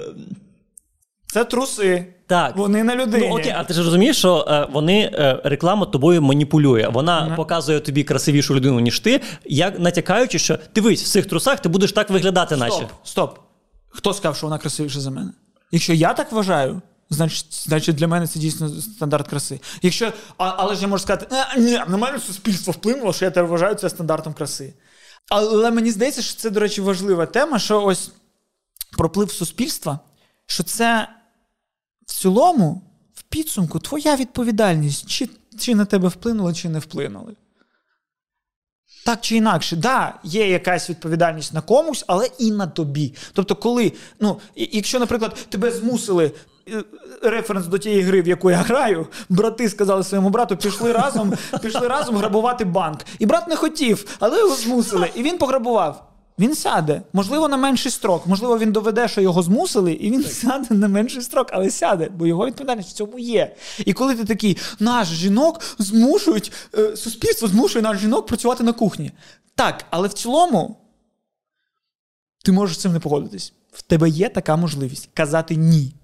Це 1.26 1.44
труси. 1.44 2.14
Так. 2.26 2.56
Вони 2.56 2.84
на 2.84 2.96
людині. 2.96 3.28
Ну 3.28 3.34
окей, 3.38 3.54
а 3.56 3.64
ти 3.64 3.74
ж 3.74 3.82
розумієш, 3.82 4.18
що 4.18 4.44
е, 4.48 4.68
вони 4.72 5.10
е, 5.14 5.40
реклама 5.44 5.86
тобою 5.86 6.22
маніпулює. 6.22 6.88
Вона 6.92 7.34
показує 7.36 7.80
тобі 7.80 8.04
красивішу 8.04 8.54
людину, 8.54 8.80
ніж 8.80 9.00
ти, 9.00 9.20
як 9.44 9.78
натякаючи, 9.78 10.38
що 10.38 10.58
дивись, 10.74 11.02
в 11.02 11.06
цих 11.06 11.26
трусах 11.26 11.60
ти 11.60 11.68
будеш 11.68 11.92
так 11.92 12.10
виглядати, 12.10 12.56
наче. 12.56 12.72
Стоп, 12.74 12.90
стоп. 13.04 13.38
Хто 13.88 14.14
сказав, 14.14 14.36
що 14.36 14.46
вона 14.46 14.58
красивіша 14.58 15.00
за 15.00 15.10
мене? 15.10 15.30
Якщо 15.72 15.92
я 15.92 16.12
так 16.14 16.32
вважаю, 16.32 16.82
значить, 17.10 17.64
значить 17.68 17.96
для 17.96 18.08
мене 18.08 18.26
це 18.26 18.38
дійсно 18.38 18.68
стандарт 18.68 19.28
краси. 19.28 19.60
Якщо, 19.82 20.12
а, 20.38 20.54
але 20.56 20.74
ж 20.74 20.82
я 20.82 20.88
можу 20.88 21.02
сказати, 21.02 21.26
«Е, 21.30 21.60
ні, 21.60 21.82
на 21.88 21.96
мене 21.96 22.18
суспільство 22.18 22.72
вплинуло, 22.72 23.12
що 23.12 23.24
я 23.24 23.30
тепер 23.30 23.46
вважаю 23.46 23.74
це 23.74 23.90
стандартом 23.90 24.34
краси. 24.34 24.74
Але 25.30 25.70
мені 25.70 25.90
здається, 25.90 26.22
що 26.22 26.40
це, 26.40 26.50
до 26.50 26.60
речі, 26.60 26.80
важлива 26.80 27.26
тема, 27.26 27.58
що 27.58 27.84
ось 27.84 28.10
проплив 28.90 29.30
суспільства, 29.30 30.00
що 30.46 30.62
це 30.62 31.08
в 32.06 32.12
цілому, 32.12 32.82
в 33.14 33.22
підсумку, 33.22 33.78
твоя 33.78 34.16
відповідальність, 34.16 35.06
чи, 35.10 35.28
чи 35.58 35.74
на 35.74 35.84
тебе 35.84 36.08
вплинули, 36.08 36.54
чи 36.54 36.68
не 36.68 36.78
вплинули. 36.78 37.36
Так 39.04 39.20
чи 39.20 39.36
інакше, 39.36 39.76
да, 39.76 40.18
є 40.24 40.48
якась 40.50 40.90
відповідальність 40.90 41.54
на 41.54 41.60
комусь, 41.60 42.04
але 42.06 42.30
і 42.38 42.50
на 42.50 42.66
тобі. 42.66 43.14
Тобто, 43.32 43.56
коли, 43.56 43.92
ну, 44.20 44.40
якщо, 44.56 44.98
наприклад, 44.98 45.46
тебе 45.48 45.70
змусили. 45.70 46.32
Е, 46.72 46.84
Референс 47.22 47.66
до 47.66 47.78
тієї 47.78 48.02
гри, 48.02 48.22
в 48.22 48.28
яку 48.28 48.50
я 48.50 48.56
граю, 48.56 49.06
брати 49.28 49.68
сказали 49.68 50.04
своєму 50.04 50.30
брату, 50.30 50.56
пішли 50.56 50.92
разом, 50.92 51.32
пішли 51.62 51.88
разом 51.88 52.16
грабувати 52.16 52.64
банк. 52.64 52.98
І 53.18 53.26
брат 53.26 53.48
не 53.48 53.56
хотів, 53.56 54.16
але 54.20 54.38
його 54.38 54.56
змусили, 54.56 55.10
і 55.14 55.22
він 55.22 55.38
пограбував. 55.38 56.10
Він 56.40 56.54
сяде, 56.54 57.02
можливо, 57.12 57.48
на 57.48 57.56
менший 57.56 57.92
строк. 57.92 58.26
Можливо, 58.26 58.58
він 58.58 58.72
доведе, 58.72 59.08
що 59.08 59.20
його 59.20 59.42
змусили, 59.42 59.92
і 59.92 60.10
він 60.10 60.24
сяде 60.24 60.74
на 60.74 60.88
менший 60.88 61.22
строк, 61.22 61.48
але 61.52 61.70
сяде, 61.70 62.08
бо 62.16 62.26
його 62.26 62.46
відповідальність 62.46 62.88
в 62.88 62.92
цьому 62.92 63.18
є. 63.18 63.54
І 63.78 63.92
коли 63.92 64.14
ти 64.14 64.24
такий, 64.24 64.58
наш 64.78 65.08
жінок 65.08 65.60
змушують, 65.78 66.52
е, 66.78 66.96
суспільство 66.96 67.48
змушує 67.48 67.82
наш 67.82 67.98
жінок 67.98 68.26
працювати 68.26 68.64
на 68.64 68.72
кухні. 68.72 69.12
Так, 69.54 69.84
але 69.90 70.08
в 70.08 70.12
цілому 70.12 70.76
ти 72.44 72.52
можеш 72.52 72.76
з 72.76 72.80
цим 72.80 72.92
не 72.92 73.00
погодитись. 73.00 73.52
В 73.72 73.82
тебе 73.82 74.08
є 74.08 74.28
така 74.28 74.56
можливість 74.56 75.10
казати 75.14 75.56
ні. 75.56 75.94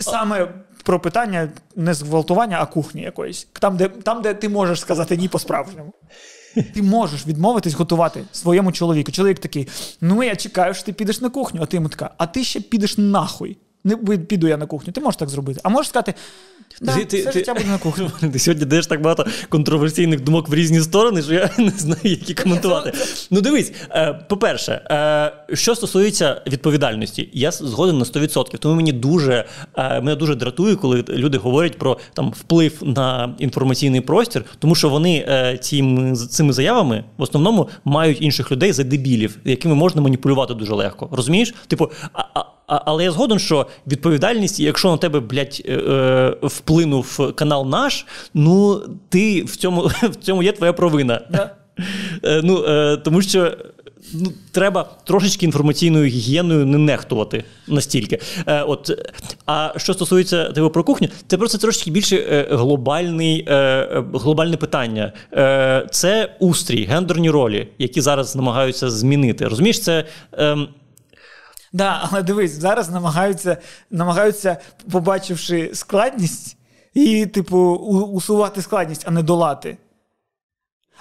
Саме 0.00 0.48
про 0.84 1.00
питання 1.00 1.48
не 1.76 1.94
зґвалтування, 1.94 2.58
а 2.60 2.66
кухні 2.66 3.02
якоїсь. 3.02 3.48
Там, 3.52 3.76
де, 3.76 3.88
там, 3.88 4.22
де 4.22 4.34
ти 4.34 4.48
можеш 4.48 4.80
сказати 4.80 5.16
ні 5.16 5.28
по-справжньому. 5.28 5.92
Ти 6.74 6.82
можеш 6.82 7.26
відмовитись 7.26 7.74
готувати 7.74 8.24
своєму 8.32 8.72
чоловіку. 8.72 9.12
Чоловік 9.12 9.38
такий: 9.38 9.68
ну 10.00 10.22
я 10.22 10.36
чекаю, 10.36 10.74
що 10.74 10.84
ти 10.84 10.92
підеш 10.92 11.20
на 11.20 11.30
кухню, 11.30 11.62
а 11.62 11.66
ти 11.66 11.76
йому 11.76 11.88
така, 11.88 12.10
а 12.18 12.26
ти 12.26 12.44
ще 12.44 12.60
підеш 12.60 12.98
нахуй. 12.98 13.58
Не 13.84 13.96
піду 14.18 14.48
я 14.48 14.56
на 14.56 14.66
кухню. 14.66 14.92
Ти 14.92 15.00
можеш 15.00 15.16
так 15.16 15.28
зробити. 15.28 15.60
А 15.62 15.68
можеш 15.68 15.88
сказати, 15.88 16.14
да, 16.80 16.94
ти, 16.94 17.04
все 17.04 17.26
ти, 17.26 17.32
життя 17.32 17.54
буде 17.54 17.66
на 17.66 17.78
кухні. 17.78 18.10
Ти 18.32 18.38
сьогодні 18.38 18.64
даєш 18.64 18.86
так 18.86 19.02
багато 19.02 19.26
контроверсійних 19.48 20.20
думок 20.20 20.48
в 20.48 20.54
різні 20.54 20.80
сторони, 20.80 21.22
що 21.22 21.34
я 21.34 21.50
не 21.58 21.70
знаю, 21.70 22.00
які 22.02 22.34
коментувати. 22.34 22.92
Ну, 23.30 23.40
дивись, 23.40 23.72
е, 23.90 24.12
по-перше, 24.28 24.72
е, 24.90 25.56
що 25.56 25.74
стосується 25.74 26.42
відповідальності, 26.46 27.30
я 27.32 27.50
згоден 27.50 27.98
на 27.98 28.04
100%. 28.04 28.58
Тому 28.58 28.74
мені 28.74 28.92
дуже 28.92 29.44
е, 29.76 30.00
мене 30.00 30.16
дуже 30.16 30.34
дратує, 30.34 30.76
коли 30.76 31.04
люди 31.08 31.38
говорять 31.38 31.78
про 31.78 31.98
там 32.14 32.30
вплив 32.30 32.78
на 32.82 33.34
інформаційний 33.38 34.00
простір, 34.00 34.44
тому 34.58 34.74
що 34.74 34.88
вони 34.88 35.26
цими, 35.62 36.16
цими 36.16 36.52
заявами 36.52 37.04
в 37.18 37.22
основному 37.22 37.68
мають 37.84 38.22
інших 38.22 38.52
людей 38.52 38.72
за 38.72 38.84
дебілів, 38.84 39.38
якими 39.44 39.74
можна 39.74 40.02
маніпулювати 40.02 40.54
дуже 40.54 40.74
легко. 40.74 41.08
Розумієш? 41.12 41.54
Типу, 41.68 41.90
а. 42.12 42.44
Але 42.70 43.04
я 43.04 43.12
згоден, 43.12 43.38
що 43.38 43.66
відповідальність, 43.86 44.60
якщо 44.60 44.90
на 44.90 44.96
тебе, 44.96 45.20
блядь, 45.20 45.62
е, 45.64 45.72
е, 45.72 46.36
вплинув 46.42 47.32
канал 47.34 47.68
наш, 47.68 48.06
ну 48.34 48.82
ти 49.08 49.42
в 49.42 49.56
цьому 49.56 49.80
в 50.02 50.14
цьому 50.14 50.42
є 50.42 50.52
твоя 50.52 50.72
провина. 50.72 51.20
Yeah. 51.32 51.48
Е, 52.24 52.40
ну, 52.44 52.64
Тому 52.96 53.22
що. 53.22 53.56
Ну, 54.12 54.32
треба 54.52 54.90
трошечки 55.04 55.46
інформаційною 55.46 56.06
гігієною 56.06 56.66
не 56.66 56.78
нехтувати 56.78 57.44
настільки. 57.68 58.18
Е, 58.46 58.62
от, 58.62 58.90
А 59.46 59.72
що 59.76 59.94
стосується 59.94 60.44
тебе 60.44 60.68
про 60.68 60.84
кухню, 60.84 61.08
це 61.26 61.38
просто 61.38 61.58
трошечки 61.58 61.90
більше 61.90 62.16
е, 62.16 62.46
глобальний, 62.50 63.44
е, 63.48 64.04
глобальне 64.14 64.56
питання. 64.56 65.12
Це 65.90 66.36
устрій, 66.38 66.84
гендерні 66.84 67.30
ролі, 67.30 67.68
які 67.78 68.00
зараз 68.00 68.36
намагаються 68.36 68.90
змінити. 68.90 69.48
Розумієш, 69.48 69.80
це. 69.80 70.04
Да, 71.72 72.08
але 72.10 72.22
дивись, 72.22 72.52
зараз 72.52 72.90
намагаються, 72.90 73.56
намагаються, 73.90 74.56
побачивши 74.90 75.70
складність, 75.74 76.56
і, 76.94 77.26
типу, 77.26 77.58
усувати 78.12 78.62
складність, 78.62 79.04
а 79.06 79.10
не 79.10 79.22
долати. 79.22 79.78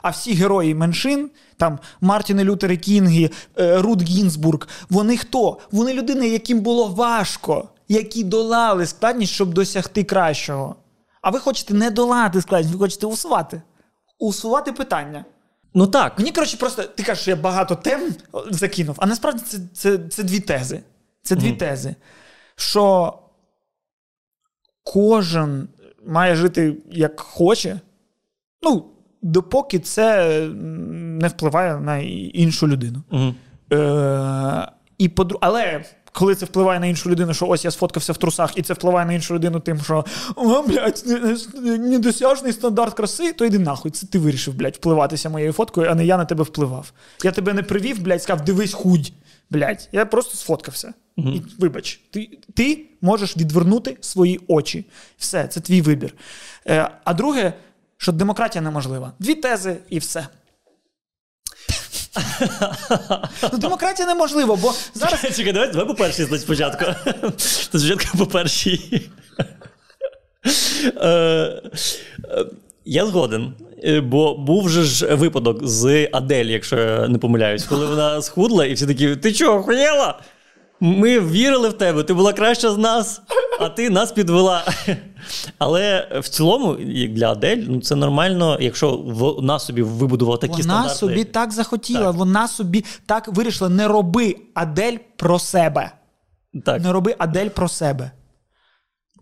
А 0.01 0.09
всі 0.09 0.33
герої 0.33 0.75
меншин, 0.75 1.29
там 1.57 1.79
Мартіни 2.01 2.43
Лютери 2.43 2.77
Кінги, 2.77 3.29
е, 3.59 3.77
Рут 3.81 4.01
Гінзбург, 4.01 4.67
вони 4.89 5.17
хто? 5.17 5.57
Вони 5.71 5.93
людини, 5.93 6.29
яким 6.29 6.59
було 6.59 6.87
важко, 6.87 7.69
які 7.87 8.23
долали 8.23 8.85
складність, 8.85 9.33
щоб 9.33 9.53
досягти 9.53 10.03
кращого. 10.03 10.75
А 11.21 11.29
ви 11.29 11.39
хочете 11.39 11.73
не 11.73 11.91
долати 11.91 12.41
складність, 12.41 12.73
ви 12.73 12.79
хочете 12.79 13.07
усувати. 13.07 13.61
Усувати 14.19 14.71
питання. 14.71 15.25
Ну 15.73 15.87
так. 15.87 16.19
Мені, 16.19 16.31
коротше, 16.31 16.57
просто 16.57 16.83
ти 16.83 17.03
кажеш, 17.03 17.21
що 17.21 17.31
я 17.31 17.37
багато 17.37 17.75
тем 17.75 18.13
закинув, 18.49 18.95
а 18.99 19.05
насправді 19.05 19.41
це 19.45 19.57
це, 19.73 19.97
це 19.97 20.23
дві 20.23 20.39
тези. 20.39 20.79
Це 21.21 21.35
дві 21.35 21.51
mm. 21.51 21.57
тези. 21.57 21.95
Що 22.55 23.13
кожен 24.83 25.67
має 26.05 26.35
жити 26.35 26.77
як 26.91 27.19
хоче, 27.19 27.79
ну, 28.61 28.85
допоки 29.21 29.79
це 29.79 30.39
не 30.49 31.27
впливає 31.27 31.79
на 31.79 31.97
іншу 31.97 32.67
людину. 32.67 33.03
Mm. 33.11 33.33
Е, 33.73 34.71
і 34.97 35.11
Але 35.41 35.83
коли 36.13 36.35
це 36.35 36.45
впливає 36.45 36.79
на 36.79 36.85
іншу 36.85 37.09
людину, 37.09 37.33
що 37.33 37.47
ось 37.47 37.65
я 37.65 37.71
сфоткався 37.71 38.13
в 38.13 38.17
трусах, 38.17 38.57
і 38.57 38.61
це 38.61 38.73
впливає 38.73 39.05
на 39.05 39.13
іншу 39.13 39.33
людину, 39.33 39.59
тим, 39.59 39.81
що 39.81 40.05
о, 40.35 40.61
блядь, 40.61 41.03
недосяжний 41.63 42.53
стандарт 42.53 42.93
краси, 42.93 43.33
то 43.33 43.45
йди 43.45 43.59
нахуй. 43.59 43.91
Це 43.91 44.07
ти 44.07 44.19
вирішив, 44.19 44.53
блядь, 44.53 44.75
впливатися 44.75 45.29
моєю 45.29 45.53
фоткою, 45.53 45.89
а 45.91 45.95
не 45.95 46.05
я 46.05 46.17
на 46.17 46.25
тебе 46.25 46.43
впливав. 46.43 46.91
Я 47.23 47.31
тебе 47.31 47.53
не 47.53 47.63
привів, 47.63 48.01
блядь, 48.01 48.23
сказав, 48.23 48.45
дивись, 48.45 48.73
худь. 48.73 49.11
Блядь, 49.49 49.89
я 49.91 50.05
просто 50.05 50.37
сфоткався. 50.37 50.93
Угу. 51.17 51.29
І, 51.29 51.41
Вибач, 51.59 52.01
ти 52.11 52.29
ти 52.55 52.85
можеш 53.01 53.37
відвернути 53.37 53.97
свої 54.01 54.39
очі. 54.47 54.85
Все, 55.17 55.47
це 55.47 55.59
твій 55.59 55.81
вибір. 55.81 56.13
Е, 56.67 56.91
А 57.03 57.13
друге, 57.13 57.53
що 57.97 58.11
демократія 58.11 58.61
неможлива. 58.61 59.11
Дві 59.19 59.35
тези 59.35 59.77
і 59.89 59.99
все. 59.99 60.27
Ну, 63.51 63.57
Демократія 63.57 64.07
неможливо, 64.07 64.55
бо 64.55 64.73
зараз. 64.93 65.21
Чекай, 65.35 65.53
давай, 65.53 65.71
давай 65.71 65.87
по 65.87 65.95
першій 65.95 66.23
спочатку. 66.37 66.85
Спочатку 67.37 68.17
по 68.17 68.25
першій. 68.25 69.09
Е, 71.01 71.09
е, 71.09 71.61
я 72.85 73.05
згоден. 73.05 73.53
Е, 73.83 74.01
бо 74.01 74.35
був 74.37 74.69
же 74.69 74.83
ж 74.83 75.15
випадок 75.15 75.67
з 75.67 76.09
Адель, 76.11 76.45
якщо 76.45 76.77
я 76.77 77.07
не 77.07 77.17
помиляюсь, 77.17 77.63
коли 77.63 77.85
вона 77.85 78.21
схудла, 78.21 78.65
і 78.65 78.73
всі 78.73 78.87
такі: 78.87 79.15
ти 79.15 79.33
чого, 79.33 79.59
охуєла? 79.59 80.19
Ми 80.79 81.19
вірили 81.19 81.69
в 81.69 81.73
тебе, 81.73 82.03
ти 82.03 82.13
була 82.13 82.33
краща 82.33 82.71
з 82.71 82.77
нас, 82.77 83.21
а 83.59 83.69
ти 83.69 83.89
нас 83.89 84.11
підвела. 84.11 84.63
Але 85.57 86.07
в 86.21 86.29
цілому, 86.29 86.77
як 86.79 87.13
для 87.13 87.31
Адель, 87.31 87.57
ну 87.67 87.81
це 87.81 87.95
нормально, 87.95 88.57
якщо 88.61 88.91
вона 88.97 89.59
собі 89.59 89.81
вибудувала 89.81 90.37
такі 90.37 90.51
вона 90.51 90.63
стандарти. 90.63 91.05
Вона 91.05 91.15
собі 91.15 91.23
так 91.23 91.51
захотіла, 91.51 92.05
так. 92.05 92.15
вона 92.15 92.47
собі 92.47 92.85
так 93.05 93.27
вирішила: 93.27 93.69
не 93.69 93.87
роби 93.87 94.35
Адель 94.53 94.97
про 95.17 95.39
себе. 95.39 95.91
Так. 96.65 96.81
Не 96.81 96.91
роби 96.91 97.15
Адель 97.17 97.49
про 97.49 97.67
себе. 97.69 98.11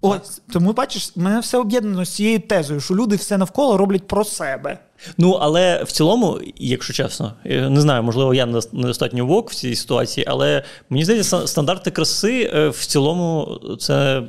Ось 0.02 0.42
тому 0.54 0.74
бачиш, 0.74 1.16
мене 1.16 1.40
все 1.40 1.58
об'єднано 1.58 2.06
з 2.06 2.10
цією 2.10 2.40
тезою, 2.40 2.80
що 2.80 2.96
люди 2.96 3.16
все 3.16 3.38
навколо 3.38 3.78
роблять 3.78 4.08
про 4.08 4.24
себе. 4.24 4.80
Ну 5.18 5.32
але 5.32 5.84
в 5.84 5.92
цілому, 5.92 6.40
якщо 6.56 6.94
чесно, 6.94 7.34
не 7.46 7.82
знаю, 7.82 8.04
можливо, 8.04 8.34
я 8.34 8.46
недостатньо 8.46 9.26
вок 9.26 9.52
в 9.52 9.56
цій 9.56 9.76
ситуації, 9.76 10.26
але 10.30 10.64
мені 10.90 11.04
здається, 11.04 11.48
стандарти 11.48 11.92
краси 11.92 12.52
е, 12.54 12.70
в 12.70 12.86
цілому 12.86 13.60
це 13.80 14.24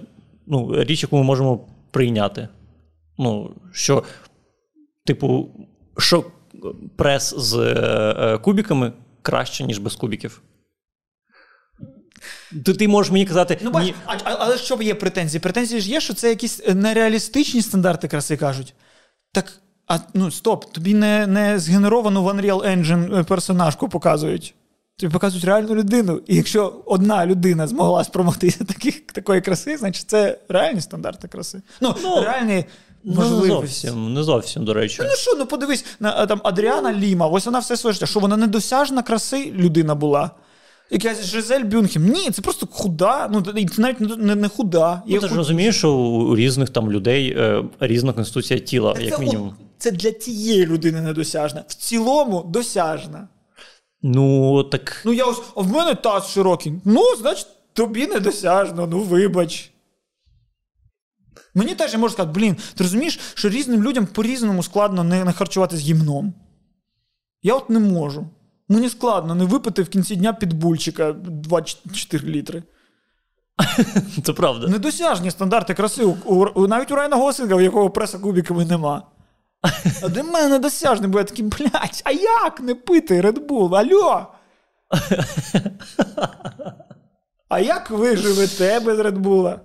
ну, 0.46 0.85
річ, 0.85 1.02
яку 1.02 1.16
ми 1.16 1.22
можемо 1.22 1.61
прийняти. 1.90 2.48
Ну, 3.18 3.50
що, 3.72 4.02
типу, 5.04 5.48
що 5.98 6.24
прес 6.96 7.35
з 7.38 7.54
е, 7.54 8.14
е, 8.18 8.38
кубіками 8.38 8.92
краще, 9.22 9.64
ніж 9.64 9.78
без 9.78 9.96
кубіків. 9.96 10.42
То 12.64 12.74
ти 12.74 12.88
можеш 12.88 13.12
мені 13.12 13.26
казати. 13.26 13.59
Ну, 13.62 13.70
бач, 13.70 13.85
ні. 13.85 13.94
А, 14.07 14.16
але 14.24 14.59
що 14.59 14.83
є 14.83 14.94
претензії? 14.94 15.40
Претензії 15.40 15.81
ж 15.81 15.90
є, 15.90 16.00
що 16.00 16.14
це 16.14 16.28
якісь 16.28 16.62
нереалістичні 16.74 17.62
стандарти 17.62 18.09
краси 18.09 18.37
кажуть. 18.37 18.74
Так, 19.33 19.52
а 19.87 19.98
ну 20.14 20.31
стоп, 20.31 20.72
тобі 20.72 20.94
не 20.94 21.26
не 21.26 21.59
згенеровану 21.59 22.22
в 22.22 22.28
Unreal 22.28 22.78
Engine 22.78 23.24
персонажку 23.24 23.88
показують. 23.88 24.54
Тобі 24.96 25.12
показують 25.12 25.44
реальну 25.44 25.74
людину. 25.74 26.20
І 26.26 26.37
якщо 26.37 26.74
одна 26.87 27.26
людина 27.26 27.66
змогла 27.66 28.04
спромогтися 28.04 28.64
таких, 28.68 29.00
такої 29.00 29.40
краси, 29.40 29.76
значить 29.76 30.11
це 30.11 30.38
реальні 30.48 30.81
стандарти 30.81 31.28
краси. 31.28 31.62
Ну, 31.81 31.94
ну 32.02 32.22
реальні. 32.22 32.64
Ну, 33.04 33.40
не 33.40 33.46
зовсім, 33.46 34.14
не 34.14 34.22
зовсім, 34.22 34.64
до 34.64 34.74
речі. 34.74 35.02
Ну 35.02 35.16
що, 35.16 35.35
ну 35.35 35.46
подивись, 35.46 35.85
на 36.00 36.26
там 36.26 36.40
Адріана 36.44 36.92
Ліма, 36.92 37.26
ось 37.26 37.46
вона 37.46 37.59
все 37.59 37.76
своє 37.76 37.94
життя, 37.94 38.07
що 38.07 38.20
вона 38.20 38.37
недосяжна 38.37 39.02
краси 39.02 39.52
людина 39.57 39.94
була. 39.94 40.31
Якась 40.90 41.24
Жизель 41.24 41.64
Бюнхем. 41.64 42.09
Ні, 42.09 42.31
це 42.31 42.42
просто 42.42 42.66
худа. 42.70 43.29
Ну 43.33 43.42
це 43.42 43.53
навіть 43.79 44.01
не, 44.01 44.35
не 44.35 44.48
худа. 44.48 45.03
Ну, 45.07 45.20
ти 45.20 45.29
ж 45.29 45.35
розумієш, 45.35 45.77
що 45.77 45.94
у 45.94 46.37
різних 46.37 46.70
там 46.70 46.92
людей 46.92 47.35
е, 47.38 47.64
різна 47.81 48.12
конституція 48.12 48.61
тіла, 48.61 48.92
так 48.92 49.03
як 49.03 49.16
це, 49.16 49.20
мінімум. 49.20 49.55
Це 49.79 49.90
для 49.90 50.11
тієї 50.11 50.66
людини 50.66 51.01
недосяжна. 51.01 51.64
В 51.68 51.74
цілому 51.74 52.42
досяжна. 52.42 53.29
Ну, 54.03 54.64
так. 54.64 55.03
Ну, 55.05 55.12
я 55.12 55.24
ось, 55.24 55.40
а 55.57 55.61
в 55.61 55.68
мене 55.68 55.94
таз 55.94 56.31
широкий. 56.31 56.72
Ну, 56.85 57.16
значить, 57.20 57.46
тобі 57.72 58.07
недосяжно, 58.07 58.87
ну 58.87 59.01
вибач. 59.01 59.70
Мені 61.55 61.74
теж 61.74 61.92
я 61.92 61.98
можу 61.98 62.14
сказати, 62.14 62.40
блін, 62.40 62.55
ти 62.74 62.85
розумієш, 62.85 63.20
що 63.35 63.48
різним 63.48 63.83
людям 63.83 64.07
по-різному 64.07 64.62
складно 64.62 65.05
не, 65.05 65.24
не 65.24 65.33
харчуватися 65.33 65.83
гімном. 65.83 66.35
Я 67.42 67.55
от 67.55 67.70
не 67.70 67.79
можу. 67.79 68.27
Мені 68.68 68.88
складно 68.88 69.35
не 69.35 69.44
випити 69.44 69.83
в 69.83 69.88
кінці 69.88 70.16
дня 70.16 70.33
підбульчика 70.33 71.12
24 71.12 72.28
літри. 72.28 72.62
Це 74.24 74.33
правда. 74.33 74.66
Недосяжні 74.66 75.31
стандарти 75.31 75.74
краси. 75.74 76.04
У, 76.04 76.46
у, 76.54 76.66
навіть 76.66 76.90
у 76.90 76.94
Райна 76.94 77.16
Гослінга, 77.16 77.57
в 77.57 77.62
якого 77.62 77.90
преса 77.90 78.18
кубіками 78.18 78.64
нема. 78.64 79.02
А 80.02 80.09
для 80.09 80.22
мене 80.22 80.48
недосяжний, 80.48 81.11
бо 81.11 81.18
я 81.18 81.24
такий, 81.24 81.44
блядь, 81.44 82.02
а 82.04 82.10
як 82.10 82.60
не 82.60 82.75
пити 82.75 83.21
Red 83.21 83.46
Bull? 83.46 83.77
Алло? 83.77 84.27
А 87.48 87.60
як 87.60 87.90
ви 87.90 88.16
живете 88.16 88.81
без 88.81 88.98
Red 88.98 89.19
Bull? 89.19 89.58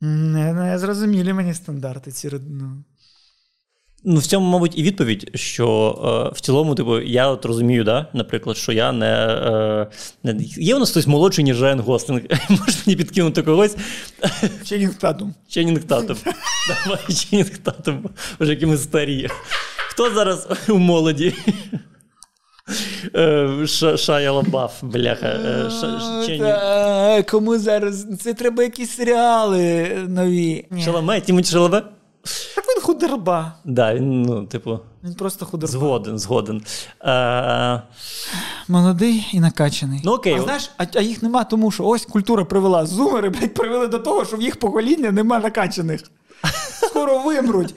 Не, 0.00 0.52
не 0.52 0.78
зрозумілі 0.78 1.32
мені 1.32 1.54
стандарти 1.54 2.12
ці 2.12 2.40
ну. 2.48 2.84
Ну, 4.04 4.20
в 4.20 4.26
цьому, 4.26 4.50
мабуть, 4.50 4.78
і 4.78 4.82
відповідь, 4.82 5.30
що 5.34 5.68
е, 6.32 6.34
в 6.36 6.40
цілому, 6.40 6.74
типу, 6.74 7.00
я 7.00 7.28
от 7.28 7.44
розумію, 7.44 7.84
да, 7.84 8.06
наприклад, 8.12 8.56
що 8.56 8.72
я 8.72 8.92
не. 8.92 9.06
Е, 9.06 9.86
не 10.22 10.36
Є 10.42 10.74
у 10.74 10.78
нас 10.78 10.90
хтось 10.90 11.06
молодший, 11.06 11.44
ніж 11.44 11.62
Райан 11.62 11.80
Гослінг. 11.80 12.22
Може 12.48 12.78
мені 12.86 12.96
підкинути 12.96 13.42
когось. 13.42 13.76
Ченінг 14.64 14.94
Татум. 14.94 15.34
Ченінг 15.48 15.84
Татум. 15.84 16.16
Давай, 16.86 17.14
Ченінг 17.14 17.58
Татум. 17.58 18.08
Вже 18.40 18.50
які 18.50 18.66
ми 18.66 18.76
старі. 18.76 19.28
Хто 19.76 20.10
зараз 20.10 20.48
у 20.68 20.78
молоді? 20.78 21.34
Е, 23.16 23.66
Шая 23.96 24.32
Лабаф, 24.32 24.82
бляха. 24.82 25.26
Е, 25.26 27.22
кому 27.22 27.58
зараз? 27.58 28.06
Це 28.20 28.34
треба 28.34 28.62
якісь 28.62 28.96
серіали 28.96 29.88
нові. 30.08 30.66
Шаламе, 30.84 31.20
Тімоті 31.20 31.50
Шаламе? 31.52 31.82
Худерба. 33.02 33.52
Да, 33.64 33.94
він, 33.94 34.22
ну, 34.22 34.46
типу. 34.46 34.80
Він 35.04 35.14
просто 35.14 35.46
худерба. 35.46 35.72
Згоден, 35.72 36.18
згоден. 36.18 36.62
А... 37.00 37.78
Молодий 38.68 39.28
і 39.32 39.40
накачаний. 39.40 40.00
Ну, 40.04 40.12
окей. 40.12 40.34
А 40.34 40.42
знаєш, 40.42 40.70
а, 40.78 40.84
а 40.94 41.00
їх 41.00 41.22
нема, 41.22 41.44
тому 41.44 41.70
що 41.70 41.84
ось 41.84 42.06
культура 42.06 42.44
привела. 42.44 42.86
Зумери, 42.86 43.28
блядь, 43.28 43.54
привели 43.54 43.86
до 43.86 43.98
того, 43.98 44.24
що 44.24 44.36
в 44.36 44.42
їх 44.42 44.56
покоління 44.56 45.10
нема 45.10 45.38
накачаних. 45.38 46.02
Скоро 46.88 47.18
вимруть. 47.18 47.74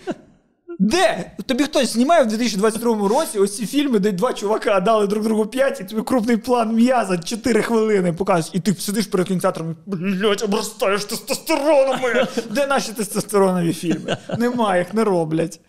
Де? 0.79 1.31
Тобі 1.45 1.63
хтось 1.63 1.93
знімає 1.93 2.23
в 2.23 2.27
2022 2.27 3.07
році 3.07 3.39
ось 3.39 3.57
ці 3.57 3.65
фільми, 3.65 3.99
де 3.99 4.11
два 4.11 4.33
чувака 4.33 4.79
дали 4.79 5.07
друг 5.07 5.23
другу 5.23 5.45
п'ять, 5.45 5.81
і 5.81 5.83
тобі 5.83 6.01
крупний 6.01 6.37
план 6.37 6.75
м'яза 6.75 7.17
4 7.17 7.61
хвилини 7.61 8.13
показують, 8.13 8.55
і 8.55 8.59
ти 8.59 8.81
сидиш 8.81 9.07
перед 9.07 9.27
кінотеатром 9.27 9.71
і 9.71 9.75
блядь, 9.85 10.41
обростаєш 10.43 11.05
тестостеронами. 11.05 12.27
Де 12.49 12.67
наші 12.67 12.91
тестостеронові 12.91 13.73
фільми? 13.73 14.17
Нема, 14.37 14.77
їх 14.77 14.93
не 14.93 15.03
роблять. 15.03 15.59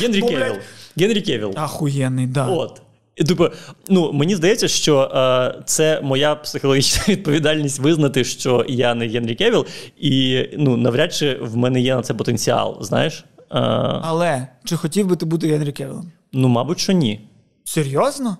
Генрі 0.00 0.20
Кевіл. 0.20 0.56
Генрі 0.96 1.22
Кевіл. 1.22 1.52
Ахуєнний, 1.56 2.26
да. 2.26 2.46
От. 2.46 2.82
І, 3.16 3.24
типу, 3.24 3.48
ну, 3.88 4.12
мені 4.12 4.36
здається, 4.36 4.68
що 4.68 5.00
е, 5.00 5.62
це 5.64 6.00
моя 6.02 6.34
психологічна 6.34 7.04
відповідальність 7.08 7.78
визнати, 7.78 8.24
що 8.24 8.64
я 8.68 8.94
не 8.94 9.08
Генрі 9.08 9.34
Кевіл, 9.34 9.66
і 9.98 10.44
ну, 10.58 10.76
навряд 10.76 11.14
чи 11.14 11.34
в 11.34 11.56
мене 11.56 11.80
є 11.80 11.96
на 11.96 12.02
це 12.02 12.14
потенціал, 12.14 12.78
знаєш? 12.80 13.24
Е, 13.38 13.58
Але 14.02 14.46
чи 14.64 14.76
хотів 14.76 15.06
би 15.06 15.16
ти 15.16 15.26
бути 15.26 15.48
Генрі 15.48 15.72
Кевілом? 15.72 16.12
Ну, 16.32 16.48
мабуть, 16.48 16.78
що 16.78 16.92
ні. 16.92 17.20
Серйозно? 17.64 18.36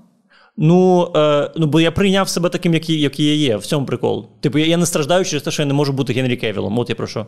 Ну, 0.57 1.13
е, 1.17 1.51
ну, 1.57 1.67
бо 1.67 1.81
я 1.81 1.93
прийняв 1.93 2.29
себе 2.29 2.49
таким, 2.49 2.75
який 2.75 3.01
який 3.01 3.27
я 3.27 3.35
є. 3.35 3.57
В 3.57 3.67
цьому 3.67 3.87
прикол. 3.87 4.29
Типу, 4.41 4.59
я, 4.59 4.67
я 4.67 4.77
не 4.77 4.87
страждаю 4.87 5.25
через 5.25 5.43
те, 5.43 5.51
що 5.51 5.63
я 5.63 5.67
не 5.67 5.75
можу 5.75 5.93
бути 5.93 6.13
Генрі 6.13 6.37
Кевілом. 6.37 6.79
От 6.79 6.91
я 6.91 6.97
про 6.97 7.07
що. 7.07 7.27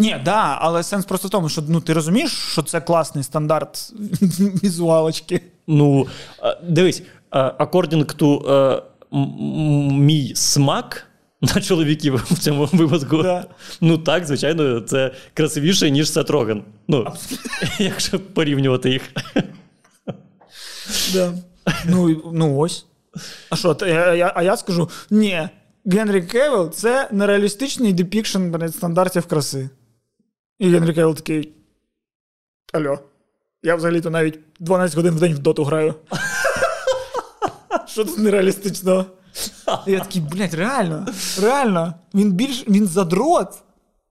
Ні, 0.00 0.16
да, 0.24 0.58
але 0.60 0.82
сенс 0.82 1.04
просто 1.04 1.28
в 1.28 1.30
тому, 1.30 1.48
що 1.48 1.62
ну 1.68 1.80
ти 1.80 1.92
розумієш, 1.92 2.32
що 2.32 2.62
це 2.62 2.80
класний 2.80 3.24
стандарт 3.24 3.92
візуалочки. 4.64 5.40
Ну, 5.66 6.06
дивись, 6.62 7.02
according 7.32 8.16
to 8.16 8.82
мій 9.92 10.32
смак 10.34 11.06
на 11.40 11.60
чоловіків 11.60 12.14
в 12.30 12.38
цьому 12.38 12.68
випадку. 12.72 13.22
Да. 13.22 13.44
Ну 13.80 13.98
так, 13.98 14.26
звичайно, 14.26 14.80
це 14.80 15.14
красивіше, 15.34 15.90
ніж 15.90 16.12
Сет 16.12 16.30
Роган. 16.30 16.62
Ну, 16.88 17.06
якщо 17.78 18.20
порівнювати 18.20 18.90
їх. 18.90 19.02
Да. 21.12 21.32
Ну, 21.86 22.22
ну 22.34 22.58
ось. 22.58 22.86
А 23.50 23.56
що, 23.56 23.76
я, 23.80 24.14
я, 24.14 24.32
а 24.36 24.42
я 24.42 24.56
скажу: 24.56 24.88
ні, 25.10 25.48
Генрі 25.86 26.22
Кевіл 26.22 26.70
це 26.70 27.08
нереалістичний 27.12 27.92
depiction 27.92 28.66
стандартів 28.68 29.26
краси. 29.26 29.70
І 30.60 30.68
Генрі 30.68 30.94
Кевіл 30.94 31.14
такий. 31.14 31.52
Алло. 32.72 32.98
Я 33.62 33.76
взагалі-то 33.76 34.10
навіть 34.10 34.38
12 34.58 34.96
годин 34.96 35.14
в 35.14 35.20
день 35.20 35.34
в 35.34 35.38
доту 35.38 35.64
граю. 35.64 35.94
Що 37.86 38.04
тут 38.04 38.18
нереалістично? 38.18 39.06
Я 39.86 40.00
такий, 40.00 40.22
блядь, 40.22 40.54
реально, 40.54 41.06
реально. 41.42 41.94
Він 42.14 42.32
більш 42.32 42.68
він 42.68 42.86
задрот. 42.86 43.48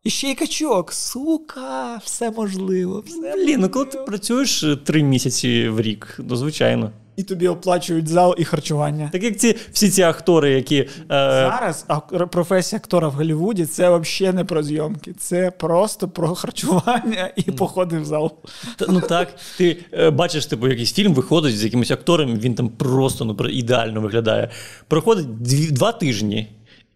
І 0.04 0.10
ще 0.10 0.28
й 0.28 0.36
качок. 0.36 0.93
Сука, 0.93 1.97
все 2.04 2.32
можливо. 2.32 3.04
все 3.08 3.34
Блін, 3.36 3.60
ну 3.60 3.70
коли 3.70 3.86
ти 3.86 3.97
працюєш 3.97 4.66
три 4.86 5.04
місяці 5.04 5.70
в 5.70 5.82
рік, 5.82 6.16
ну 6.20 6.36
звичайно 6.36 6.91
і 7.20 7.24
тобі 7.24 7.47
оплачують 7.47 8.07
зал 8.07 8.36
і 8.38 8.43
харчування. 8.43 9.09
Так 9.11 9.24
як 9.24 9.38
ці 9.38 9.55
всі 9.72 9.89
ці 9.89 10.01
актори, 10.01 10.51
які 10.51 10.78
е... 10.78 10.88
зараз 11.07 11.86
професія 12.32 12.78
актора 12.78 13.07
в 13.07 13.11
Голлівуді 13.11 13.65
це 13.65 13.97
взагалі 13.97 14.36
не 14.36 14.43
про 14.45 14.63
зйомки, 14.63 15.13
це 15.13 15.51
просто 15.51 16.07
про 16.07 16.36
харчування 16.36 17.32
і 17.36 17.41
походи 17.41 17.99
в 17.99 18.05
зал. 18.05 18.32
Та, 18.78 18.86
ну 18.89 19.01
так, 19.01 19.36
ти 19.57 19.78
е, 19.93 20.09
бачиш, 20.09 20.45
типу, 20.45 20.67
якийсь 20.67 20.93
фільм 20.93 21.13
виходить 21.13 21.57
з 21.57 21.63
якимось 21.63 21.91
актором, 21.91 22.39
він 22.39 22.55
там 22.55 22.70
просто 22.70 23.26
ну, 23.26 23.49
ідеально 23.49 24.01
виглядає. 24.01 24.49
Проходить 24.88 25.41
дві, 25.41 25.72
два 25.72 25.91
тижні. 25.91 26.47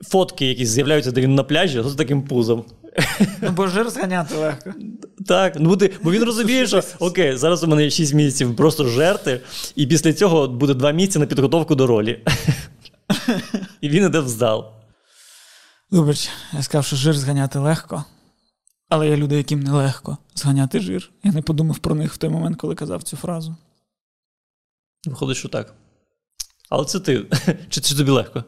Фотки, 0.02 0.46
якісь 0.46 0.70
з'являються, 0.70 1.12
де 1.12 1.22
він 1.22 1.36
на 1.36 1.44
пляжі 1.44 1.82
з 1.86 1.96
таким 1.96 2.22
пузом. 2.22 2.66
Ну, 3.42 3.52
бо 3.52 3.68
жир 3.68 3.90
зганяти 3.90 4.36
легко. 4.36 4.74
Так, 5.28 5.54
ну 5.60 5.78
ти, 5.78 5.94
бо 6.02 6.12
він 6.12 6.24
розуміє, 6.24 6.68
що 6.68 6.84
окей, 7.00 7.38
зараз 7.38 7.64
у 7.64 7.68
мене 7.68 7.90
6 7.90 8.14
місяців 8.14 8.56
просто 8.56 8.88
жерти, 8.88 9.42
і 9.76 9.88
після 9.88 10.14
цього 10.14 10.48
буде 10.48 10.74
2 10.74 10.92
місяці 10.92 11.20
на 11.20 11.26
підготовку 11.26 11.76
до 11.76 11.88
ролі. 11.88 12.26
І 13.82 13.90
він 13.90 14.06
іде 14.06 14.20
в 14.20 14.28
зал. 14.28 14.72
Вибач, 15.92 16.30
я 16.54 16.64
сказав, 16.64 16.86
що 16.86 16.96
жир 16.96 17.18
зганяти 17.18 17.60
легко, 17.60 18.06
але 18.90 19.10
є 19.10 19.18
люди, 19.18 19.36
яким 19.38 19.60
нелегко 19.60 20.18
зганяти 20.36 20.80
жир. 20.80 21.12
Я 21.24 21.32
не 21.32 21.42
подумав 21.42 21.78
про 21.78 21.96
них 21.96 22.14
в 22.14 22.18
той 22.18 22.30
момент, 22.30 22.58
коли 22.58 22.76
казав 22.76 23.04
цю 23.04 23.18
фразу. 23.18 23.56
Виходить, 25.06 25.38
що 25.38 25.50
так. 25.50 25.74
Але 26.70 26.86
це 26.86 27.00
ти. 27.00 27.26
Чи 27.70 27.82
це 27.82 27.96
тобі 27.96 28.12
легко? 28.12 28.44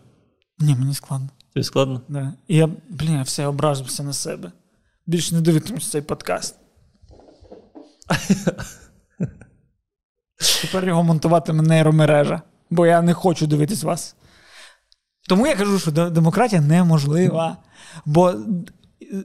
Ні, 0.59 0.75
мені 0.75 0.93
складно. 0.93 1.29
Тобі 1.56 1.64
складно? 1.64 2.01
Да. 2.08 2.34
І 2.47 2.58
я, 2.58 2.70
блін, 2.89 3.14
я 3.14 3.22
все 3.22 3.47
ображився 3.47 4.03
на 4.03 4.14
себе. 4.14 4.51
Більше 5.06 5.36
не 5.36 5.41
дивитимусь 5.41 5.89
цей 5.89 6.01
подкаст. 6.01 6.56
Тепер 10.62 10.88
його 10.88 11.03
монтуватиме 11.03 11.64
нейромережа, 11.64 12.41
бо 12.70 12.86
я 12.86 13.01
не 13.01 13.14
хочу 13.14 13.47
дивитись 13.47 13.84
вас. 13.84 14.16
Тому 15.30 15.47
я 15.47 15.56
кажу, 15.56 15.80
що 15.80 15.91
демократія 15.91 16.62
неможлива. 16.62 17.58
Бо 18.06 18.34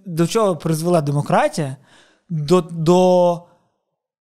до 0.06 0.26
чого 0.26 0.56
призвела 0.56 1.00
демократія? 1.00 1.76
До, 2.28 2.60
До 2.60 3.42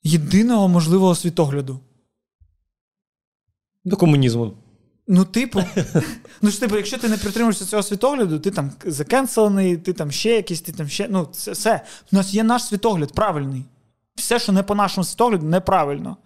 єдиного 0.02 0.68
можливого 0.68 1.14
світогляду. 1.14 1.80
До 3.84 3.96
комунізму. 3.96 4.54
Ну, 5.08 5.24
типу, 5.24 5.62
ну 6.42 6.50
ж 6.50 6.60
типу, 6.60 6.76
якщо 6.76 6.98
ти 6.98 7.08
не 7.08 7.16
притримуєшся 7.16 7.64
цього 7.64 7.82
світогляду, 7.82 8.38
ти 8.38 8.50
там 8.50 8.72
закенселений, 8.86 9.76
ти 9.76 9.92
там 9.92 10.10
ще 10.10 10.30
якийсь, 10.30 10.60
ти 10.60 10.72
там 10.72 10.88
ще. 10.88 11.06
Ну, 11.10 11.28
це 11.32 11.52
все. 11.52 11.80
У 12.12 12.16
нас 12.16 12.34
є 12.34 12.44
наш 12.44 12.64
світогляд 12.64 13.12
правильний. 13.12 13.64
Все, 14.16 14.38
що 14.38 14.52
не 14.52 14.62
по 14.62 14.74
нашому 14.74 15.04
світогляду, 15.04 15.46
неправильно. 15.46 16.16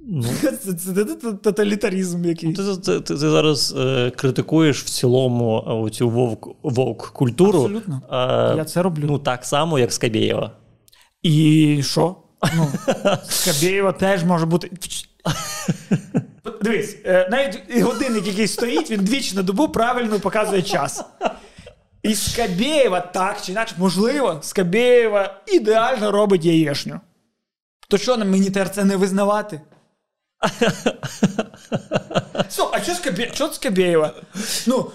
Ну, 0.00 0.22
Це 0.40 0.52
це, 0.52 0.74
це 0.74 1.04
тоталітаризм 1.32 2.24
який. 2.24 2.52
Ти 2.52 2.64
ти, 2.64 2.76
ти, 2.76 3.00
ти 3.00 3.16
зараз 3.16 3.74
е, 3.78 4.12
критикуєш 4.16 4.82
в 4.82 4.88
цілому 4.90 5.84
е, 5.86 5.90
цю 5.90 6.10
вовк, 6.10 6.48
вовк 6.62 7.06
культуру. 7.06 7.58
Абсолютно. 7.58 8.02
Е, 8.12 8.56
Я 8.56 8.64
це 8.64 8.82
роблю. 8.82 9.04
Ну, 9.06 9.18
так 9.18 9.44
само, 9.44 9.78
як 9.78 9.92
Скабєєва. 9.92 10.52
І 11.22 11.80
що? 11.82 12.16
Ну, 12.56 12.66
Скабєєва 13.28 13.92
теж 13.92 14.24
може 14.24 14.46
бути. 14.46 14.70
Дивись, 16.62 16.96
е, 17.04 17.28
навіть 17.30 17.82
годинник, 17.82 18.26
який 18.26 18.48
стоїть, 18.48 18.90
він 18.90 19.04
двічі 19.04 19.36
на 19.36 19.42
добу 19.42 19.68
правильно 19.68 20.20
показує 20.20 20.62
час. 20.62 21.04
І 22.02 22.14
Скабєєва 22.14 23.00
так 23.00 23.42
чи 23.42 23.52
інакше, 23.52 23.74
можливо, 23.78 24.38
Скабєєва 24.42 25.40
ідеально 25.46 26.10
робить 26.10 26.44
яєшню. 26.44 27.00
То 27.88 27.98
що 27.98 28.16
нам 28.16 28.30
мені 28.30 28.44
тепер 28.44 28.70
це 28.70 28.84
не 28.84 28.96
визнавати? 28.96 29.60
Стоп, 32.48 32.70
а 32.72 32.80
що 32.80 32.94
Скабєєва? 32.94 33.34
Що 33.34 33.52
Скабєєва? 33.52 34.14
Ну, 34.66 34.90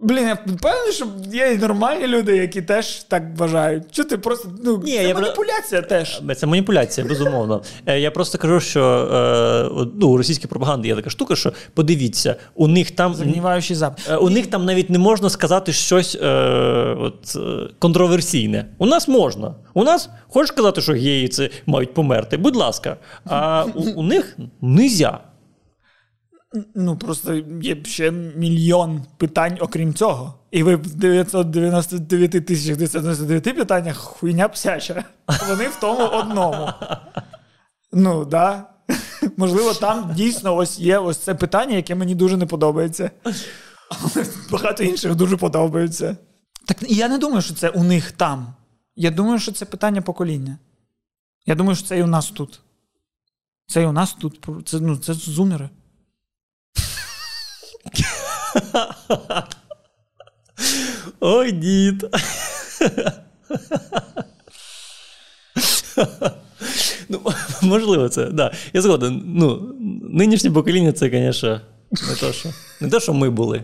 Блін, 0.00 0.26
я 0.26 0.34
впевнений, 0.34 0.92
що 0.92 1.06
є 1.32 1.58
нормальні 1.60 2.06
люди, 2.06 2.36
які 2.36 2.62
теж 2.62 3.02
так 3.02 3.22
вважають. 3.36 3.82
Що 3.92 4.04
ти 4.04 4.18
просто 4.18 4.48
ну 4.64 4.82
Ні, 4.84 4.96
це 4.96 5.04
я 5.04 5.14
маніпуляція 5.14 5.82
про... 5.82 5.90
теж. 5.90 6.22
Це 6.36 6.46
маніпуляція, 6.46 7.06
безумовно. 7.06 7.62
Е, 7.86 8.00
я 8.00 8.10
просто 8.10 8.38
кажу, 8.38 8.60
що 8.60 8.82
е, 8.84 9.88
ну, 9.94 10.08
у 10.08 10.16
російській 10.16 10.46
пропаганді 10.46 10.88
є 10.88 10.96
така 10.96 11.10
штука, 11.10 11.36
що 11.36 11.52
подивіться, 11.74 12.36
у 12.54 12.68
них 12.68 12.90
там 12.90 13.14
Загніваючий 13.14 13.76
запит. 13.76 14.10
Е, 14.10 14.16
у 14.16 14.30
них 14.30 14.46
там 14.46 14.64
навіть 14.64 14.90
не 14.90 14.98
можна 14.98 15.30
сказати 15.30 15.72
щось 15.72 16.18
е, 16.22 16.28
от, 16.98 17.38
контроверсійне. 17.78 18.66
У 18.78 18.86
нас 18.86 19.08
можна. 19.08 19.54
У 19.74 19.84
нас 19.84 20.10
хочеш 20.28 20.48
сказати, 20.48 20.80
що 20.80 20.92
геї 20.92 21.28
це 21.28 21.50
мають 21.66 21.94
померти? 21.94 22.36
Будь 22.36 22.56
ласка, 22.56 22.96
а 23.24 23.64
у, 23.74 23.82
у 23.82 24.02
них 24.02 24.36
нельзя. 24.60 25.20
Ну, 26.74 26.96
просто 26.96 27.34
є 27.62 27.84
ще 27.84 28.10
мільйон 28.10 29.02
питань, 29.16 29.58
окрім 29.60 29.94
цього. 29.94 30.34
І 30.50 30.62
ви 30.62 30.76
в 30.76 30.94
999 30.94 32.30
тисячах 32.46 32.76
999 32.76 33.56
питаннях 33.56 33.96
хуйня 33.96 34.48
псяча. 34.48 35.04
Вони 35.48 35.68
в 35.68 35.76
тому 35.80 36.04
одному. 36.04 36.68
Ну, 37.92 38.24
да. 38.24 38.66
Можливо, 39.36 39.74
там 39.74 40.12
дійсно 40.14 40.56
ось 40.56 40.78
є 40.78 40.98
ось 40.98 41.18
це 41.18 41.34
питання, 41.34 41.76
яке 41.76 41.94
мені 41.94 42.14
дуже 42.14 42.36
не 42.36 42.46
подобається. 42.46 43.10
Але 43.90 44.26
багато 44.50 44.82
інших 44.84 45.14
дуже 45.14 45.36
подобається. 45.36 46.16
Так 46.64 46.76
я 46.82 47.08
не 47.08 47.18
думаю, 47.18 47.42
що 47.42 47.54
це 47.54 47.68
у 47.68 47.84
них 47.84 48.12
там. 48.12 48.54
Я 48.96 49.10
думаю, 49.10 49.38
що 49.38 49.52
це 49.52 49.64
питання 49.64 50.02
покоління. 50.02 50.58
Я 51.46 51.54
думаю, 51.54 51.76
що 51.76 51.86
це 51.86 51.98
і 51.98 52.02
у 52.02 52.06
нас 52.06 52.30
тут. 52.30 52.60
Це 53.66 53.82
і 53.82 53.86
у 53.86 53.92
нас 53.92 54.14
тут. 54.14 54.46
Це 54.64 54.80
ну, 54.80 54.96
це 54.96 55.14
зумери. 55.14 55.68
Ой, 61.20 61.52
дід. 61.52 62.04
Ну, 67.08 67.20
Можливо, 67.62 68.08
це. 68.08 68.26
да. 68.26 68.52
Я 68.72 68.80
згоден. 68.82 69.22
Ну, 69.26 69.74
Нинішнє 70.10 70.50
покоління 70.50 70.92
це, 70.92 71.10
звісно, 71.10 71.60
не 72.08 72.14
те, 72.20 72.32
що 72.32 72.48
не 72.80 73.00
що 73.00 73.14
ми 73.14 73.30
були. 73.30 73.62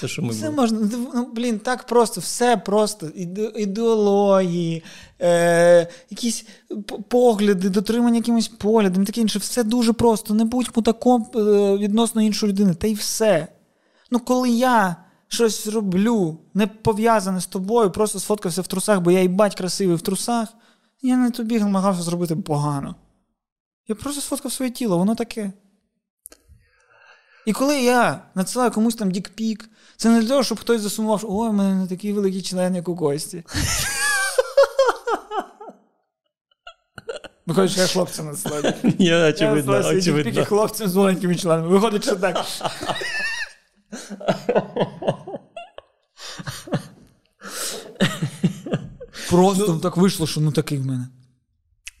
Те, 0.00 0.08
що 0.08 0.22
ми 0.22 0.30
Все 0.30 0.50
були. 0.50 0.56
можна, 0.56 0.78
ну, 1.14 1.28
блін, 1.34 1.58
так 1.58 1.86
просто, 1.86 2.20
все 2.20 2.56
просто. 2.56 3.06
Ідеології, 3.56 4.82
е, 5.22 5.88
якісь 6.10 6.46
погляди, 7.08 7.68
дотримання 7.68 8.16
якимось 8.16 8.48
поглядом, 8.48 9.04
таке 9.04 9.20
інше. 9.20 9.38
Все 9.38 9.64
дуже 9.64 9.92
просто. 9.92 10.34
Не 10.34 10.44
будь 10.44 10.70
мудаком 10.76 11.26
е, 11.34 11.38
відносно 11.76 12.22
іншої 12.22 12.52
людини. 12.52 12.74
Та 12.74 12.86
й 12.86 12.94
все. 12.94 13.46
Ну, 14.10 14.20
коли 14.20 14.50
я 14.50 14.96
щось 15.28 15.66
роблю, 15.66 16.38
не 16.54 16.66
пов'язане 16.66 17.40
з 17.40 17.46
тобою, 17.46 17.90
просто 17.90 18.20
сфоткався 18.20 18.62
в 18.62 18.66
трусах, 18.66 19.00
бо 19.00 19.10
я 19.10 19.22
і 19.22 19.28
бать 19.28 19.54
красивий 19.54 19.96
в 19.96 20.00
трусах, 20.00 20.48
я 21.02 21.16
не 21.16 21.30
тобі 21.30 21.58
намагався 21.58 22.02
зробити 22.02 22.36
погано. 22.36 22.94
Я 23.88 23.94
просто 23.94 24.20
сфоткав 24.20 24.52
своє 24.52 24.70
тіло, 24.70 24.98
воно 24.98 25.14
таке. 25.14 25.52
І 27.46 27.52
коли 27.52 27.80
я 27.80 28.22
надсилаю 28.34 28.70
комусь 28.70 28.94
там 28.94 29.10
дікпік, 29.10 29.70
це 29.96 30.08
не 30.08 30.20
для 30.20 30.28
того, 30.28 30.42
щоб 30.42 30.60
хтось 30.60 30.80
засумував, 30.82 31.18
що 31.18 31.28
ой, 31.30 31.48
в 31.48 31.52
мене 31.52 31.74
не 31.74 31.86
такий 31.86 32.12
великий 32.12 32.42
член, 32.42 32.74
як 32.74 32.88
у 32.88 32.96
Кості. 32.96 33.44
Виходить, 37.46 37.70
що 37.70 37.80
я 37.80 37.86
хлопця 37.86 38.22
надсилаю. 38.22 38.74
Ні, 38.82 39.14
очевидно, 39.14 39.74
я 39.74 39.80
очевидно. 39.80 40.22
Дікпіки 40.22 40.44
хлопцям 40.44 40.88
з 40.88 40.96
маленькими 40.96 41.34
членами. 41.34 41.68
Виходить, 41.68 42.04
що 42.04 42.16
так. 42.16 42.46
Просто 49.30 49.64
ну, 49.68 49.78
так 49.78 49.96
вийшло, 49.96 50.26
що 50.26 50.40
ну 50.40 50.52
такий 50.52 50.78
в 50.78 50.86
мене. 50.86 51.08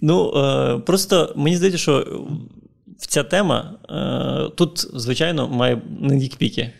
Ну, 0.00 0.32
е, 0.36 0.78
просто 0.78 1.32
мені 1.36 1.56
здається, 1.56 1.78
що 1.78 2.22
ця 2.98 3.22
тема 3.22 3.74
е, 3.90 4.50
тут, 4.56 4.86
звичайно, 4.94 5.48
має 5.48 5.82
не 6.00 6.16
дікпіки. 6.16 6.72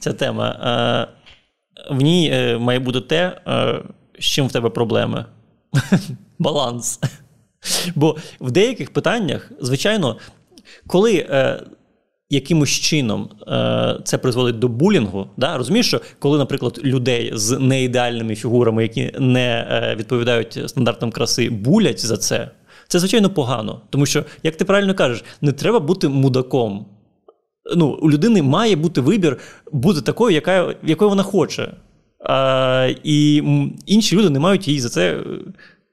Ця 0.00 0.12
тема. 0.12 0.48
Е, 0.48 1.22
в 1.90 2.02
ній 2.02 2.30
е, 2.32 2.58
має 2.58 2.78
бути 2.78 3.00
те, 3.00 3.40
е, 3.46 3.82
з 4.18 4.24
чим 4.24 4.46
в 4.46 4.52
тебе 4.52 4.70
проблеми. 4.70 5.24
Баланс. 6.38 7.00
Бо 7.94 8.16
в 8.40 8.50
деяких 8.50 8.92
питаннях, 8.92 9.52
звичайно, 9.60 10.18
коли 10.86 11.26
е, 11.30 11.62
якимось 12.32 12.70
чином 12.70 13.28
е, 13.48 14.00
це 14.04 14.18
призводить 14.18 14.58
до 14.58 14.68
булінгу, 14.68 15.26
да? 15.36 15.56
розумієш, 15.56 15.86
що 15.86 16.00
коли, 16.18 16.38
наприклад, 16.38 16.80
людей 16.84 17.30
з 17.34 17.58
неідеальними 17.58 18.34
фігурами, 18.34 18.82
які 18.82 19.12
не 19.18 19.66
е, 19.70 19.96
відповідають 19.98 20.62
стандартам 20.66 21.10
краси, 21.10 21.50
булять 21.50 22.06
за 22.06 22.16
це, 22.16 22.50
це 22.88 22.98
звичайно 22.98 23.30
погано. 23.30 23.80
Тому 23.90 24.06
що, 24.06 24.24
як 24.42 24.56
ти 24.56 24.64
правильно 24.64 24.94
кажеш, 24.94 25.24
не 25.40 25.52
треба 25.52 25.80
бути 25.80 26.08
мудаком. 26.08 26.86
Ну, 27.76 27.98
У 28.02 28.10
людини 28.10 28.42
має 28.42 28.76
бути 28.76 29.00
вибір 29.00 29.38
бути 29.72 30.00
такою, 30.00 30.34
яка, 30.34 30.74
якою 30.82 31.08
вона 31.08 31.22
хоче. 31.22 31.72
А, 32.24 32.88
І 33.04 33.42
інші 33.86 34.16
люди 34.16 34.30
не 34.30 34.38
мають 34.38 34.68
її 34.68 34.80
за 34.80 34.88
це 34.88 35.18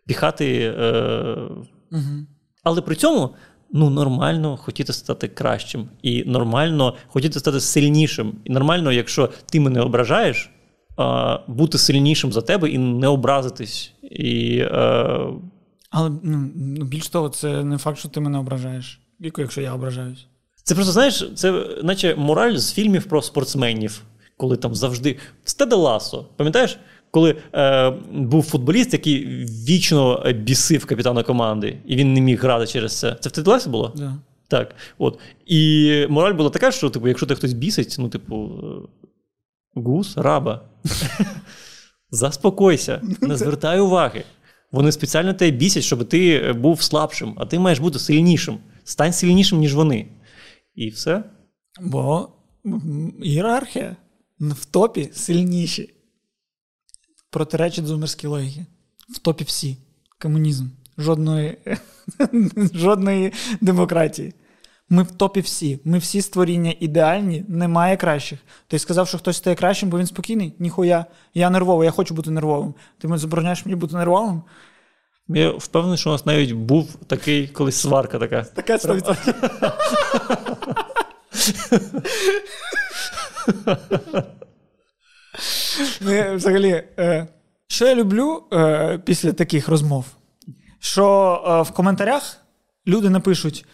піхати. 0.08 0.74
Е, 0.80 1.36
угу. 1.92 2.26
Але 2.64 2.82
при 2.82 2.96
цьому 2.96 3.30
ну, 3.72 3.89
нормально 3.89 4.57
хотіти 4.57 4.93
стати 4.93 5.28
кращим, 5.28 5.89
і 6.01 6.24
нормально 6.24 6.95
хотіти 7.07 7.39
стати 7.39 7.59
сильнішим. 7.59 8.34
І 8.43 8.51
нормально, 8.51 8.91
якщо 8.91 9.30
ти 9.45 9.59
мене 9.59 9.82
ображаєш, 9.82 10.49
бути 11.47 11.78
сильнішим 11.78 12.32
за 12.32 12.41
тебе 12.41 12.70
і 12.70 12.78
не 12.78 13.07
образитись. 13.07 13.93
І, 14.11 14.61
а... 14.61 15.28
Але 15.89 16.11
ну, 16.24 16.49
більш 16.86 17.09
того, 17.09 17.30
це 17.30 17.63
не 17.63 17.78
факт, 17.78 17.99
що 17.99 18.09
ти 18.09 18.20
мене 18.20 18.38
ображаєш, 18.38 18.99
якщо 19.20 19.61
я 19.61 19.74
ображаюсь. 19.74 20.26
Це 20.63 20.76
просто 20.76 20.91
знаєш, 20.91 21.26
це 21.36 21.65
наче 21.84 22.15
мораль 22.15 22.55
з 22.55 22.74
фільмів 22.74 23.05
про 23.05 23.22
спортсменів, 23.22 24.01
коли 24.38 24.57
там 24.57 24.76
завжди 24.76 25.17
Стеде 25.43 25.76
Ласо, 25.76 26.26
пам'ятаєш? 26.38 26.80
Коли 27.12 27.36
е, 27.53 27.89
був 28.12 28.43
футболіст, 28.43 28.93
який 28.93 29.26
вічно 29.68 30.34
бісив 30.36 30.86
капітана 30.86 31.24
команди, 31.24 31.78
і 31.86 31.95
він 31.95 32.14
не 32.14 32.22
міг 32.22 32.41
грати 32.41 32.68
через 32.68 32.99
це. 32.99 33.18
Це 33.20 33.30
в 33.30 33.32
Тед 33.32 33.68
було? 33.68 33.93
Да. 33.97 34.16
Так. 34.47 34.76
От. 34.97 35.20
І 35.45 36.05
мораль 36.10 36.34
була 36.34 36.49
така, 36.49 36.72
що, 36.72 36.89
типу, 36.89 37.07
якщо 37.07 37.26
ти 37.26 37.36
хтось 37.36 37.53
бісить, 37.53 37.95
ну, 37.99 38.10
типу, 38.10 38.49
гус, 39.74 40.18
раба. 40.18 40.62
Заспокойся, 42.12 43.01
не 43.22 43.38
звертай 43.38 43.80
уваги. 43.80 44.24
Вони 44.72 44.91
спеціально 44.91 45.34
тебе 45.34 45.57
бісять, 45.57 45.84
щоб 45.84 46.07
ти 46.07 46.53
був 46.53 46.82
слабшим, 46.82 47.34
а 47.38 47.45
ти 47.45 47.60
маєш 47.60 47.80
бути 47.80 47.99
сильнішим. 47.99 48.57
Стань 48.84 49.14
сильнішим, 49.14 49.60
ніж 49.60 49.74
вони. 49.74 50.07
І 50.76 50.89
все. 50.89 51.24
Бо 51.82 52.30
ієрархія 53.22 53.95
в 54.39 54.66
топі 54.66 55.10
сильніші. 55.14 55.93
Протиречить 57.30 57.86
зумерській 57.86 58.27
логіки. 58.27 58.65
В 59.09 59.19
топі 59.19 59.43
всі. 59.43 59.77
Комунізм. 60.21 60.67
Жодної 60.97 61.57
жодної 62.73 63.34
демократії. 63.61 64.34
Ми 64.89 65.03
в 65.03 65.11
топі 65.11 65.41
всі. 65.41 65.80
Ми 65.86 65.97
всі 65.97 66.21
створіння 66.21 66.73
ідеальні, 66.80 67.45
немає 67.47 67.97
кращих. 67.97 68.39
Ти 68.67 68.80
сказав, 68.80 69.07
що 69.07 69.17
хтось 69.17 69.38
стає 69.38 69.55
кращим, 69.55 69.89
бо 69.89 69.99
він 69.99 70.05
спокійний? 70.05 70.53
Ніхуя. 70.59 71.05
Я 71.34 71.49
нервовий, 71.49 71.86
я 71.86 71.91
хочу 71.91 72.13
бути 72.13 72.32
нервовим. 72.32 72.73
Ти 72.97 73.07
мене 73.07 73.17
забороняєш 73.17 73.65
мені 73.65 73.75
бути 73.75 73.95
нервовим? 73.95 74.43
Я 75.27 75.51
впевнений, 75.51 75.97
що 75.97 76.09
у 76.09 76.13
нас 76.13 76.25
навіть 76.25 76.51
був 76.51 76.95
такий 77.07 77.47
колись 77.47 77.75
сварка 77.75 78.19
така. 78.19 78.43
Така 78.43 78.75
100%. 78.75 79.73
Ну, 86.01 86.36
Взагалі, 86.36 86.84
е, 86.99 87.27
що 87.67 87.88
я 87.88 87.95
люблю 87.95 88.43
е, 88.53 88.99
після 89.05 89.34
таких 89.34 89.67
розмов? 89.67 90.05
Що 90.80 91.05
е, 91.47 91.61
в 91.61 91.71
коментарях 91.71 92.38
люди 92.88 93.09
напишуть. 93.09 93.65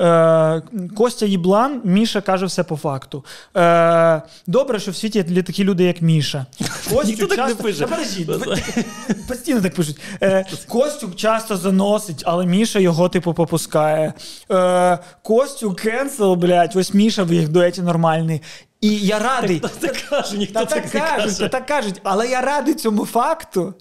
Е, 0.00 0.62
Костя 0.96 1.26
Єблан, 1.26 1.80
Міша 1.84 2.20
каже 2.20 2.46
все 2.46 2.64
по 2.64 2.76
факту. 2.76 3.24
Е, 3.56 4.22
Добре, 4.46 4.80
що 4.80 4.90
в 4.90 4.96
світі 4.96 5.24
є 5.28 5.42
такі 5.42 5.64
люди, 5.64 5.84
як 5.84 6.02
Міша. 6.02 6.46
Костю 6.92 7.26
так 7.26 7.36
часто... 7.36 7.62
не 7.62 7.62
пише. 7.62 7.86
Постійно 9.28 9.60
так 9.60 9.74
пишуть. 9.74 10.00
Е, 10.22 10.46
Костю 10.68 11.10
часто 11.16 11.56
заносить, 11.56 12.22
але 12.26 12.46
Міша 12.46 12.78
його 12.78 13.08
типу 13.08 13.34
попускає. 13.34 14.12
Е, 14.50 14.98
Костю 15.22 15.74
кенсел, 15.74 16.34
блядь, 16.34 16.76
ось 16.76 16.94
Міша 16.94 17.22
в 17.22 17.32
їх 17.32 17.48
дуеті 17.48 17.82
нормальний. 17.82 18.42
І 18.80 18.98
я 18.98 19.18
радий. 19.18 19.60
Так, 19.60 19.70
так 19.70 19.96
каже, 20.10 20.36
ніхто 20.36 20.54
та, 20.54 20.64
так, 20.64 20.82
так 20.82 20.94
не 20.94 21.00
кажуть, 21.00 21.38
каже. 21.38 21.48
так 21.48 21.66
кажуть, 21.66 22.00
але 22.02 22.28
я 22.28 22.40
радий 22.40 22.74
цьому 22.74 23.06
факту, 23.06 23.74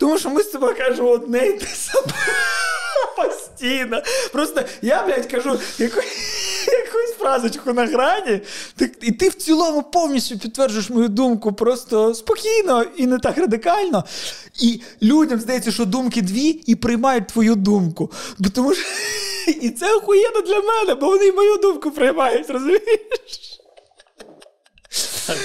тому 0.00 0.18
що 0.18 0.30
ми 0.30 0.42
з 0.42 0.46
тобою 0.46 0.76
кажемо 0.76 1.08
одне 1.08 1.46
і 1.46 1.52
те 1.52 1.66
саме. 1.66 2.12
Постійно. 3.52 4.02
Просто 4.32 4.62
я, 4.82 5.02
блядь, 5.06 5.26
кажу 5.26 5.58
яку, 5.78 6.00
якусь 6.66 7.16
фразочку 7.18 7.72
на 7.72 7.86
грані, 7.86 8.40
так, 8.76 8.90
і 9.00 9.12
ти 9.12 9.28
в 9.28 9.34
цілому 9.34 9.82
повністю 9.82 10.38
підтверджуєш 10.38 10.90
мою 10.90 11.08
думку 11.08 11.52
просто 11.52 12.14
спокійно 12.14 12.84
і 12.96 13.06
не 13.06 13.18
так 13.18 13.38
радикально. 13.38 14.04
І 14.60 14.80
людям 15.02 15.40
здається, 15.40 15.72
що 15.72 15.84
думки 15.84 16.22
дві 16.22 16.48
і 16.48 16.74
приймають 16.74 17.26
твою 17.28 17.54
думку. 17.54 18.12
Бо 18.38 18.48
тому 18.48 18.74
що 18.74 18.84
І 19.60 19.70
це 19.70 19.94
охуєнно 19.94 20.40
для 20.40 20.60
мене, 20.60 20.94
бо 20.94 21.06
вони 21.06 21.32
мою 21.32 21.56
думку 21.56 21.90
приймають, 21.90 22.50
розумієш? 22.50 22.82
Так, 25.26 25.38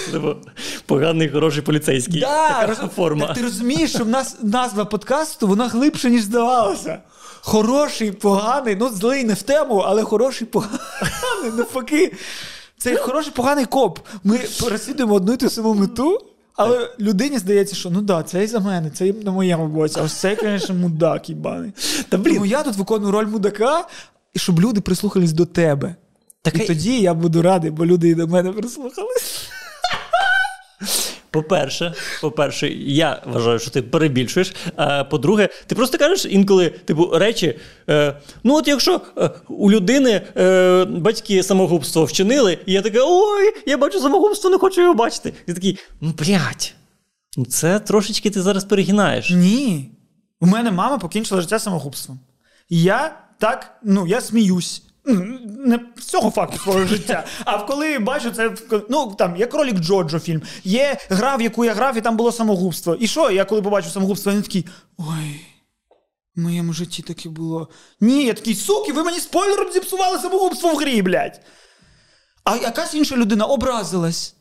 Поганий, 0.86 1.30
хороший 1.30 1.62
поліцейський. 1.62 2.20
Да, 2.20 2.49
така 2.49 2.66
роз... 2.66 2.78
форма. 2.95 3.28
Так 3.28 3.36
ти 3.36 3.41
розумієш, 3.41 3.89
що 3.89 4.03
в 4.03 4.08
нас 4.08 4.36
назва 4.41 4.86
подкасту 4.86 5.47
вона 5.47 5.68
глибше, 5.68 6.10
ніж 6.10 6.22
здавалося. 6.22 7.01
Хороший, 7.48 8.12
поганий, 8.12 8.76
ну 8.76 8.89
злий 8.89 9.24
не 9.24 9.34
в 9.34 9.41
тему, 9.41 9.76
але 9.76 10.04
хороший, 10.04 10.48
поганий, 10.48 11.52
навпаки. 11.58 12.14
Це 12.78 12.95
хороший, 12.95 13.34
поганий 13.36 13.66
коп. 13.66 14.00
Ми 14.24 14.39
переслідуємо 14.64 15.14
одну 15.14 15.34
і 15.34 15.38
ту 15.38 15.50
саму 15.50 15.74
мету, 15.74 16.22
але 16.56 16.89
людині 17.00 17.38
здається, 17.38 17.76
що 17.76 17.89
ну 17.89 18.02
да, 18.02 18.24
це 18.24 18.43
і 18.43 18.48
за 18.48 18.60
мене, 18.60 18.89
це 18.89 19.08
і 19.08 19.14
на 19.14 19.32
моєму 19.32 19.68
боці. 19.68 20.00
А 20.00 20.04
ось 20.04 20.14
це, 20.14 20.38
звісно, 20.41 20.76
мудак 20.76 21.30
їбаний. 21.30 21.72
Та 22.10 22.18
блін, 22.18 22.34
Тому 22.34 22.45
я 22.45 22.64
тут 22.64 22.76
виконую 22.76 23.12
роль 23.12 23.28
мудака, 23.28 23.88
і 24.34 24.39
щоб 24.39 24.62
люди 24.62 24.82
прислухались 24.82 25.32
до 25.32 25.45
тебе. 25.45 25.95
Так 26.41 26.56
і, 26.56 26.64
і 26.64 26.68
тоді 26.68 27.02
я 27.02 27.14
буду 27.14 27.41
радий, 27.41 27.72
бо 27.72 27.86
люди 27.86 28.10
і 28.10 28.16
до 28.16 28.28
мене 28.28 28.52
прислухались. 28.52 29.50
По-перше, 31.38 31.93
по-перше, 32.21 32.69
я 32.79 33.21
вважаю, 33.25 33.59
що 33.59 33.71
ти 33.71 33.81
перебільшуєш. 33.81 34.53
А 34.75 35.03
по-друге, 35.03 35.49
ти 35.67 35.75
просто 35.75 35.97
кажеш 35.97 36.25
інколи, 36.29 36.69
типу, 36.69 37.09
речі. 37.13 37.59
Е, 37.89 38.17
ну, 38.43 38.55
от 38.55 38.67
якщо 38.67 39.01
е, 39.17 39.29
у 39.47 39.71
людини 39.71 40.21
е, 40.38 40.85
батьки 40.85 41.43
самогубство 41.43 42.05
вчинили, 42.05 42.57
і 42.65 42.73
я 42.73 42.81
така, 42.81 42.99
ой, 43.03 43.53
я 43.65 43.77
бачу 43.77 43.99
самогубство, 43.99 44.49
не 44.49 44.57
хочу 44.57 44.81
його 44.81 44.93
бачити. 44.93 45.33
І 45.47 45.53
такий, 45.53 45.79
ну 46.01 46.13
блядь, 46.19 46.73
ну 47.38 47.45
це 47.45 47.79
трошечки 47.79 48.29
ти 48.29 48.41
зараз 48.41 48.65
перегинаєш. 48.65 49.29
Ні. 49.29 49.91
У 50.41 50.45
мене 50.45 50.71
мама 50.71 50.97
покінчила 50.97 51.41
життя 51.41 51.59
самогубством. 51.59 52.19
Я 52.69 53.19
так, 53.38 53.79
ну, 53.83 54.07
я 54.07 54.21
сміюсь. 54.21 54.83
Не 55.08 55.80
з 55.97 56.05
цього 56.05 56.32
факту 56.32 56.58
свого 56.58 56.86
життя. 56.86 57.26
А 57.45 57.58
коли 57.58 57.99
бачу 57.99 58.32
це, 58.32 58.51
ну 58.89 59.16
там 59.18 59.36
є 59.38 59.45
кролік 59.45 59.76
Джоджо 59.80 60.20
фільм, 60.20 60.41
є 60.64 60.97
гра, 61.10 61.36
в 61.36 61.41
яку 61.41 61.66
я 61.66 61.74
грав, 61.74 61.97
і 61.97 62.01
там 62.01 62.18
було 62.18 62.32
самогубство. 62.32 62.95
І 62.95 63.08
що? 63.08 63.32
Я 63.32 63.45
коли 63.45 63.62
побачу 63.62 63.89
самогубство, 63.89 64.32
він 64.32 64.41
такий. 64.41 64.66
Ой, 64.97 65.41
в 66.36 66.39
моєму 66.39 66.74
житті 66.74 67.03
таке 67.03 67.30
було. 67.30 67.70
Ні, 67.99 68.26
я 68.26 68.34
такий, 68.34 68.55
суки, 68.55 68.93
ви 68.93 69.03
мені 69.03 69.20
спойлером 69.20 69.72
зіпсували 69.72 70.20
самогубство 70.20 70.74
в 70.74 70.78
грі, 70.78 71.01
блядь. 71.01 71.41
А 72.43 72.55
якась 72.55 72.93
інша 72.93 73.16
людина 73.16 73.45
образилась. 73.45 74.36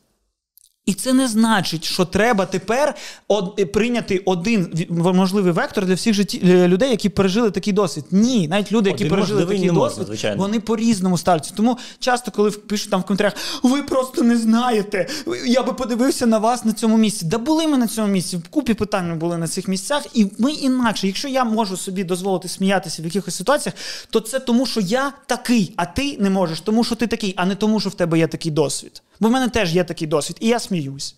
І 0.87 0.93
це 0.93 1.13
не 1.13 1.27
значить, 1.27 1.83
що 1.83 2.05
треба 2.05 2.45
тепер 2.45 2.95
од, 3.27 3.71
прийняти 3.71 4.21
один 4.25 4.87
можливий 4.89 5.51
вектор 5.51 5.85
для 5.85 5.93
всіх 5.93 6.13
житті, 6.13 6.41
е, 6.43 6.67
людей, 6.67 6.89
які 6.89 7.09
пережили 7.09 7.51
такий 7.51 7.73
досвід. 7.73 8.05
Ні, 8.11 8.47
навіть 8.47 8.71
люди, 8.71 8.89
які 8.89 9.03
один 9.03 9.15
пережили 9.15 9.45
такий 9.45 9.71
досвід, 9.71 10.07
можна, 10.09 10.35
вони 10.35 10.59
по-різному 10.59 11.17
ставляться. 11.17 11.53
Тому 11.55 11.77
часто, 11.99 12.31
коли 12.31 12.51
пишуть 12.51 12.89
там 12.89 13.01
в 13.01 13.03
коментарях, 13.03 13.33
ви 13.63 13.83
просто 13.83 14.23
не 14.23 14.37
знаєте. 14.37 15.07
Я 15.45 15.63
би 15.63 15.73
подивився 15.73 16.25
на 16.25 16.37
вас 16.37 16.65
на 16.65 16.73
цьому 16.73 16.97
місці. 16.97 17.25
Да 17.25 17.37
були 17.37 17.67
ми 17.67 17.77
на 17.77 17.87
цьому 17.87 18.07
місці. 18.07 18.37
В 18.37 18.47
купі 18.47 18.73
питань 18.73 19.09
ми 19.09 19.15
були 19.15 19.37
на 19.37 19.47
цих 19.47 19.67
місцях, 19.67 20.05
і 20.13 20.27
ми 20.37 20.51
інакше. 20.51 21.07
Якщо 21.07 21.27
я 21.27 21.43
можу 21.43 21.77
собі 21.77 22.03
дозволити 22.03 22.47
сміятися 22.47 23.01
в 23.01 23.05
якихось 23.05 23.35
ситуаціях, 23.35 23.75
то 24.09 24.19
це 24.19 24.39
тому, 24.39 24.65
що 24.65 24.79
я 24.79 25.13
такий, 25.25 25.73
а 25.75 25.85
ти 25.85 26.17
не 26.19 26.29
можеш, 26.29 26.61
тому 26.61 26.83
що 26.83 26.95
ти 26.95 27.07
такий, 27.07 27.33
а 27.37 27.45
не 27.45 27.55
тому, 27.55 27.79
що 27.79 27.89
в 27.89 27.93
тебе 27.93 28.19
є 28.19 28.27
такий 28.27 28.51
досвід. 28.51 29.01
Бо 29.19 29.27
в 29.27 29.31
мене 29.31 29.49
теж 29.49 29.75
є 29.75 29.83
такий 29.83 30.07
досвід, 30.07 30.37
і 30.39 30.47
я 30.47 30.59
сміюсь. 30.59 31.15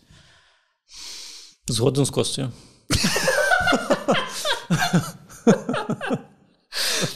Згоден 1.67 2.05
з 2.05 2.09
Костю. 2.09 2.51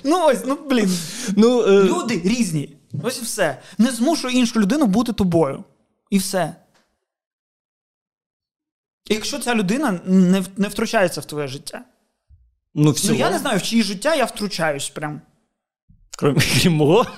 Ну, 0.04 0.26
ось, 0.26 0.46
ну, 0.46 0.56
блін. 0.70 0.98
Ну, 1.36 1.62
е... 1.62 1.84
Люди 1.84 2.22
різні. 2.26 2.78
Ось 3.04 3.20
і 3.20 3.22
все. 3.22 3.62
Не 3.78 3.92
змушуй 3.92 4.36
іншу 4.36 4.60
людину 4.60 4.86
бути 4.86 5.14
тобою. 5.14 5.64
І 6.10 6.18
все. 6.18 6.56
І 9.10 9.14
якщо 9.14 9.40
ця 9.40 9.56
людина 9.56 10.00
не 10.06 10.44
не 10.58 10.68
втручається 10.68 11.22
в 11.22 11.26
твоє 11.26 11.48
життя. 11.48 11.86
Ну, 12.74 12.96
ну 13.04 13.14
я 13.14 13.30
не 13.30 13.40
знаю, 13.40 13.60
в 13.60 13.62
чиє 13.62 13.84
життя 13.84 14.16
я 14.16 14.26
втручаюсь 14.26 14.90
прям. 14.90 15.22
Крім 16.18 16.74
мого. 16.74 17.06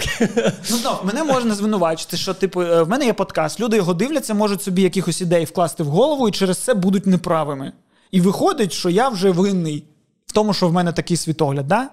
так. 0.00 0.30
Ну, 0.70 0.76
знов, 0.76 1.00
мене 1.04 1.24
можна 1.24 1.54
звинувачити, 1.54 2.16
що 2.16 2.34
типу, 2.34 2.62
е, 2.62 2.82
в 2.82 2.88
мене 2.88 3.06
є 3.06 3.12
подкаст, 3.12 3.60
люди 3.60 3.76
його 3.76 3.94
дивляться, 3.94 4.34
можуть 4.34 4.62
собі 4.62 4.82
якихось 4.82 5.20
ідей 5.20 5.44
вкласти 5.44 5.82
в 5.82 5.86
голову 5.86 6.28
і 6.28 6.32
через 6.32 6.58
це 6.58 6.74
будуть 6.74 7.06
неправими. 7.06 7.72
І 8.10 8.20
виходить, 8.20 8.72
що 8.72 8.90
я 8.90 9.08
вже 9.08 9.30
винний 9.30 9.84
в 10.26 10.32
тому, 10.32 10.54
що 10.54 10.68
в 10.68 10.72
мене 10.72 10.92
такий 10.92 11.16
світогляд, 11.16 11.68
да? 11.68 11.88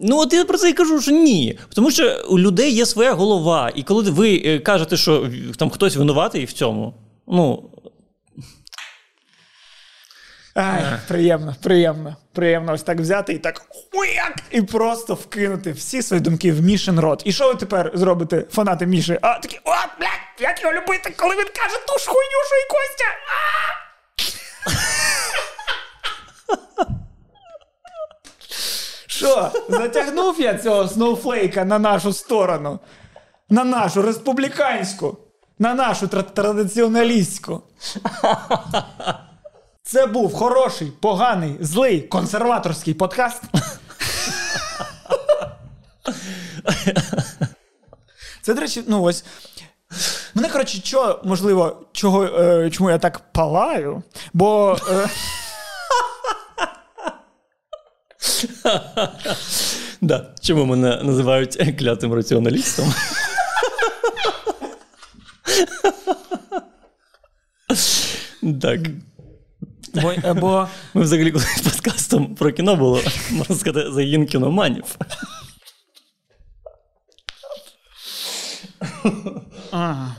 Ну, 0.00 0.18
от 0.18 0.32
я 0.32 0.44
про 0.44 0.58
це 0.58 0.70
і 0.70 0.72
кажу, 0.72 1.00
що 1.00 1.12
ні. 1.12 1.58
Тому 1.74 1.90
що 1.90 2.24
у 2.28 2.38
людей 2.38 2.72
є 2.72 2.86
своя 2.86 3.12
голова, 3.12 3.72
і 3.74 3.82
коли 3.82 4.10
ви 4.10 4.42
е, 4.44 4.58
кажете, 4.58 4.96
що 4.96 5.30
там 5.56 5.70
хтось 5.70 5.96
винуватий 5.96 6.44
в 6.44 6.52
цьому, 6.52 6.94
ну 7.28 7.70
Ай, 10.54 10.84
Приємно, 11.08 11.54
приємно, 11.62 12.16
приємно 12.32 12.72
ось 12.72 12.82
так 12.82 13.00
взяти 13.00 13.32
і 13.32 13.38
так 13.38 13.62
уяк, 13.92 14.34
і 14.50 14.62
просто 14.62 15.14
вкинути 15.14 15.72
всі 15.72 16.02
свої 16.02 16.22
думки 16.22 16.52
в 16.52 16.62
Мішин 16.62 17.00
рот. 17.00 17.22
І 17.24 17.32
що 17.32 17.48
ви 17.48 17.54
тепер 17.54 17.90
зробите, 17.94 18.44
фанати 18.50 18.86
Міші? 18.86 19.18
А 19.22 19.38
такі, 19.38 19.60
о, 19.64 19.70
блядь, 19.98 20.10
як 20.40 20.62
його 20.62 20.74
любити, 20.74 21.14
коли 21.16 21.36
він 21.36 21.46
каже 21.56 21.76
ту 21.86 21.98
ж 21.98 22.06
хуйню, 22.06 22.38
що 22.46 22.56
і 22.56 22.68
Костя. 22.70 23.04
Що, 29.06 29.50
затягнув 29.68 30.40
я 30.40 30.58
цього 30.58 30.88
сноуфлейка 30.88 31.64
на 31.64 31.78
нашу 31.78 32.12
сторону, 32.12 32.80
на 33.50 33.64
нашу 33.64 34.02
республіканську, 34.02 35.18
на 35.58 35.74
нашу 35.74 36.08
традиціоналістську. 36.08 37.62
Це 39.82 40.06
був 40.06 40.34
хороший, 40.34 40.92
поганий, 41.00 41.56
злий 41.60 42.00
консерваторський 42.00 42.94
подкаст. 42.94 43.42
Це, 48.42 48.54
до 48.54 48.60
речі, 48.60 48.84
ну 48.86 49.02
ось. 49.02 49.24
Мене, 50.34 50.48
коротше, 50.48 50.78
що, 50.84 51.20
можливо, 51.24 51.86
чого, 51.92 52.24
е, 52.24 52.70
чому 52.70 52.90
я 52.90 52.98
так 52.98 53.20
палаю, 53.32 54.02
бо. 54.32 54.78
Е... 54.90 55.08
Да. 60.00 60.34
Чому 60.40 60.64
мене 60.64 61.02
називають 61.02 61.78
клятим 61.78 62.14
раціоналістом? 62.14 62.94
Так. 68.62 68.80
Бо, 69.94 70.12
е, 70.12 70.34
бо... 70.34 70.68
Ми 70.94 71.02
взагалі 71.02 71.30
колись 71.30 71.60
подкастом 71.60 72.34
про 72.34 72.52
кіно 72.52 72.76
було, 72.76 73.00
можна 73.30 73.56
сказати, 73.56 73.92
загін 73.92 74.26
кіноманів. 74.26 74.96
Ага. 79.70 80.16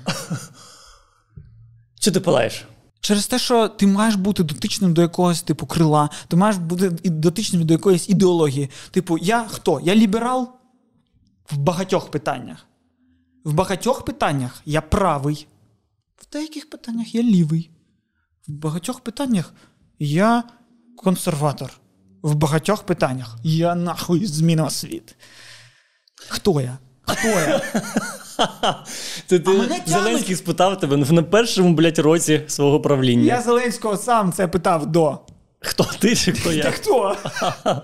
Чи 1.99 2.11
ти 2.11 2.19
палаєш? 2.19 2.65
Через 3.01 3.27
те, 3.27 3.39
що 3.39 3.67
ти 3.67 3.87
маєш 3.87 4.15
бути 4.15 4.43
дотичним 4.43 4.93
до 4.93 5.01
якогось 5.01 5.41
типу 5.41 5.65
крила, 5.65 6.09
ти 6.27 6.35
маєш 6.35 6.55
бути 6.55 6.89
дотичним 6.89 7.65
до 7.65 7.73
якоїсь 7.73 8.09
ідеології. 8.09 8.69
Типу, 8.91 9.17
я 9.17 9.43
хто? 9.43 9.79
Я 9.83 9.95
ліберал 9.95 10.49
в 11.51 11.57
багатьох 11.57 12.11
питаннях. 12.11 12.65
В 13.43 13.53
багатьох 13.53 14.05
питаннях 14.05 14.61
я 14.65 14.81
правий, 14.81 15.47
в 16.17 16.33
деяких 16.33 16.69
питаннях 16.69 17.15
я 17.15 17.23
лівий. 17.23 17.69
В 18.47 18.51
багатьох 18.51 19.01
питаннях 19.01 19.53
я 19.99 20.43
консерватор. 20.97 21.71
В 22.21 22.35
багатьох 22.35 22.83
питаннях 22.83 23.37
я 23.43 23.75
нахуй 23.75 24.25
змінив 24.25 24.71
світ. 24.71 25.15
Хто 26.29 26.61
я? 26.61 26.77
Хто 27.01 27.27
я? 27.27 27.61
Це 29.27 29.39
ти 29.39 29.81
Зеленський 29.85 30.35
спитав 30.35 30.79
тебе 30.79 30.97
на 30.97 31.23
першому, 31.23 31.73
блядь, 31.73 31.99
році 31.99 32.41
свого 32.47 32.81
правління. 32.81 33.23
Я 33.23 33.41
Зеленського 33.41 33.97
сам 33.97 34.33
це 34.33 34.47
питав 34.47 34.85
до. 34.85 35.19
Хто 35.59 35.83
ти 35.99 36.15
чи 36.15 36.31
хто 36.31 36.53
я? 36.53 36.71
Хто? 36.71 37.17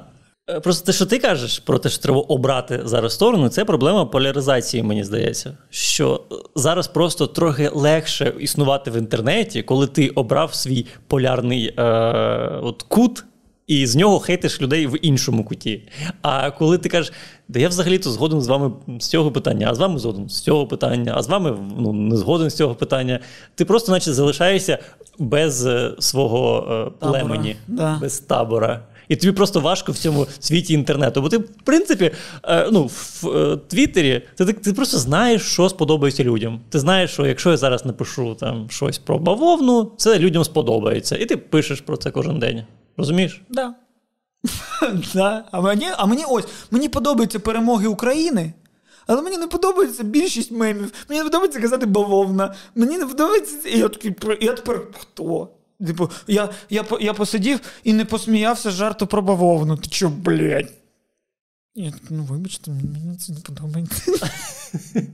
Е, 0.49 0.59
просто 0.59 0.85
те, 0.85 0.93
що 0.93 1.05
ти 1.05 1.19
кажеш 1.19 1.59
про 1.59 1.79
те, 1.79 1.89
що 1.89 2.01
треба 2.01 2.19
обрати 2.19 2.81
зараз 2.85 3.13
сторону, 3.13 3.49
це 3.49 3.65
проблема 3.65 4.05
поляризації, 4.05 4.83
мені 4.83 5.03
здається. 5.03 5.57
Що 5.69 6.23
зараз 6.55 6.87
просто 6.87 7.27
трохи 7.27 7.69
легше 7.73 8.33
існувати 8.39 8.91
в 8.91 8.97
інтернеті, 8.97 9.61
коли 9.63 9.87
ти 9.87 10.09
обрав 10.09 10.53
свій 10.53 10.85
полярний 11.07 11.73
е, 11.77 11.83
от 12.63 12.83
кут. 12.83 13.25
І 13.67 13.87
з 13.87 13.95
нього 13.95 14.19
хейтиш 14.19 14.61
людей 14.61 14.87
в 14.87 15.05
іншому 15.05 15.43
куті. 15.43 15.87
А 16.21 16.51
коли 16.51 16.77
ти 16.77 16.89
кажеш, 16.89 17.13
да 17.47 17.59
я 17.59 17.69
взагалі-то 17.69 18.11
згоден 18.11 18.41
з 18.41 18.47
вами 18.47 18.71
з 18.99 19.07
цього 19.07 19.31
питання, 19.31 19.67
а 19.71 19.75
з 19.75 19.79
вами 19.79 19.99
згоден 19.99 20.29
з 20.29 20.41
цього 20.41 20.67
питання, 20.67 21.13
а 21.15 21.21
з 21.21 21.27
вами 21.27 21.57
ну, 21.77 21.93
не 21.93 22.17
згоден 22.17 22.49
з 22.49 22.55
цього 22.55 22.75
питання, 22.75 23.19
ти 23.55 23.65
просто, 23.65 23.91
наче, 23.91 24.13
залишаєшся 24.13 24.77
без 25.19 25.65
е, 25.65 25.95
свого 25.99 26.67
е, 26.71 27.05
племені, 27.05 27.55
да. 27.67 27.97
без 28.01 28.19
табора. 28.19 28.83
І 29.09 29.15
тобі 29.15 29.33
просто 29.33 29.59
важко 29.59 29.91
в 29.91 29.97
цьому 29.97 30.27
світі 30.39 30.73
інтернету. 30.73 31.21
Бо 31.21 31.29
ти, 31.29 31.37
в 31.37 31.61
принципі, 31.63 32.11
е, 32.43 32.69
ну, 32.71 32.83
в 32.83 33.27
е, 33.27 33.57
Твіттері 33.67 34.21
ти, 34.35 34.45
ти 34.45 34.73
просто 34.73 34.97
знаєш, 34.97 35.41
що 35.41 35.69
сподобається 35.69 36.23
людям. 36.23 36.61
Ти 36.69 36.79
знаєш, 36.79 37.11
що 37.11 37.25
якщо 37.25 37.51
я 37.51 37.57
зараз 37.57 37.85
напишу 37.85 38.35
там 38.39 38.69
щось 38.69 38.97
про 38.97 39.19
бавовну, 39.19 39.91
це 39.97 40.19
людям 40.19 40.43
сподобається. 40.43 41.17
І 41.17 41.25
ти 41.25 41.37
пишеш 41.37 41.81
про 41.81 41.97
це 41.97 42.11
кожен 42.11 42.39
день. 42.39 42.63
Розумієш? 42.97 43.41
Да. 43.49 43.73
да. 45.13 45.45
А 45.51 45.61
мені 45.61 45.87
а 45.97 46.05
мені 46.05 46.23
ось 46.29 46.45
мені 46.71 46.89
подобаються 46.89 47.39
перемоги 47.39 47.87
України. 47.87 48.53
Але 49.07 49.21
мені 49.21 49.37
не 49.37 49.47
подобається 49.47 50.03
більшість 50.03 50.51
мемів. 50.51 50.93
Мені 51.09 51.21
не 51.21 51.25
подобається 51.25 51.59
казати 51.59 51.85
бавовна. 51.85 52.53
Мені 52.75 52.97
не 52.97 53.05
подобається. 53.05 53.69
І 53.69 53.79
я 53.79 53.89
такий, 53.89 54.15
я 54.41 54.53
тепер 54.53 54.81
хто? 54.99 55.49
Типу, 55.87 56.11
я 56.27 56.49
я, 56.69 56.85
я 56.99 57.13
посидів 57.13 57.59
і 57.83 57.93
не 57.93 58.05
посміявся 58.05 58.71
жарту 58.71 59.07
про 59.07 59.21
бавовну. 59.21 59.77
Ти 59.77 59.87
чо, 59.89 60.09
блядь? 60.09 60.73
Я 61.75 61.93
ну 62.09 62.23
вибачте, 62.23 62.71
мені 62.71 63.17
це 63.17 63.33
не 63.33 63.39
подобається. 63.39 64.11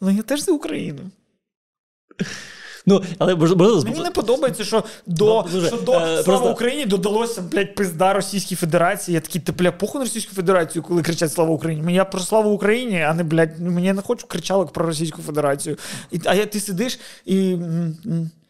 Але 0.00 0.14
я 0.14 0.22
теж 0.22 0.40
за 0.40 0.52
Україну. 0.52 1.10
Ну, 2.86 3.02
але 3.18 3.34
можливо... 3.34 3.82
Мені 3.84 4.00
не 4.00 4.10
подобається, 4.10 4.64
що 4.64 4.84
до 5.06 5.46
ну, 5.52 5.66
що 5.66 5.76
до 5.76 5.92
е, 5.92 5.96
слава 5.96 6.22
просто... 6.22 6.52
Україні 6.52 6.86
додалося 6.86 7.42
блядь, 7.42 7.74
пизда 7.74 8.12
Російській 8.12 8.56
Федерації. 8.56 9.14
Я 9.14 9.20
такий, 9.20 9.40
ти 9.40 9.52
бля, 9.52 9.72
похуй 9.72 9.98
на 9.98 10.04
Російську 10.04 10.34
Федерацію, 10.34 10.82
коли 10.82 11.02
кричать 11.02 11.32
Слава 11.32 11.50
Україні. 11.50 11.94
Я 11.94 12.04
про 12.04 12.20
славу 12.20 12.50
Україні, 12.50 13.02
а 13.02 13.14
не 13.14 13.24
блядь, 13.24 13.60
мені 13.60 13.92
не 13.92 14.02
хочу 14.02 14.26
кричалок 14.26 14.72
про 14.72 14.86
Російську 14.86 15.22
Федерацію. 15.22 15.76
І, 16.10 16.20
А 16.24 16.34
я 16.34 16.46
ти 16.46 16.60
сидиш 16.60 16.98
і. 17.24 17.56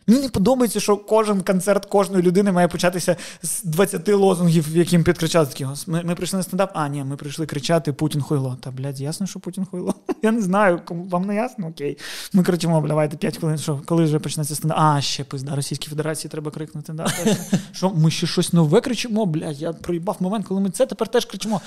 Мені 0.07 0.21
не 0.21 0.29
подобається, 0.29 0.81
що 0.81 0.97
кожен 0.97 1.41
концерт 1.41 1.87
кожної 1.87 2.23
людини 2.23 2.53
має 2.53 2.69
початися 2.69 3.17
з 3.43 3.63
20 3.63 4.09
лозунгів, 4.09 4.77
яким 4.77 5.05
підкричали 5.05 5.47
такі. 5.47 5.67
Ми, 5.87 6.03
ми 6.05 6.15
прийшли 6.15 6.37
на 6.37 6.43
стендап. 6.43 6.71
А, 6.75 6.89
ні, 6.89 7.05
ми 7.05 7.17
прийшли 7.17 7.47
кричати 7.47 7.93
Путін 7.93 8.21
хуйло. 8.21 8.57
Та 8.61 8.71
блядь, 8.71 9.01
ясно, 9.01 9.27
що 9.27 9.41
Путін 9.41 9.65
хуйло. 9.65 9.95
Я 10.23 10.33
не 10.33 10.43
знаю, 10.43 10.81
вам 10.91 11.25
не 11.25 11.35
ясно? 11.35 11.67
Окей. 11.69 11.99
Ми 12.33 12.43
кричимо, 12.43 12.85
давайте 12.89 13.17
5 13.17 13.39
хвилин. 13.39 13.59
Що 13.59 13.81
коли 13.87 14.05
вже 14.05 14.19
почнеться 14.19 14.55
стендап? 14.55 14.79
А, 14.81 15.01
ще 15.01 15.25
пизда, 15.25 15.57
Російській 15.57 15.89
Федерації 15.89 16.31
треба 16.31 16.51
крикнути. 16.51 16.93
Да, 16.93 17.07
Що 17.73 17.91
ми 17.91 18.11
ще 18.11 18.27
щось 18.27 18.53
нове 18.53 18.81
кричимо? 18.81 19.27
Блядь, 19.27 19.63
я 19.63 19.73
проїбав 19.73 20.17
момент, 20.21 20.47
коли 20.47 20.61
ми 20.61 20.71
це 20.71 20.87
тепер 20.87 21.09
теж 21.09 21.25
кричимо. 21.25 21.61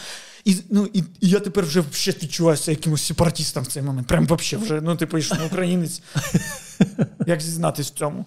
І 0.47 0.55
ну, 0.69 0.89
і, 0.93 0.99
і 0.99 1.29
я 1.29 1.39
тепер 1.39 1.65
вже 1.65 1.83
ще 1.91 2.11
відчуваюся 2.11 2.71
якимось 2.71 3.05
сепаратістом 3.05 3.63
в 3.63 3.67
цей 3.67 3.83
момент. 3.83 4.07
Прям 4.07 4.25
взагалі 4.25 4.65
вже. 4.65 4.81
Ну, 4.81 4.95
типу, 4.95 5.21
що 5.21 5.35
українець. 5.45 6.01
Як 7.27 7.41
зізнатись 7.41 7.87
в 7.87 7.93
цьому? 7.93 8.25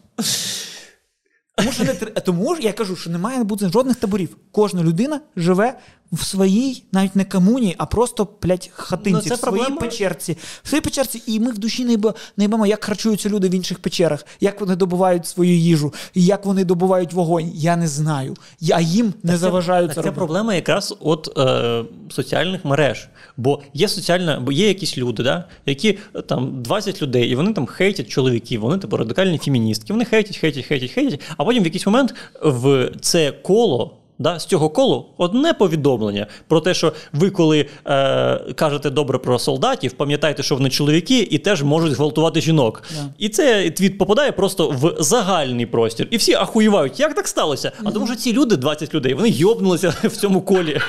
Тому 1.61 1.73
що 1.73 1.85
не 1.85 1.95
тому 1.95 2.57
я 2.61 2.73
кажу, 2.73 2.97
що 2.97 3.11
не 3.11 3.19
має 3.19 3.45
бути 3.45 3.69
жодних 3.69 3.97
таборів. 3.97 4.37
Кожна 4.53 4.83
людина 4.83 5.21
живе 5.37 5.79
в 6.13 6.25
своїй, 6.25 6.83
навіть 6.93 7.17
не 7.17 7.25
комуні, 7.25 7.75
а 7.79 7.87
просто 7.87 8.29
блядь, 8.43 8.71
хатинці, 8.73 9.29
ну, 9.29 9.35
в 9.35 9.39
своїй 9.39 9.65
проблема. 9.65 9.81
печерці. 9.81 10.37
В 10.63 10.69
своїй 10.69 10.83
печерці, 10.83 11.23
і 11.27 11.41
ми 11.41 11.53
в 11.53 11.59
душі 11.59 11.99
не 12.37 12.45
йбемо, 12.45 12.67
як 12.67 12.85
харчуються 12.85 13.29
люди 13.29 13.49
в 13.49 13.55
інших 13.55 13.79
печерах, 13.79 14.27
як 14.41 14.61
вони 14.61 14.77
добувають 14.77 15.27
свою 15.27 15.57
їжу, 15.57 15.95
як 16.15 16.45
вони 16.45 16.65
добувають 16.65 17.13
вогонь. 17.13 17.51
Я 17.55 17.77
не 17.77 17.89
знаю. 17.89 18.37
А 18.73 18.81
їм 18.81 19.15
не 19.23 19.31
так 19.33 19.41
заважають. 19.41 19.95
Це, 19.95 20.03
це 20.03 20.13
проблема 20.13 20.55
якраз 20.55 20.95
от 21.01 21.39
е, 21.39 21.85
соціальних 22.11 22.65
мереж. 22.65 23.09
Бо 23.37 23.63
є 23.75 23.89
соціальна, 23.89 24.41
бо 24.41 24.53
є 24.53 24.69
якісь 24.69 24.99
люди, 24.99 25.23
да, 25.23 25.45
які 25.67 25.99
там 26.27 26.63
20 26.63 27.03
людей, 27.03 27.29
і 27.29 27.35
вони 27.35 27.53
там 27.53 27.67
хейтять 27.67 28.09
чоловіків, 28.09 28.61
вони 28.61 28.79
типу 28.79 28.97
радикальні 28.97 29.39
феміністки. 29.39 29.93
Вони 29.93 30.05
хейтять, 30.05 30.37
хейтять, 30.37 30.65
хейтять, 30.65 30.91
хейтять, 30.91 31.21
а 31.37 31.43
потім 31.51 31.63
в 31.63 31.67
якийсь 31.67 31.87
момент 31.87 32.15
в 32.43 32.91
це 33.01 33.33
коло. 33.33 33.97
Да, 34.19 34.39
З 34.39 34.47
цього 34.47 34.69
колу 34.69 35.07
одне 35.19 35.55
повідомлення 35.55 36.27
про 36.49 36.61
те, 36.61 36.75
що 36.75 36.93
ви, 37.13 37.31
коли 37.31 37.61
е, 37.61 38.55
кажете 38.55 38.91
добре 38.91 39.19
про 39.19 39.39
солдатів, 39.39 39.93
пам'ятайте, 39.93 40.43
що 40.43 40.55
вони 40.55 40.71
чоловіки 40.71 41.29
і 41.31 41.39
теж 41.39 41.63
можуть 41.63 41.93
гвалтувати 41.93 42.41
жінок. 42.41 42.83
Yeah. 42.95 43.09
І 43.19 43.29
цей 43.29 43.71
твіт 43.71 43.99
попадає 43.99 44.33
просто 44.33 44.69
в 44.71 45.03
загальний 45.03 45.67
простір. 45.67 46.09
І 46.11 46.17
всі 46.17 46.35
ахуєвають, 46.35 47.01
як 47.01 47.15
так 47.15 47.29
сталося? 47.29 47.69
Mm-hmm. 47.69 47.89
А 47.89 47.91
тому 47.91 48.07
що 48.07 48.17
ці 48.17 48.33
люди, 48.33 48.57
20 48.57 48.95
людей, 48.95 49.15
вони 49.15 49.29
йобнулися 49.29 49.95
в 50.05 50.17
цьому 50.17 50.43
колі. 50.43 50.81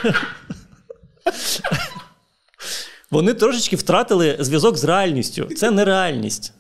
Вони 3.12 3.34
трошечки 3.34 3.76
втратили 3.76 4.38
зв'язок 4.40 4.78
з 4.78 4.84
реальністю. 4.84 5.46
Це 5.46 5.72
нереальність. 5.72 6.54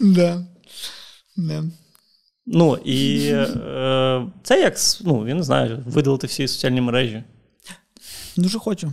Да. 0.00 0.44
Ну 2.46 2.76
і 2.84 3.28
е, 3.32 4.26
це 4.42 4.60
як 4.60 4.74
ну, 5.00 5.28
я 5.28 5.34
не 5.34 5.42
знаю, 5.42 5.82
видалити 5.86 6.26
всі 6.26 6.48
соціальні 6.48 6.80
мережі. 6.80 7.24
Дуже 8.36 8.58
хочу. 8.58 8.92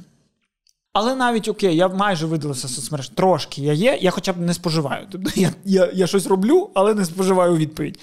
Але 0.93 1.15
навіть 1.15 1.47
окей, 1.47 1.75
я 1.75 1.87
майже 1.87 2.25
видалився 2.25 2.67
з 2.67 2.75
соцмереж. 2.75 3.09
Трошки 3.09 3.61
я 3.61 3.73
є, 3.73 3.97
я 4.01 4.11
хоча 4.11 4.33
б 4.33 4.37
не 4.37 4.53
споживаю. 4.53 5.07
Тобто 5.11 5.31
я 5.35 5.53
я, 5.65 5.89
я 5.93 6.07
щось 6.07 6.27
роблю, 6.27 6.69
але 6.73 6.93
не 6.93 7.05
споживаю 7.05 7.57
відповідь. 7.57 7.99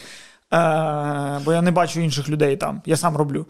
Е, 0.53 1.41
Бо 1.45 1.53
я 1.53 1.63
не 1.63 1.71
бачу 1.71 2.01
інших 2.01 2.29
людей 2.29 2.57
там. 2.57 2.83
Я 2.87 2.97
сам 2.97 3.17
роблю 3.17 3.47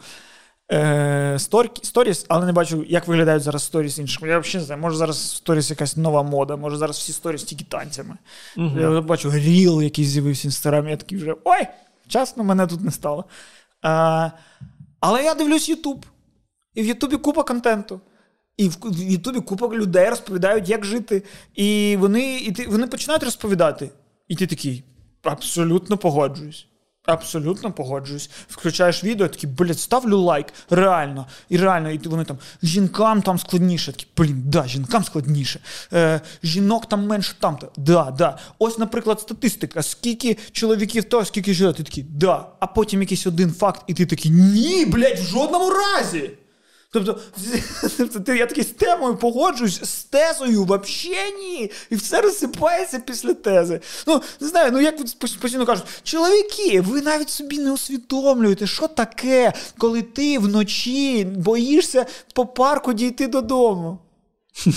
е, 0.72 1.36
сторіс, 1.82 2.26
але 2.28 2.46
не 2.46 2.52
бачу, 2.52 2.84
як 2.88 3.08
виглядають 3.08 3.42
зараз 3.42 3.62
сторіс 3.62 3.98
інших. 3.98 4.22
Я 4.22 4.38
взагалі 4.38 4.58
не 4.60 4.66
знаю, 4.66 4.80
може 4.82 4.96
зараз 4.96 5.30
сторіс 5.30 5.70
якась 5.70 5.96
нова 5.96 6.22
мода, 6.22 6.56
може 6.56 6.76
зараз 6.76 6.96
всі 6.96 7.12
сторіс 7.12 7.44
тільки 7.44 7.64
танцями. 7.64 8.14
uh 8.56 8.94
Я 8.94 9.00
бачу 9.00 9.30
ріл, 9.32 9.82
який 9.82 10.04
з'явився 10.04 10.42
в 10.42 10.48
інстаграмі, 10.48 10.90
я 10.90 10.96
такий 10.96 11.18
вже 11.18 11.34
ой! 11.44 11.66
Чесно, 12.08 12.44
мене 12.44 12.66
тут 12.66 12.80
не 12.80 12.90
стало. 12.90 13.24
А, 13.82 14.30
Але 15.00 15.24
я 15.24 15.34
дивлюсь 15.34 15.68
Ютуб. 15.68 16.06
І 16.74 16.82
в 16.82 16.86
Ютубі 16.86 17.16
купа 17.16 17.42
контенту. 17.42 18.00
І 18.56 18.68
в 18.68 18.76
Ютубі 18.92 19.40
купа 19.40 19.68
людей 19.68 20.10
розповідають, 20.10 20.68
як 20.68 20.84
жити. 20.84 21.22
І 21.54 21.96
вони 22.00 22.38
і 22.38 22.52
ти, 22.52 22.66
вони 22.66 22.86
починають 22.86 23.22
розповідати. 23.22 23.90
І 24.28 24.36
ти 24.36 24.46
такий 24.46 24.84
абсолютно 25.22 25.98
погоджуюсь. 25.98 26.66
Абсолютно 27.08 27.72
погоджуюсь. 27.72 28.30
Включаєш 28.48 29.04
відео, 29.04 29.28
такі, 29.28 29.46
блядь, 29.46 29.78
ставлю 29.80 30.18
лайк. 30.18 30.46
Реально. 30.70 31.26
І 31.48 31.56
реально, 31.56 31.90
і 31.90 31.98
вони 31.98 32.24
там 32.24 32.38
жінкам 32.62 33.22
там 33.22 33.38
складніше. 33.38 33.92
Такі, 33.92 34.06
блін, 34.16 34.42
да, 34.46 34.66
жінкам 34.66 35.04
складніше. 35.04 35.60
Е, 35.92 36.20
Жінок 36.42 36.88
там 36.88 37.06
менше 37.06 37.34
там-то. 37.40 37.72
Да, 37.76 38.14
да. 38.18 38.38
Ось, 38.58 38.78
наприклад, 38.78 39.20
статистика. 39.20 39.82
Скільки 39.82 40.36
чоловіків 40.52 41.04
то, 41.04 41.24
скільки 41.24 41.54
жінок. 41.54 41.76
Ти 41.76 41.82
такий, 41.82 42.04
да. 42.04 42.46
А 42.60 42.66
потім 42.66 43.00
якийсь 43.00 43.26
один 43.26 43.52
факт, 43.52 43.82
і 43.86 43.94
ти 43.94 44.06
такий, 44.06 44.30
ні, 44.30 44.86
блядь, 44.86 45.18
в 45.18 45.22
жодному 45.22 45.70
разі. 45.70 46.30
Тобто, 46.90 47.20
тобто 47.98 48.34
я 48.34 48.46
такий 48.46 48.64
з 48.64 48.70
темою 48.70 49.16
погоджуюсь, 49.16 49.80
з 49.84 50.04
тезою 50.04 50.64
взагалі 50.64 51.34
ні. 51.38 51.70
І 51.90 51.96
все 51.96 52.20
розсипається 52.20 52.98
після 52.98 53.34
тези. 53.34 53.80
Ну, 54.06 54.22
не 54.40 54.48
знаю, 54.48 54.72
ну 54.72 54.80
як 54.80 54.96
постійно 55.20 55.66
кажуть, 55.66 55.86
чоловіки, 56.02 56.80
ви 56.80 57.02
навіть 57.02 57.30
собі 57.30 57.58
не 57.58 57.72
усвідомлюєте, 57.72 58.66
що 58.66 58.88
таке, 58.88 59.52
коли 59.78 60.02
ти 60.02 60.38
вночі 60.38 61.24
боїшся 61.24 62.06
по 62.34 62.46
парку 62.46 62.92
дійти 62.92 63.26
додому. 63.26 63.98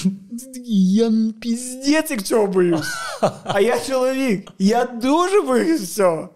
Я 0.66 1.12
піздець 1.42 2.12
як 2.12 2.24
цього 2.24 2.48
боюсь. 2.48 2.88
А 3.44 3.62
я 3.62 3.80
чоловік. 3.80 4.52
Я 4.60 4.86
дуже 4.86 5.42
боюсь 5.42 5.96
цього. 5.96 6.30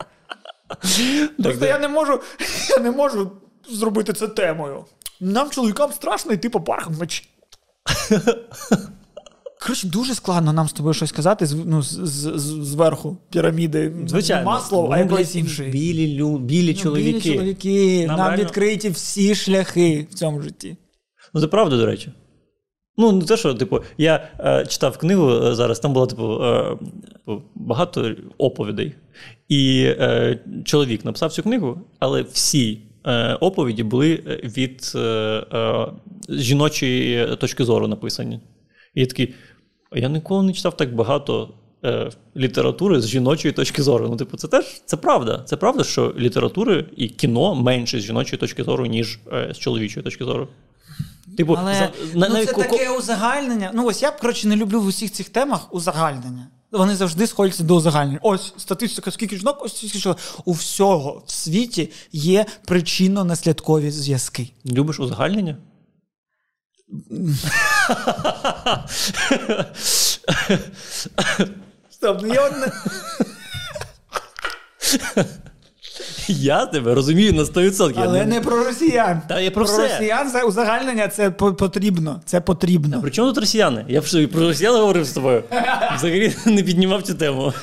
Просто 1.44 1.66
я 1.66 1.80
не 1.80 1.88
можу, 1.88 2.22
я 2.70 2.78
не 2.78 2.92
можу 2.92 3.32
зробити 3.70 4.14
це 4.14 4.28
темою. 4.28 4.86
Нам, 5.20 5.50
чоловікам, 5.50 5.92
страшно 5.92 6.34
йти 6.34 6.50
по 6.50 6.62
паркам 6.62 6.94
вночі. 6.94 7.24
Коротше, 9.62 9.88
дуже 9.88 10.16
складно 10.16 10.54
нам 10.54 10.68
з 10.68 10.74
тобою 10.74 10.94
щось 10.94 11.12
казати 11.12 11.48
ну, 11.66 11.82
з, 11.82 11.88
з, 11.88 12.40
з, 12.40 12.42
зверху 12.42 13.18
піраміди 13.30 13.94
Звичайно. 14.08 14.46
масло, 14.46 14.90
а 14.92 15.00
якоїсь 15.00 15.36
іншої. 15.36 15.70
Білі 15.70 16.22
лю, 16.22 16.38
білі 16.38 16.74
ну, 16.78 16.82
чоловіки. 16.82 17.20
Білі 17.20 17.34
чоловіки. 17.34 18.08
Нам, 18.08 18.18
нам 18.18 18.28
реально... 18.28 18.44
відкриті 18.44 18.90
всі 18.90 19.36
шляхи 19.36 20.08
в 20.12 20.14
цьому 20.14 20.42
житті. 20.42 20.78
Ну, 21.34 21.42
це 21.42 21.48
правда, 21.48 21.78
до 21.78 21.86
речі. 21.86 22.12
Ну, 22.98 23.12
не 23.12 23.26
те, 23.26 23.38
що, 23.38 23.54
типу, 23.54 23.80
я 23.98 24.30
е, 24.40 24.66
читав 24.66 24.98
книгу 24.98 25.30
е, 25.32 25.56
зараз, 25.56 25.80
там 25.80 25.94
було, 25.94 26.08
типу, 26.08 26.44
е, 26.44 26.78
типу, 27.14 27.42
багато 27.56 28.16
оповідей. 28.38 28.96
І 29.48 29.84
е, 29.86 30.40
чоловік 30.66 31.06
написав 31.06 31.32
цю 31.32 31.44
книгу, 31.44 31.82
але 32.00 32.22
всі 32.22 32.82
оповіді 33.42 33.84
були 33.84 34.24
е, 34.28 34.40
від 34.44 34.92
е, 34.96 35.88
жіночої 36.30 37.36
точки 37.36 37.64
зору 37.64 37.88
написані. 37.88 38.40
І 38.96 39.02
я 39.02 39.06
такий, 39.06 39.34
я 39.94 40.10
ніколи 40.10 40.44
не 40.44 40.54
читав 40.54 40.78
так 40.78 40.96
багато 40.96 41.54
літератури 42.38 43.02
з 43.02 43.08
жіночої 43.08 43.54
точки 43.54 43.84
зору. 43.84 44.08
Ну, 44.10 44.16
типу, 44.16 44.38
це 44.38 44.48
теж 44.48 44.82
це 44.86 44.98
правда. 44.98 45.44
Це 45.46 45.58
правда, 45.58 45.84
що 45.84 46.14
літератури 46.18 46.86
і 46.96 47.10
кіно 47.10 47.56
менше 47.56 48.00
з 48.00 48.04
жіночої 48.04 48.40
точки 48.40 48.64
зору, 48.64 48.86
ніж 48.86 49.20
з 49.52 49.58
чоловічої 49.58 50.04
точки 50.04 50.26
зору. 50.26 50.48
Типу, 51.38 51.56
Але 51.60 51.74
за, 51.74 51.90
ну, 52.14 52.20
на, 52.20 52.46
це 52.46 52.54
таке 52.54 52.98
узагальнення. 52.98 53.72
Ну, 53.74 53.86
ось 53.86 54.02
я 54.02 54.12
коротше, 54.12 54.48
не 54.48 54.56
люблю 54.56 54.82
в 54.82 54.86
усіх 54.86 55.12
цих 55.12 55.30
темах 55.30 55.74
узагальнення. 55.74 56.48
Вони 56.72 56.96
завжди 56.96 57.28
сходяться 57.28 57.64
до 57.64 57.76
узагальнення. 57.76 58.20
Ось 58.22 58.54
статистика, 58.58 59.12
скільки 59.12 59.38
жінок, 59.38 59.58
ось 59.62 59.78
скільки 59.78 60.00
жінок. 60.00 60.18
У 60.46 60.52
всього 60.52 61.24
в 61.28 61.32
світі 61.32 61.92
є 62.12 62.46
причинно-наслідкові 62.68 63.92
зв'язки. 63.92 64.50
Любиш 64.66 65.00
узагальнення? 65.00 65.58
Стоп, 71.90 72.22
ну 72.22 72.34
я 72.34 72.48
одне. 72.48 72.72
Я 76.28 76.66
тебе 76.66 76.94
розумію 76.94 77.34
на 77.34 77.44
100%. 77.44 77.94
Але 77.98 78.20
не... 78.20 78.26
не 78.26 78.42
про 78.42 78.64
росіян. 78.64 79.22
Та 79.28 79.40
я 79.40 79.52
про, 79.52 79.66
про 79.66 79.74
все. 79.74 79.88
росіян 79.88 80.32
це 80.32 80.44
узагальнення 80.44 81.08
це 81.08 81.32
потрібно. 81.32 82.22
Це 82.26 82.42
потрібно. 82.42 82.98
А 82.98 83.02
при 83.02 83.12
чому 83.12 83.28
тут 83.28 83.38
росіяни? 83.38 83.86
Я 83.88 84.02
б 84.02 84.30
про 84.32 84.42
росіян 84.42 84.76
говорив 84.76 85.06
з 85.06 85.12
тобою. 85.12 85.44
Взагалі 85.96 86.34
не 86.46 86.64
піднімав 86.64 87.04
цю 87.04 87.14
тему. 87.14 87.54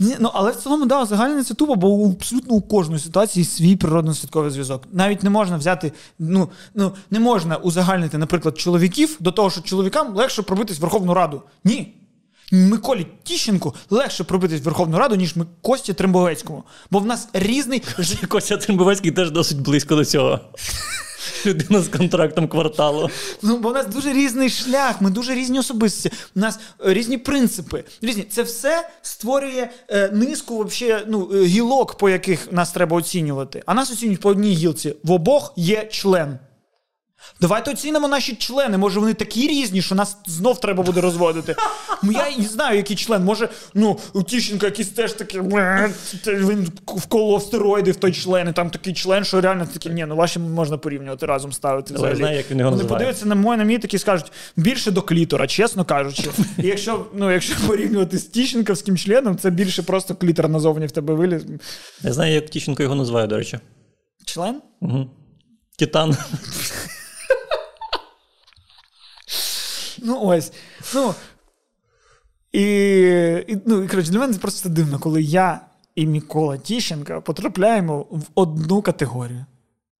Ні, 0.00 0.16
ну 0.18 0.30
але 0.34 0.50
в 0.50 0.56
цілому, 0.56 0.86
да, 0.86 1.02
узагальнення 1.02 1.44
це 1.44 1.54
тупо, 1.54 1.74
бо 1.74 2.06
абсолютно 2.06 2.54
у 2.54 2.60
кожної 2.60 3.00
ситуації 3.00 3.44
свій 3.44 3.76
природно-святковий 3.76 4.50
зв'язок. 4.50 4.82
Навіть 4.92 5.22
не 5.22 5.30
можна 5.30 5.56
взяти, 5.56 5.92
ну 6.18 6.48
ну 6.74 6.92
не 7.10 7.20
можна 7.20 7.56
узагальнити, 7.56 8.18
наприклад, 8.18 8.58
чоловіків 8.58 9.16
до 9.20 9.32
того, 9.32 9.50
що 9.50 9.60
чоловікам 9.60 10.16
легше 10.16 10.42
пробитись 10.42 10.78
в 10.78 10.80
Верховну 10.80 11.14
Раду. 11.14 11.42
Ні. 11.64 11.94
Миколі 12.52 13.06
Тіщенку 13.22 13.74
легше 13.90 14.24
пробитись 14.24 14.60
в 14.60 14.64
Верховну 14.64 14.98
Раду, 14.98 15.14
ніж 15.14 15.36
ми 15.36 15.46
Кості 15.62 15.92
Трембовецькому. 15.92 16.64
Бо 16.90 16.98
в 16.98 17.06
нас 17.06 17.28
різний 17.32 17.82
Костя 18.28 18.56
Трембовецький 18.56 19.10
теж 19.10 19.30
досить 19.30 19.60
близько 19.60 19.96
до 19.96 20.04
цього. 20.04 20.40
Людина 21.46 21.82
з 21.82 21.88
контрактом 21.88 22.48
кварталу. 22.48 23.10
Ну, 23.42 23.58
бо 23.58 23.70
в 23.70 23.72
нас 23.72 23.86
дуже 23.86 24.12
різний 24.12 24.50
шлях, 24.50 25.00
ми 25.00 25.10
дуже 25.10 25.34
різні 25.34 25.58
особистості, 25.58 26.10
у 26.36 26.40
нас 26.40 26.58
е, 26.86 26.94
різні 26.94 27.18
принципи. 27.18 27.84
Різні. 28.02 28.22
Це 28.22 28.42
все 28.42 28.88
створює 29.02 29.68
е, 29.88 30.10
низку 30.12 30.56
вообще, 30.56 31.04
ну, 31.08 31.30
е, 31.34 31.44
гілок, 31.44 31.94
по 31.94 32.08
яких 32.08 32.52
нас 32.52 32.72
треба 32.72 32.96
оцінювати. 32.96 33.62
А 33.66 33.74
нас 33.74 33.90
оцінюють 33.90 34.20
по 34.20 34.28
одній 34.28 34.54
гілці. 34.54 34.94
В 35.04 35.12
обох 35.12 35.52
є 35.56 35.88
член. 35.90 36.38
Давайте 37.40 37.70
оцінимо 37.70 38.08
наші 38.08 38.34
члени. 38.36 38.78
Може, 38.78 39.00
вони 39.00 39.14
такі 39.14 39.48
різні, 39.48 39.82
що 39.82 39.94
нас 39.94 40.16
знов 40.26 40.60
треба 40.60 40.82
буде 40.82 41.00
розводити. 41.00 41.56
Ну, 42.02 42.12
Я 42.12 42.36
не 42.38 42.44
знаю, 42.44 42.76
який 42.76 42.96
член. 42.96 43.24
Може, 43.24 43.48
ну, 43.74 43.98
у 44.12 44.22
Тіщенка 44.22 44.66
якийсь 44.66 44.88
теж 44.88 45.12
такий. 45.12 45.40
Він 46.26 46.68
вколов 46.86 47.42
стероїди 47.42 47.92
в 47.92 47.96
той 47.96 48.12
член, 48.12 48.48
і 48.48 48.52
там 48.52 48.70
такий 48.70 48.94
член, 48.94 49.24
що 49.24 49.40
реально 49.40 49.66
такий, 49.72 49.92
ні, 49.92 50.06
ну 50.08 50.16
ваші 50.16 50.38
можна 50.38 50.78
порівнювати 50.78 51.26
разом 51.26 51.52
ставити. 51.52 51.94
Але 51.98 52.08
я 52.08 52.16
знаю, 52.16 52.36
як 52.36 52.50
він 52.50 52.58
його 52.58 52.70
Вони 52.70 52.84
подивляться 52.84 53.26
на 53.26 53.34
мой 53.34 53.56
на 53.56 53.64
мій 53.64 53.78
такі 53.78 53.98
скажуть 53.98 54.32
більше 54.56 54.90
до 54.90 55.02
клітора, 55.02 55.46
чесно 55.46 55.84
кажучи. 55.84 56.30
І 56.58 56.66
якщо, 56.66 57.06
ну, 57.14 57.32
якщо 57.32 57.54
порівнювати 57.66 58.18
з 58.18 58.24
Тіщенковським 58.24 58.96
членом, 58.96 59.38
це 59.38 59.50
більше 59.50 59.82
просто 59.82 60.14
клітор 60.14 60.48
назовні 60.48 60.86
в 60.86 60.90
тебе 60.90 61.14
виліз. 61.14 61.42
Я 62.02 62.12
знаю, 62.12 62.34
як 62.34 62.50
Тіщенко 62.50 62.82
його 62.82 62.94
називає, 62.94 63.26
до 63.26 63.36
речі. 63.36 63.58
Член? 64.24 64.60
Угу. 64.80 65.10
Титан. 65.78 66.16
Ну, 70.02 70.20
ось. 70.22 70.52
Ну, 70.94 71.14
і, 72.52 72.62
і, 73.48 73.58
ну, 73.66 73.82
і 73.82 73.88
коротше, 73.88 74.10
для 74.10 74.18
мене 74.18 74.32
це 74.32 74.38
просто 74.38 74.68
дивно, 74.68 74.98
коли 74.98 75.22
я 75.22 75.60
і 75.94 76.06
Микола 76.06 76.56
Тіщенко 76.56 77.22
потрапляємо 77.22 78.06
в 78.10 78.22
одну 78.34 78.82
категорію. 78.82 79.44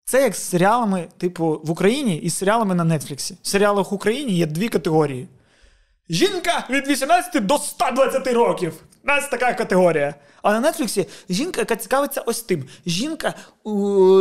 Це 0.04 0.22
як 0.22 0.34
з 0.34 0.42
серіалами, 0.42 1.08
типу, 1.18 1.60
в 1.64 1.70
Україні 1.70 2.16
і 2.16 2.30
з 2.30 2.36
серіалами 2.36 2.74
на 2.74 2.98
Нетфліксі. 2.98 3.36
В 3.42 3.48
серіалах 3.48 3.92
в 3.92 3.94
Україні 3.94 4.32
є 4.32 4.46
дві 4.46 4.68
категорії. 4.68 5.28
Жінка 6.10 6.66
від 6.70 6.88
18 6.88 7.46
до 7.46 7.58
120 7.58 8.26
років. 8.26 8.74
У 9.04 9.06
нас 9.06 9.28
така 9.28 9.52
категорія. 9.52 10.14
А 10.42 10.52
на 10.52 10.72
Нетфліксі 10.72 11.06
жінка, 11.30 11.60
яка 11.60 11.76
цікавиться 11.76 12.20
ось 12.20 12.42
тим. 12.42 12.64
Жінка, 12.86 13.34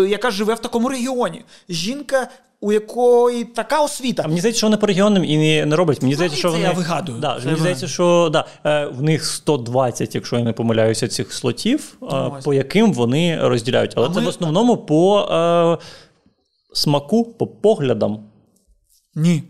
яка 0.07 0.31
живе 0.31 0.53
в 0.53 0.59
такому 0.59 0.89
регіоні. 0.89 1.45
Жінка, 1.69 2.27
у 2.61 2.71
якої 2.71 3.43
така 3.43 3.81
освіта. 3.83 4.23
А 4.25 4.27
мені 4.27 4.39
здається, 4.39 4.57
що 4.57 4.67
вони 4.67 4.77
по 4.77 4.87
регіонам 4.87 5.23
і 5.23 5.37
не, 5.37 5.65
не 5.65 5.75
роблять. 5.75 6.01
Мені 6.01 6.15
здається, 6.15 6.39
що 6.39 6.51
вони. 6.51 6.63
я 6.63 6.71
вигадую. 6.71 7.19
Да, 7.19 7.39
мені 7.45 7.59
здається, 7.59 7.87
що 7.87 8.29
да, 8.33 8.45
е, 8.65 8.85
в 8.85 9.01
них 9.01 9.25
120, 9.25 10.15
якщо 10.15 10.37
я 10.37 10.43
не 10.43 10.53
помиляюся, 10.53 11.07
цих 11.07 11.33
слотів, 11.33 11.97
е, 12.01 12.05
ось. 12.05 12.43
по 12.43 12.53
яким 12.53 12.93
вони 12.93 13.39
розділяють. 13.47 13.93
Але 13.95 14.07
А 14.07 14.13
це 14.13 14.19
ми- 14.19 14.25
в 14.25 14.29
основному 14.29 14.77
по 14.77 15.19
е, 15.21 15.77
смаку, 16.73 17.25
по 17.25 17.47
поглядам. 17.47 18.29
Ні. 19.15 19.43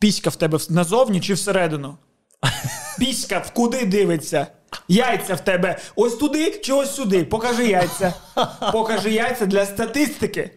Піська 0.00 0.30
в 0.30 0.36
тебе 0.36 0.58
назовні 0.70 1.20
чи 1.20 1.34
всередину? 1.34 1.94
Піська 3.00 3.38
в 3.38 3.50
куди 3.50 3.84
дивиться? 3.86 4.46
Яйця 4.88 5.34
в 5.34 5.40
тебе 5.44 5.78
ось 5.96 6.14
туди 6.16 6.60
чи 6.64 6.72
ось 6.72 6.94
сюди? 6.94 7.24
Покажи 7.24 7.66
яйця. 7.66 8.14
Покажи 8.72 9.10
яйця 9.10 9.46
для 9.46 9.66
статистики. 9.66 10.50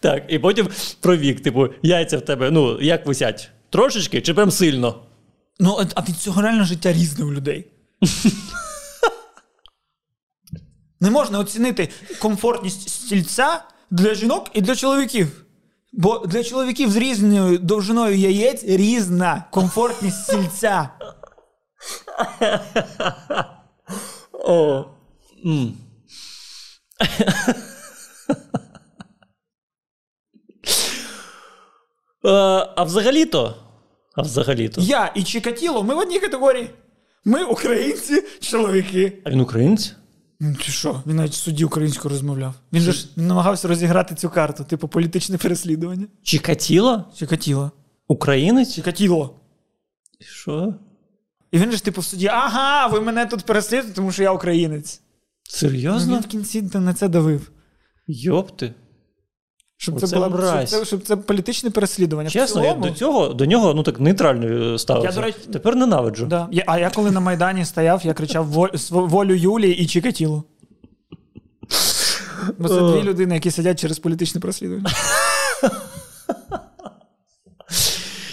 Так, 0.00 0.22
і 0.28 0.38
потім 0.38 0.68
про 1.00 1.16
вік, 1.16 1.42
типу, 1.42 1.68
яйця 1.82 2.18
в 2.18 2.20
тебе, 2.20 2.50
ну, 2.50 2.80
як 2.80 3.06
висять? 3.06 3.50
Трошечки 3.70 4.20
чи 4.20 4.34
прям 4.34 4.50
сильно? 4.50 5.02
Ну, 5.58 5.76
а- 5.80 5.86
а 5.94 6.02
від 6.08 6.16
цього 6.16 6.42
реально 6.42 6.64
життя 6.64 6.92
різне 6.92 7.24
у 7.24 7.32
людей. 7.32 7.66
Не 11.00 11.10
можна 11.10 11.38
оцінити 11.38 11.88
комфортність 12.22 12.88
стільця 12.88 13.62
для 13.90 14.14
жінок 14.14 14.50
і 14.54 14.60
для 14.60 14.76
чоловіків. 14.76 15.42
Бо 15.92 16.26
для 16.26 16.44
чоловіків 16.44 16.90
з 16.90 16.96
різною 16.96 17.58
довжиною 17.58 18.16
яєць 18.16 18.64
різна 18.64 19.44
комфортність 19.50 20.22
стільця. 20.24 20.90
Е, 32.24 32.28
А 32.76 32.84
взагалі-то. 32.84 33.54
А 34.14 34.22
взагалі-то. 34.22 34.80
Я 34.80 35.12
і 35.14 35.22
Чикатіло, 35.22 35.82
ми 35.82 35.94
в 35.94 35.98
одній 35.98 36.20
категорії. 36.20 36.70
Ми 37.24 37.44
українці, 37.44 38.22
чоловіки. 38.40 39.22
А 39.24 39.30
він 39.30 39.40
українець? 39.40 39.94
Ну, 40.40 40.54
Ти 40.54 40.62
що? 40.62 41.02
Він 41.06 41.16
навіть 41.16 41.32
в 41.32 41.34
суді 41.34 41.64
українською 41.64 42.10
розмовляв. 42.10 42.54
Він 42.72 42.82
же 42.82 42.92
ж 42.92 43.08
намагався 43.16 43.68
розіграти 43.68 44.14
цю 44.14 44.30
карту, 44.30 44.64
типу 44.64 44.88
політичне 44.88 45.38
переслідування. 45.38 46.06
Чикатіло? 46.22 47.04
Чикатіло. 47.16 47.70
Українець? 48.08 48.74
Чикатіло. 48.74 49.40
Що? 50.20 50.74
І 51.50 51.58
він 51.58 51.70
же 51.70 51.76
ж 51.76 51.84
типу 51.84 52.00
в 52.00 52.04
суді: 52.04 52.26
ага, 52.26 52.86
ви 52.86 53.00
мене 53.00 53.26
тут 53.26 53.44
переслідуєте, 53.44 53.94
тому 53.96 54.12
що 54.12 54.22
я 54.22 54.32
українець. 54.32 55.00
Ну, 55.00 55.58
Серйозно? 55.58 56.14
він 56.14 56.22
в 56.22 56.26
кінці 56.26 56.62
на 56.62 56.94
це 56.94 57.08
давив. 57.08 57.50
Йопти. 58.06 58.74
Щоб 59.78 59.96
Оце 59.96 60.06
це, 60.06 60.16
було, 60.16 60.28
щоб, 60.28 60.68
це, 60.68 60.84
щоб 60.84 61.02
це 61.02 61.16
політичне 61.16 61.70
переслідування. 61.70 62.30
Чесно, 62.30 62.64
я 62.64 62.74
до 62.74 62.90
цього 62.90 63.28
до 63.28 63.46
нього 63.46 63.74
ну 63.74 63.82
так 63.82 64.00
нейтрально 64.00 64.78
ставився. 64.78 65.08
Я, 65.08 65.14
до 65.14 65.20
речі- 65.22 65.38
Тепер 65.52 65.76
ненавиджу. 65.76 66.26
Да. 66.26 66.48
Я, 66.52 66.64
а 66.66 66.78
я 66.78 66.90
коли 66.90 67.10
на 67.10 67.20
Майдані 67.20 67.64
стояв, 67.64 68.06
я 68.06 68.14
кричав 68.14 68.46
волю 68.90 69.34
Юлії 69.34 69.76
і 69.76 69.86
Чикатіло. 69.86 70.44
Бо 72.58 72.68
це 72.68 72.80
дві 72.80 73.02
людини, 73.02 73.34
які 73.34 73.50
сидять 73.50 73.80
через 73.80 73.98
політичне 73.98 74.40
переслідування. 74.40 74.90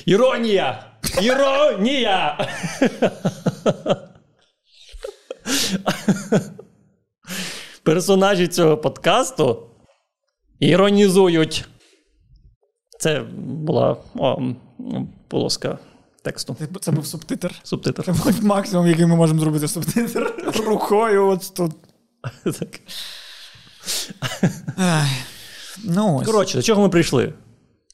Іронія! 0.06 0.93
Іронія! 1.22 2.48
Персонажі 7.84 8.48
цього 8.48 8.78
подкасту 8.78 9.64
іронізують. 10.60 11.66
Це 13.00 13.20
була 13.38 13.98
о, 14.16 14.38
полоска 15.28 15.78
тексту. 16.24 16.56
Це- 16.60 16.68
Це 16.82 16.92
був 16.92 17.06
субтитр. 17.08 17.56
Субтитр. 17.64 18.04
Це 18.06 18.14
хоч 18.14 18.42
максимум, 18.42 18.88
який 18.88 19.06
ми 19.06 19.16
можемо 19.16 19.40
зробити 19.40 19.68
субтитр. 19.68 20.34
Рукою 20.66 21.28
от 21.28 21.54
тут. 21.56 21.72
Так. 22.44 22.80
Ну 25.84 26.18
ось. 26.18 26.26
Коротше, 26.28 26.58
до 26.58 26.64
чого 26.64 26.82
ми 26.82 26.90
прийшли? 26.90 27.34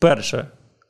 Перше, 0.02 0.48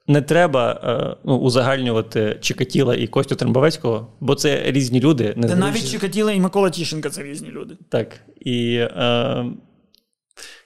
не 0.10 0.22
треба 0.22 0.72
е, 0.84 1.18
ну, 1.24 1.38
узагальнювати 1.38 2.38
Чикатіла 2.42 2.96
і 2.96 3.08
Костю 3.08 3.36
Трембовецького, 3.36 4.14
бо 4.20 4.36
це 4.36 4.72
різні 4.72 5.00
люди. 5.00 5.34
Не 5.38 5.48
Та 5.48 5.56
навіть. 5.56 5.92
Чикатіло 5.92 6.32
і 6.32 6.40
Микола 6.40 6.70
Тіщенка 6.70 7.10
це 7.10 7.24
різні 7.24 7.50
люди. 7.50 7.78
Так. 7.90 8.20
І 8.40 8.76
е, 8.76 9.46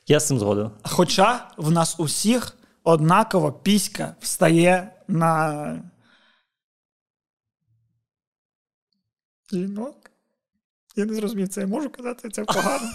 я 0.07 0.19
з 0.19 0.27
цим 0.27 0.39
згоден. 0.39 0.69
Хоча 0.83 1.47
в 1.57 1.71
нас 1.71 1.95
усіх 1.99 2.57
однаково 2.83 3.51
піська 3.51 4.15
встає 4.19 4.91
на 5.07 5.83
жінок. 9.51 10.11
Я 10.95 11.05
не 11.05 11.13
зрозумів, 11.13 11.47
це 11.47 11.61
я 11.61 11.67
можу 11.67 11.89
казати, 11.89 12.29
це 12.29 12.43
погано. 12.43 12.89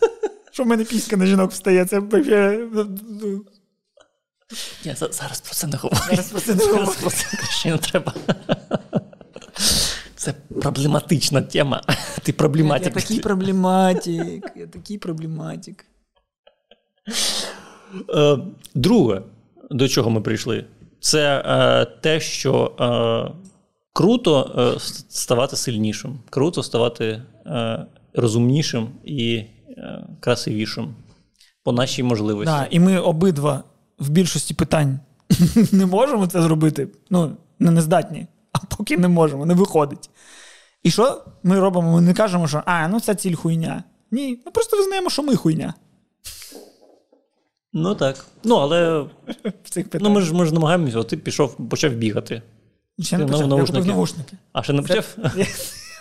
Що 0.52 0.64
в 0.64 0.66
мене 0.66 0.84
піська 0.84 1.16
на 1.16 1.26
жінок 1.26 1.50
встає, 1.50 1.84
це 1.84 1.98
вообще, 1.98 2.68
ну, 2.72 3.44
Я 4.84 4.94
зараз 4.94 5.40
про 5.40 5.54
це 5.54 5.66
не 5.66 5.76
говорю. 5.76 6.00
Зараз 6.10 6.30
про 6.30 6.40
це 6.40 6.54
не 6.54 6.64
Зараз 6.64 6.96
про 6.96 7.10
це 7.10 7.36
краще 7.36 7.70
не 7.70 7.78
треба. 7.78 8.14
Це 10.16 10.32
проблематична 10.62 11.42
тема. 11.42 11.82
Ти 12.22 12.22
Я 12.26 12.32
проблематик. 12.32 12.94
такий 12.94 13.20
проблематик, 13.20 14.52
я 14.56 14.66
такий 14.66 14.98
проблематик. 14.98 15.86
Е, 18.14 18.38
Друге, 18.74 19.22
до 19.70 19.88
чого 19.88 20.10
ми 20.10 20.20
прийшли, 20.20 20.64
це 21.00 21.42
е, 21.46 21.84
те, 22.00 22.20
що 22.20 22.72
е, 22.80 23.34
круто 23.92 24.74
е, 24.76 24.80
ставати 25.08 25.56
сильнішим, 25.56 26.20
круто 26.30 26.62
ставати 26.62 27.22
розумнішим 28.14 28.88
і 29.04 29.44
красивішим 30.20 30.94
по 31.64 31.72
нашій 31.72 32.02
можливості. 32.02 32.52
Да, 32.52 32.66
і 32.70 32.80
ми 32.80 32.98
обидва 32.98 33.64
в 33.98 34.08
більшості 34.08 34.54
питань 34.54 34.98
не 35.72 35.86
можемо 35.86 36.26
це 36.26 36.42
зробити. 36.42 36.88
Ну, 37.10 37.36
не, 37.58 37.82
здатні, 37.82 38.26
а 38.52 38.58
поки 38.58 38.96
не 38.96 39.08
можемо, 39.08 39.46
не 39.46 39.54
виходить. 39.54 40.10
І 40.82 40.90
що 40.90 41.24
ми 41.42 41.60
робимо? 41.60 41.92
Ми 41.92 42.00
не 42.00 42.14
кажемо, 42.14 42.48
що 42.48 42.62
а, 42.66 42.88
ну 42.88 43.00
ця 43.00 43.14
ціль 43.14 43.34
хуйня. 43.34 43.84
Ні, 44.10 44.40
ми 44.46 44.52
просто 44.52 44.76
визнаємо, 44.76 45.10
що 45.10 45.22
ми 45.22 45.36
хуйня 45.36 45.74
Ну 47.72 47.94
так. 47.94 48.26
Ну, 48.44 48.54
але 48.54 49.00
в 49.64 49.70
цих 49.70 49.86
ну, 49.92 50.10
ми 50.10 50.20
ж 50.20 50.34
ми 50.34 50.46
ж 50.46 50.54
намагаємося, 50.54 51.02
ти 51.02 51.16
пішов, 51.16 51.68
почав 51.68 51.92
бігати. 51.92 52.42
Ще 53.00 53.18
не 53.18 53.24
Ти 53.24 53.32
почав. 53.32 53.50
Я 53.50 53.64
купив 53.64 53.86
навушники. 53.86 54.36
А 54.52 54.62
ще 54.62 54.72
не 54.72 54.82
почав? 54.82 55.16
Я 55.36 55.46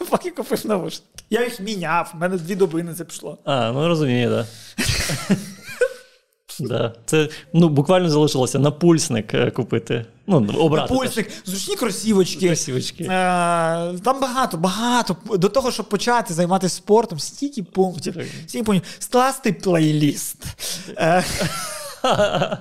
поки 0.09 0.31
купив 0.31 0.65
навушники. 0.65 1.23
Я 1.29 1.43
їх 1.43 1.59
міняв, 1.59 2.11
в 2.13 2.17
мене 2.17 2.37
дві 2.37 2.55
доби 2.55 2.83
на 2.83 2.93
це 2.93 3.05
пішло. 3.05 3.37
А, 3.45 3.71
ну 3.71 3.87
розумію, 3.87 4.29
так. 4.29 4.45
Да. 4.77 5.35
Це 7.05 7.29
ну, 7.53 7.69
буквально 7.69 8.09
залишилося 8.09 8.59
на 8.59 8.71
пульсник 8.71 9.33
е, 9.33 9.51
купити. 9.51 10.05
Ну, 10.27 10.47
обрати. 10.59 10.93
Пульсник, 10.93 11.29
зручні 11.45 11.75
кросівочки. 11.75 12.47
Кросівочки. 12.47 13.03
Е, 13.03 13.07
Там 14.03 14.19
багато, 14.21 14.57
багато. 14.57 15.15
До 15.37 15.49
того, 15.49 15.71
щоб 15.71 15.89
почати 15.89 16.33
займатися 16.33 16.75
спортом, 16.75 17.19
стільки 17.19 17.63
пунктів. 17.63 18.15
Стільки 18.47 18.63
пунктів. 18.63 18.95
Скласти 18.99 19.53
плейліст. 19.53 20.37
Е, 20.97 21.23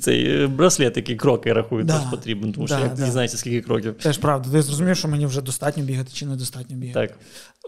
Цей 0.00 0.42
е, 0.42 0.46
браслет, 0.46 0.96
який 0.96 1.16
кроки 1.16 1.52
рахує, 1.52 1.84
Да. 1.84 1.98
теж 1.98 2.10
потрібен, 2.10 2.52
тому 2.52 2.66
Да, 2.66 2.74
що 2.76 2.84
як 2.84 2.94
да. 2.94 3.04
дізнається, 3.04 3.38
скільки 3.38 3.60
кроків. 3.60 3.94
Теж 3.98 4.18
правда. 4.18 4.50
Ти 4.50 4.62
зрозумів, 4.62 4.96
що 4.96 5.08
мені 5.08 5.26
вже 5.26 5.42
достатньо 5.42 5.82
бігати 5.84 6.10
чи 6.12 6.26
недостатньо 6.26 6.76
бігати. 6.76 7.06
Так. 7.08 7.18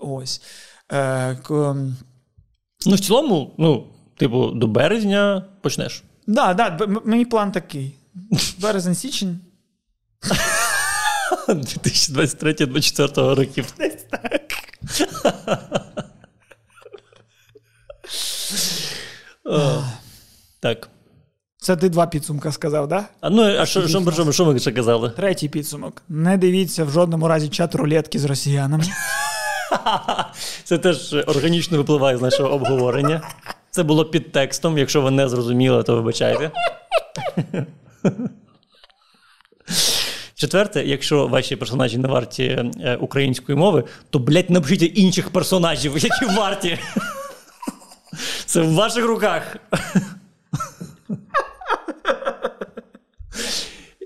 Ось. 0.03 0.43
Е, 0.93 1.37
к- 1.37 1.77
Ну, 2.87 2.95
в 2.95 3.01
цілому, 3.01 3.55
ну, 3.59 3.87
типу, 4.17 4.47
до 4.51 4.67
березня 4.67 5.45
почнеш. 5.61 6.03
Да, 6.27 6.55
да, 6.55 6.79
м- 6.81 7.03
мій 7.05 7.25
план 7.25 7.53
такий. 7.53 7.95
Березень, 8.59 8.95
січень. 8.95 9.41
2023-2024 11.49 13.35
років. 13.35 13.67
Десь 13.79 14.07
так. 14.11 14.43
Так. 20.61 20.89
Це 21.59 21.77
ти 21.77 21.89
два 21.89 22.07
підсумка 22.07 22.53
сказав, 22.53 22.89
да? 22.89 23.05
А 23.21 23.31
ну, 23.31 23.43
а 23.43 23.67
що, 23.67 23.89
що, 23.89 24.13
що, 24.13 24.33
що 24.33 24.45
ми 24.45 24.59
ще 24.59 24.73
казали? 24.73 25.11
Третій 25.11 25.49
підсумок. 25.49 26.03
Не 26.09 26.37
дивіться 26.39 26.85
в 26.85 26.91
жодному 26.91 27.29
разі 27.29 27.49
чат 27.49 27.75
рулетки 27.75 28.19
з 28.19 28.25
росіянами. 28.25 28.85
Це 30.65 30.79
теж 30.79 31.13
органічно 31.27 31.77
випливає 31.77 32.19
з 32.19 32.23
нашого 32.23 32.49
обговорення. 32.51 33.23
Це 33.75 33.83
було 33.83 34.05
під 34.05 34.33
текстом. 34.33 34.79
Якщо 34.79 35.01
ви 35.01 35.11
не 35.11 35.29
зрозуміли, 35.29 35.83
то 35.83 35.97
вибачайте. 35.97 36.51
Четверте, 40.35 40.85
якщо 40.85 41.27
ваші 41.27 41.57
персонажі 41.57 41.99
не 41.99 42.09
варті 42.09 42.45
е, 42.45 42.97
української 43.01 43.59
мови, 43.59 43.85
то, 44.11 44.19
блядь, 44.19 44.51
напишіть 44.51 44.99
інших 44.99 45.31
персонажів, 45.31 45.99
які 45.99 46.25
варті. 46.25 46.79
Це 48.47 48.61
в 48.61 48.75
ваших 48.75 49.05
руках. 49.05 49.57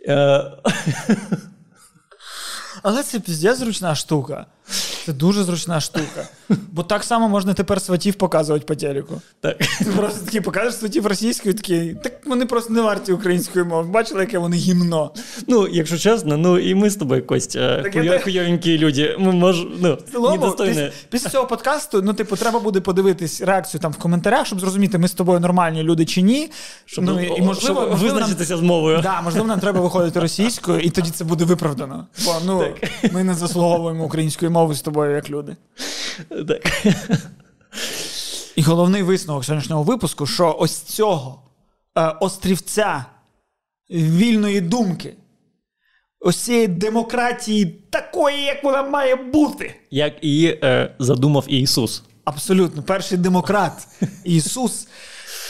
Е, 0.08 0.44
Але 2.82 3.02
це 3.02 3.20
піздець 3.20 3.58
зручна 3.58 3.94
штука. 3.94 4.46
Це 5.06 5.12
дуже 5.12 5.44
зручна 5.44 5.80
штука. 5.80 6.28
Бо 6.72 6.82
так 6.82 7.04
само 7.04 7.28
можна 7.28 7.54
тепер 7.54 7.80
сватів 7.80 8.14
показувати 8.14 8.64
по 8.64 8.74
телеку. 8.74 9.20
Так. 9.40 9.58
Ти 9.58 9.84
просто 9.96 10.24
такий 10.24 10.40
покажеш 10.40 10.74
сватів 10.74 11.06
російською, 11.06 11.54
такий, 11.54 11.94
так 11.94 12.26
вони 12.26 12.46
просто 12.46 12.72
не 12.72 12.80
варті 12.80 13.12
української 13.12 13.64
мови. 13.64 13.88
Бачили, 13.88 14.20
яке 14.20 14.38
вони 14.38 14.56
гімно. 14.56 15.10
Ну, 15.46 15.68
якщо 15.68 15.98
чесно, 15.98 16.36
ну 16.36 16.58
і 16.58 16.74
ми 16.74 16.90
з 16.90 16.96
тобою, 16.96 17.26
Костя, 17.26 17.82
Так 17.82 17.94
хуйо- 17.94 18.10
те- 18.10 18.18
хуйовенькі 18.18 18.78
люди. 18.78 19.16
Ми 19.18 19.32
мож, 19.32 19.66
ну, 19.80 19.98
цілому, 20.12 20.56
після, 21.10 21.30
цього 21.30 21.46
подкасту, 21.46 22.02
ну, 22.02 22.14
типу, 22.14 22.36
треба 22.36 22.60
буде 22.60 22.80
подивитись 22.80 23.40
реакцію 23.40 23.80
там 23.80 23.92
в 23.92 23.96
коментарях, 23.96 24.46
щоб 24.46 24.60
зрозуміти, 24.60 24.98
ми 24.98 25.08
з 25.08 25.12
тобою 25.12 25.40
нормальні 25.40 25.82
люди 25.82 26.04
чи 26.04 26.22
ні. 26.22 26.50
Щоб, 26.86 27.04
ну, 27.04 27.20
і, 27.20 27.42
можливо, 27.42 27.80
щоб 27.80 27.90
можливо, 27.90 28.20
нам, 28.20 28.28
з 28.38 28.60
мовою. 28.60 29.00
да, 29.02 29.22
можливо, 29.22 29.46
нам 29.46 29.60
треба 29.60 29.80
виходити 29.80 30.20
російською, 30.20 30.80
і 30.80 30.90
тоді 30.90 31.10
це 31.10 31.24
буде 31.24 31.44
виправдано. 31.44 32.06
Бо 32.24 32.34
ну, 32.46 32.64
ми 33.12 33.24
не 33.24 33.34
заслуговуємо 33.34 34.04
української 34.04 34.50
мови 34.50 34.74
з 34.74 34.80
тобою 34.80 34.95
як 35.04 35.30
люди. 35.30 35.56
Так. 36.28 36.86
І 38.56 38.62
головний 38.62 39.02
висновок 39.02 39.44
сьогоднішнього 39.44 39.82
випуску, 39.82 40.26
що 40.26 40.56
ось 40.58 40.82
цього 40.82 41.42
е, 41.98 42.14
острівця 42.20 43.04
вільної 43.90 44.60
думки, 44.60 45.16
ось 46.20 46.36
цієї 46.36 46.68
демократії 46.68 47.66
такої, 47.90 48.42
як 48.42 48.64
вона 48.64 48.82
має 48.82 49.16
бути. 49.16 49.74
Як 49.90 50.24
її 50.24 50.60
е, 50.62 50.94
задумав 50.98 51.44
Ісус. 51.48 52.02
Абсолютно, 52.24 52.82
перший 52.82 53.18
демократ 53.18 53.88
Ісус. 54.24 54.88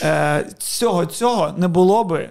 Е, 0.03 0.45
цього 0.57 1.05
цього 1.05 1.53
не 1.57 1.67
було 1.67 2.03
би 2.03 2.29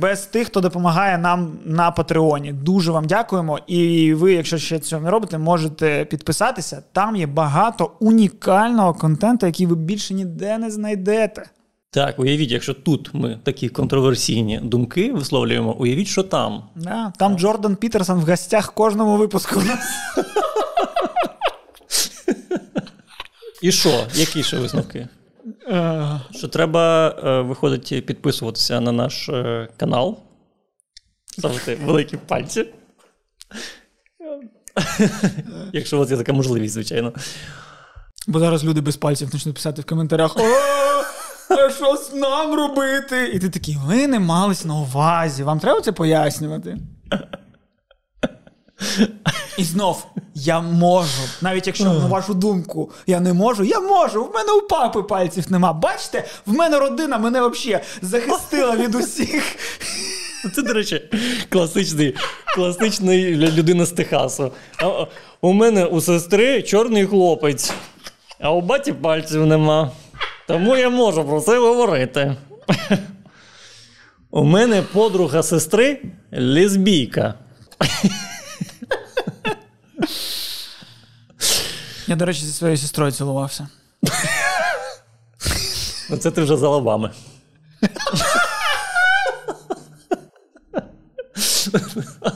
без 0.00 0.26
тих, 0.26 0.46
хто 0.46 0.60
допомагає 0.60 1.18
нам 1.18 1.58
на 1.64 1.90
Патреоні. 1.90 2.52
Дуже 2.52 2.92
вам 2.92 3.06
дякуємо. 3.06 3.58
І 3.66 4.14
ви, 4.14 4.32
якщо 4.32 4.58
ще 4.58 4.78
цього 4.78 5.02
не 5.02 5.10
робите, 5.10 5.38
можете 5.38 6.06
підписатися. 6.10 6.82
Там 6.92 7.16
є 7.16 7.26
багато 7.26 7.90
унікального 8.00 8.94
контенту, 8.94 9.46
який 9.46 9.66
ви 9.66 9.76
більше 9.76 10.14
ніде 10.14 10.58
не 10.58 10.70
знайдете. 10.70 11.50
Так, 11.90 12.18
уявіть, 12.18 12.50
якщо 12.50 12.74
тут 12.74 13.10
ми 13.12 13.38
такі 13.42 13.68
контроверсійні 13.68 14.60
думки 14.62 15.12
висловлюємо, 15.12 15.72
уявіть, 15.72 16.06
що 16.06 16.22
там. 16.22 16.62
Да, 16.74 17.12
там 17.18 17.38
Джордан 17.38 17.76
Пітерсон 17.76 18.20
в 18.20 18.24
гостях 18.30 18.72
кожному 18.72 19.16
випуску. 19.16 19.62
І 23.62 23.72
що? 23.72 24.04
Які 24.14 24.42
ще 24.42 24.58
висновки? 24.58 25.08
Е, 25.68 26.20
Що 26.30 26.48
треба 26.48 27.08
е, 27.08 27.40
виходить 27.40 28.06
підписуватися 28.06 28.80
на 28.80 28.92
наш 28.92 29.28
е, 29.28 29.68
канал. 29.76 30.18
Ставити 31.38 31.74
великі 31.74 32.16
пальці. 32.16 32.66
Якщо 35.72 35.96
у 35.96 36.00
вас 36.00 36.10
є 36.10 36.16
така 36.16 36.32
можливість, 36.32 36.74
звичайно. 36.74 37.12
Бо 38.26 38.38
зараз 38.38 38.64
люди 38.64 38.80
без 38.80 38.96
пальців 38.96 39.30
почнуть 39.30 39.54
писати 39.54 39.82
в 39.82 39.84
коментарях: 39.84 40.36
а 41.50 41.70
що 41.70 41.96
з 41.96 42.14
нам 42.14 42.54
робити? 42.54 43.30
І 43.34 43.38
ти 43.38 43.50
такий, 43.50 43.76
ви 43.84 44.06
не 44.06 44.20
мались 44.20 44.64
на 44.64 44.74
увазі, 44.74 45.42
вам 45.42 45.60
треба 45.60 45.80
це 45.80 45.92
пояснювати. 45.92 46.78
І 49.56 49.64
знов 49.64 50.06
я 50.34 50.60
можу, 50.60 51.22
навіть 51.40 51.66
якщо 51.66 51.84
на 51.84 52.06
вашу 52.06 52.34
думку 52.34 52.90
я 53.06 53.20
не 53.20 53.32
можу, 53.32 53.64
я 53.64 53.80
можу. 53.80 54.24
В 54.24 54.34
мене 54.34 54.52
у 54.52 54.62
папи 54.62 55.02
пальців 55.02 55.52
нема. 55.52 55.72
Бачите, 55.72 56.24
в 56.46 56.52
мене 56.52 56.78
родина 56.78 57.18
мене 57.18 57.48
взагалі 57.48 57.82
захистила 58.02 58.76
від 58.76 58.94
усіх. 58.94 59.56
Це, 60.54 60.62
до 60.62 60.72
речі, 60.72 61.02
класичний, 61.48 62.14
класичний 62.54 63.36
людина 63.36 63.86
з 63.86 63.90
Техасу. 63.90 64.52
А, 64.82 65.06
у 65.40 65.52
мене 65.52 65.84
у 65.84 66.00
сестри 66.00 66.62
чорний 66.62 67.06
хлопець, 67.06 67.72
а 68.40 68.52
у 68.52 68.60
баті 68.60 68.92
пальців 68.92 69.46
нема. 69.46 69.90
Тому 70.46 70.76
я 70.76 70.90
можу 70.90 71.24
про 71.24 71.40
це 71.40 71.58
говорити. 71.58 72.36
У 74.30 74.44
мене 74.44 74.82
подруга 74.82 75.42
сестри 75.42 76.02
лесбійка. 76.32 77.34
Я, 82.06 82.16
до 82.16 82.24
речі, 82.24 82.40
зі 82.44 82.52
своєю 82.52 82.76
сестрою 82.78 83.12
цілувався. 83.12 83.68
Ну, 86.10 86.16
це 86.16 86.30
ти 86.30 86.42
вже 86.42 86.56
за 86.56 86.68
лобами. 86.68 87.10